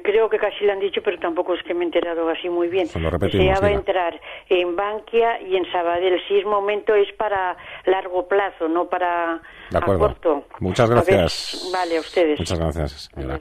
Creo 0.02 0.28
que 0.30 0.38
casi 0.38 0.64
lo 0.64 0.72
han 0.72 0.80
dicho, 0.80 1.00
pero 1.04 1.18
tampoco 1.18 1.54
es 1.54 1.62
que 1.62 1.74
me 1.74 1.82
he 1.82 1.86
enterado 1.86 2.28
así 2.30 2.48
muy 2.48 2.68
bien. 2.68 2.86
Se 2.86 2.98
lo 2.98 3.11
Deseaba 3.11 3.68
diga. 3.68 3.78
entrar 3.78 4.20
en 4.48 4.74
Bankia 4.74 5.40
y 5.42 5.56
en 5.56 5.70
Sabadell. 5.70 6.18
Si 6.26 6.38
es 6.38 6.46
momento 6.46 6.94
es 6.94 7.12
para 7.16 7.56
largo 7.84 8.26
plazo, 8.26 8.68
no 8.68 8.86
para 8.88 9.40
De 9.70 9.76
a 9.76 9.80
acuerdo. 9.80 10.00
corto. 10.00 10.44
Muchas 10.61 10.90
A 10.90 10.94
ver, 10.94 11.04
gracias. 11.04 11.70
vale, 11.72 11.98
a 11.98 12.00
ustedes. 12.00 12.38
Muchas 12.38 12.58
gracias, 12.58 13.11
señora. 13.14 13.38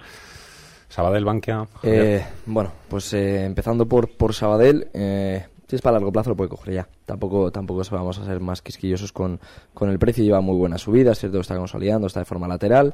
Sabadell 0.90 1.24
Bankia. 1.24 1.64
Eh, 1.84 2.22
bueno, 2.46 2.72
pues 2.90 3.14
eh, 3.14 3.46
empezando 3.46 3.86
por, 3.88 4.18
por 4.18 4.34
Sabadell, 4.34 4.88
eh, 4.94 5.46
si 5.70 5.76
es 5.76 5.84
para 5.84 5.94
largo 5.94 6.12
plazo 6.12 6.32
lo 6.32 6.36
puede 6.36 6.50
coger 6.50 6.74
ya. 6.74 6.90
Tampoco, 7.06 7.52
tampoco 7.52 7.84
vamos 7.92 8.18
a 8.18 8.26
ser 8.26 8.40
más 8.40 8.64
quisquillosos 8.64 9.14
con, 9.14 9.40
con 9.76 9.92
el 9.92 10.00
precio. 10.00 10.24
Lleva 10.24 10.42
muy 10.42 10.58
buena 10.58 10.80
subida, 10.80 11.12
es 11.12 11.20
cierto 11.20 11.40
está 11.40 11.56
consolidando, 11.58 12.08
está 12.08 12.22
de 12.22 12.26
forma 12.26 12.48
lateral, 12.48 12.92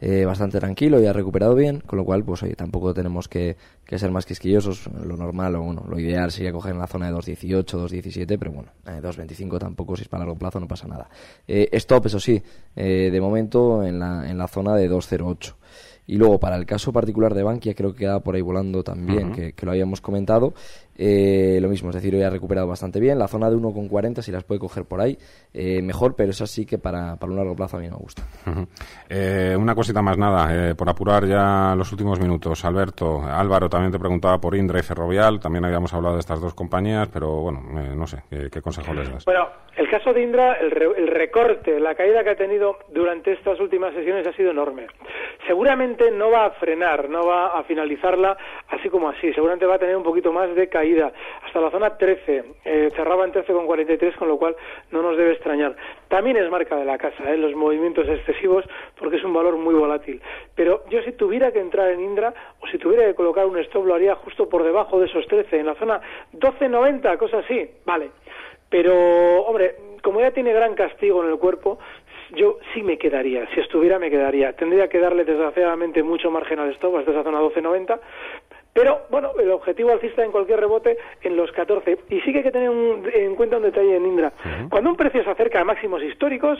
eh, 0.00 0.24
bastante 0.24 0.58
tranquilo 0.58 1.00
y 1.00 1.06
ha 1.06 1.12
recuperado 1.12 1.54
bien. 1.54 1.84
Con 1.86 1.98
lo 1.98 2.04
cual, 2.04 2.24
pues 2.24 2.42
oye, 2.42 2.56
tampoco 2.56 2.92
tenemos 2.92 3.28
que, 3.28 3.56
que 3.84 3.96
ser 3.96 4.10
más 4.10 4.26
quisquillosos. 4.26 4.88
Lo 5.04 5.16
normal 5.16 5.54
o 5.54 5.62
bueno, 5.62 5.84
lo 5.88 6.00
ideal 6.00 6.32
sería 6.32 6.50
coger 6.50 6.72
en 6.72 6.80
la 6.80 6.88
zona 6.88 7.06
de 7.06 7.16
2.18, 7.16 7.64
2.17, 7.64 8.36
pero 8.40 8.50
bueno, 8.50 8.70
eh, 8.86 9.00
2.25 9.00 9.60
tampoco, 9.60 9.94
si 9.94 10.02
es 10.02 10.08
para 10.08 10.24
largo 10.24 10.36
plazo 10.36 10.58
no 10.58 10.66
pasa 10.66 10.88
nada. 10.88 11.08
Eh, 11.46 11.68
stop, 11.74 12.06
eso 12.06 12.18
sí, 12.18 12.42
eh, 12.74 13.08
de 13.12 13.20
momento 13.20 13.84
en 13.84 14.00
la, 14.00 14.28
en 14.28 14.36
la 14.36 14.48
zona 14.48 14.74
de 14.74 14.90
2.08. 14.90 15.54
Y 16.08 16.16
luego, 16.16 16.38
para 16.38 16.54
el 16.54 16.66
caso 16.66 16.92
particular 16.92 17.34
de 17.34 17.42
Bankia, 17.42 17.74
creo 17.74 17.92
que 17.92 18.00
queda 18.00 18.20
por 18.20 18.36
ahí 18.36 18.40
volando 18.40 18.84
también, 18.84 19.32
que 19.32 19.66
lo 19.66 19.72
habíamos 19.72 20.00
comentado. 20.00 20.54
Eh, 20.98 21.58
lo 21.60 21.68
mismo, 21.68 21.90
es 21.90 21.96
decir, 21.96 22.14
hoy 22.14 22.22
ha 22.22 22.30
recuperado 22.30 22.66
bastante 22.66 23.00
bien. 23.00 23.18
La 23.18 23.28
zona 23.28 23.50
de 23.50 23.56
1,40, 23.56 24.22
si 24.22 24.32
las 24.32 24.44
puede 24.44 24.58
coger 24.60 24.84
por 24.84 25.00
ahí, 25.00 25.18
eh, 25.52 25.82
mejor, 25.82 26.14
pero 26.16 26.30
eso 26.30 26.46
sí 26.46 26.64
que 26.64 26.78
para, 26.78 27.16
para 27.16 27.30
un 27.30 27.36
largo 27.38 27.54
plazo 27.54 27.76
a 27.76 27.80
mí 27.80 27.86
no 27.86 27.96
me 27.96 28.02
gusta. 28.02 28.22
Ujú. 28.46 28.66
Eh, 29.08 29.54
una 29.58 29.74
cosita 29.74 30.00
más, 30.02 30.16
nada, 30.16 30.70
eh, 30.70 30.74
por 30.74 30.88
apurar 30.88 31.26
ya 31.26 31.74
los 31.76 31.90
últimos 31.92 32.18
minutos. 32.20 32.64
Alberto, 32.64 33.22
Álvaro 33.22 33.68
también 33.68 33.92
te 33.92 33.98
preguntaba 33.98 34.38
por 34.40 34.54
Indra 34.56 34.78
y 34.78 34.82
Ferrovial, 34.82 35.38
también 35.40 35.64
habíamos 35.64 35.92
hablado 35.92 36.14
de 36.14 36.20
estas 36.20 36.40
dos 36.40 36.54
compañías, 36.54 37.08
pero 37.12 37.40
bueno, 37.42 37.60
eh, 37.80 37.94
no 37.94 38.06
sé, 38.06 38.22
¿qué, 38.30 38.48
qué 38.50 38.62
consejo 38.62 38.94
les 38.94 39.10
das? 39.12 39.24
Bueno, 39.26 39.46
el 39.76 39.90
caso 39.90 40.12
de 40.14 40.22
Indra, 40.22 40.54
el, 40.54 40.70
re- 40.70 40.94
el 40.98 41.08
recorte, 41.08 41.78
la 41.78 41.94
caída 41.94 42.24
que 42.24 42.30
ha 42.30 42.36
tenido 42.36 42.76
durante 42.92 43.32
estas 43.32 43.60
últimas 43.60 43.92
sesiones 43.94 44.26
ha 44.26 44.32
sido 44.32 44.50
enorme. 44.50 44.86
Seguramente 45.46 46.10
no 46.10 46.30
va 46.30 46.46
a 46.46 46.50
frenar, 46.52 47.08
no 47.10 47.26
va 47.26 47.58
a 47.58 47.62
finalizarla 47.64 48.36
así 48.68 48.88
como 48.88 49.08
así. 49.10 49.32
Seguramente 49.34 49.66
va 49.66 49.74
a 49.74 49.78
tener 49.78 49.96
un 49.96 50.02
poquito 50.02 50.32
más 50.32 50.54
de 50.54 50.68
caída. 50.68 50.85
Hasta 51.44 51.60
la 51.60 51.70
zona 51.70 51.96
13. 51.96 52.44
eh, 52.64 52.90
cerraba 52.94 53.24
en 53.24 53.32
13,43, 53.32 54.16
con 54.16 54.28
lo 54.28 54.38
cual 54.38 54.56
no 54.90 55.02
nos 55.02 55.16
debe 55.16 55.32
extrañar. 55.32 55.74
También 56.08 56.36
es 56.36 56.48
marca 56.50 56.76
de 56.76 56.84
la 56.84 56.98
casa, 56.98 57.32
eh, 57.32 57.36
los 57.36 57.54
movimientos 57.54 58.08
excesivos, 58.08 58.64
porque 58.98 59.16
es 59.16 59.24
un 59.24 59.34
valor 59.34 59.56
muy 59.56 59.74
volátil. 59.74 60.20
Pero 60.54 60.84
yo 60.88 61.02
si 61.02 61.12
tuviera 61.12 61.50
que 61.52 61.60
entrar 61.60 61.90
en 61.90 62.00
Indra, 62.00 62.32
o 62.60 62.66
si 62.68 62.78
tuviera 62.78 63.04
que 63.06 63.14
colocar 63.14 63.46
un 63.46 63.58
stop, 63.58 63.86
lo 63.86 63.94
haría 63.94 64.14
justo 64.16 64.48
por 64.48 64.62
debajo 64.62 65.00
de 65.00 65.06
esos 65.06 65.26
13, 65.26 65.58
en 65.58 65.66
la 65.66 65.74
zona 65.74 66.00
12,90, 66.32 67.16
cosas 67.18 67.44
así. 67.44 67.68
Vale. 67.84 68.10
Pero, 68.68 69.42
hombre, 69.42 69.76
como 70.02 70.20
ya 70.20 70.30
tiene 70.30 70.52
gran 70.52 70.74
castigo 70.74 71.24
en 71.24 71.30
el 71.30 71.38
cuerpo, 71.38 71.78
yo 72.34 72.58
sí 72.74 72.82
me 72.82 72.98
quedaría. 72.98 73.46
Si 73.54 73.60
estuviera, 73.60 73.98
me 73.98 74.10
quedaría. 74.10 74.52
Tendría 74.54 74.88
que 74.88 74.98
darle, 74.98 75.24
desgraciadamente, 75.24 76.02
mucho 76.02 76.30
margen 76.30 76.58
al 76.58 76.70
stop 76.72 76.96
hasta 76.96 77.12
esa 77.12 77.22
zona 77.22 77.40
12.90. 77.40 77.98
Pero, 78.76 79.06
bueno, 79.10 79.30
el 79.40 79.50
objetivo 79.52 79.90
alcista 79.90 80.22
en 80.22 80.30
cualquier 80.30 80.60
rebote 80.60 80.98
en 81.22 81.34
los 81.34 81.50
14. 81.52 81.98
Y 82.10 82.20
sí 82.20 82.30
que 82.30 82.38
hay 82.38 82.44
que 82.44 82.50
tener 82.52 82.68
un- 82.68 83.02
en 83.10 83.34
cuenta 83.34 83.56
un 83.56 83.62
detalle 83.62 83.96
en 83.96 84.04
Indra. 84.04 84.30
Cuando 84.68 84.90
un 84.90 84.96
precio 84.96 85.24
se 85.24 85.30
acerca 85.30 85.62
a 85.62 85.64
máximos 85.64 86.02
históricos, 86.02 86.58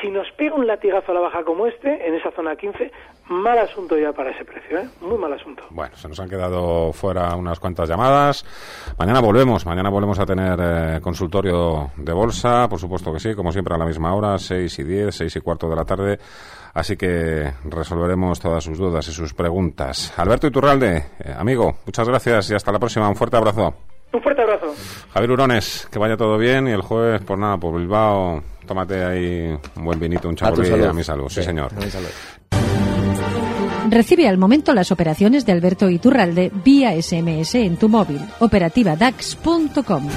si 0.00 0.08
nos 0.10 0.26
pega 0.38 0.54
un 0.54 0.66
latigazo 0.66 1.12
a 1.12 1.14
la 1.14 1.20
baja 1.20 1.44
como 1.44 1.66
este, 1.66 2.08
en 2.08 2.14
esa 2.14 2.30
zona 2.30 2.56
15, 2.56 2.90
mal 3.28 3.58
asunto 3.58 3.98
ya 3.98 4.12
para 4.14 4.30
ese 4.30 4.44
precio, 4.46 4.78
¿eh? 4.78 4.88
Muy 5.02 5.18
mal 5.18 5.34
asunto. 5.34 5.62
Bueno, 5.68 5.94
se 5.96 6.08
nos 6.08 6.18
han 6.18 6.30
quedado 6.30 6.94
fuera 6.94 7.36
unas 7.36 7.60
cuantas 7.60 7.88
llamadas. 7.90 8.42
Mañana 8.98 9.20
volvemos, 9.20 9.66
mañana 9.66 9.90
volvemos 9.90 10.18
a 10.18 10.24
tener 10.24 10.58
eh, 10.62 11.00
consultorio 11.02 11.90
de 11.98 12.12
bolsa, 12.14 12.68
por 12.70 12.78
supuesto 12.78 13.12
que 13.12 13.20
sí, 13.20 13.34
como 13.34 13.52
siempre 13.52 13.74
a 13.74 13.78
la 13.78 13.84
misma 13.84 14.14
hora, 14.14 14.38
6 14.38 14.78
y 14.78 14.82
10, 14.84 15.14
6 15.14 15.36
y 15.36 15.40
cuarto 15.42 15.68
de 15.68 15.76
la 15.76 15.84
tarde. 15.84 16.18
Así 16.72 16.96
que 16.96 17.52
resolveremos 17.64 18.38
todas 18.40 18.62
sus 18.64 18.78
dudas 18.78 19.06
y 19.08 19.12
sus 19.12 19.34
preguntas. 19.34 20.12
Alberto 20.16 20.46
Iturralde, 20.46 21.04
eh, 21.18 21.34
amigo, 21.36 21.78
muchas 21.84 22.06
gracias 22.08 22.50
y 22.50 22.54
hasta 22.54 22.70
la 22.72 22.78
próxima. 22.78 23.08
Un 23.08 23.16
fuerte 23.16 23.36
abrazo. 23.36 23.74
Un 24.12 24.22
fuerte 24.22 24.42
abrazo. 24.42 24.74
Javier 25.12 25.30
Urones, 25.32 25.88
que 25.90 25.98
vaya 25.98 26.16
todo 26.16 26.36
bien 26.38 26.66
y 26.68 26.72
el 26.72 26.82
jueves, 26.82 27.20
por 27.22 27.38
nada, 27.38 27.56
por 27.58 27.76
Bilbao, 27.76 28.42
tómate 28.66 29.04
ahí 29.04 29.56
un 29.76 29.84
buen 29.84 29.98
vinito, 30.00 30.28
un 30.28 30.34
A 30.34 30.36
chabolí 30.36 30.68
salud. 30.68 30.86
a 30.86 30.92
mi 30.92 31.04
salud. 31.04 31.28
Sí, 31.28 31.36
Sí, 31.36 31.42
señor. 31.44 31.70
a 31.76 31.80
mi 31.84 31.90
salud. 31.90 32.08
Recibe 33.88 34.28
al 34.28 34.38
momento 34.38 34.72
las 34.72 34.92
operaciones 34.92 35.44
de 35.46 35.52
Alberto 35.52 35.88
Iturralde 35.90 36.52
vía 36.64 36.92
SMS 37.00 37.54
en 37.56 37.76
tu 37.76 37.88
móvil. 37.88 38.20
Operativa 38.38 38.94
DAX.com. 38.94 40.08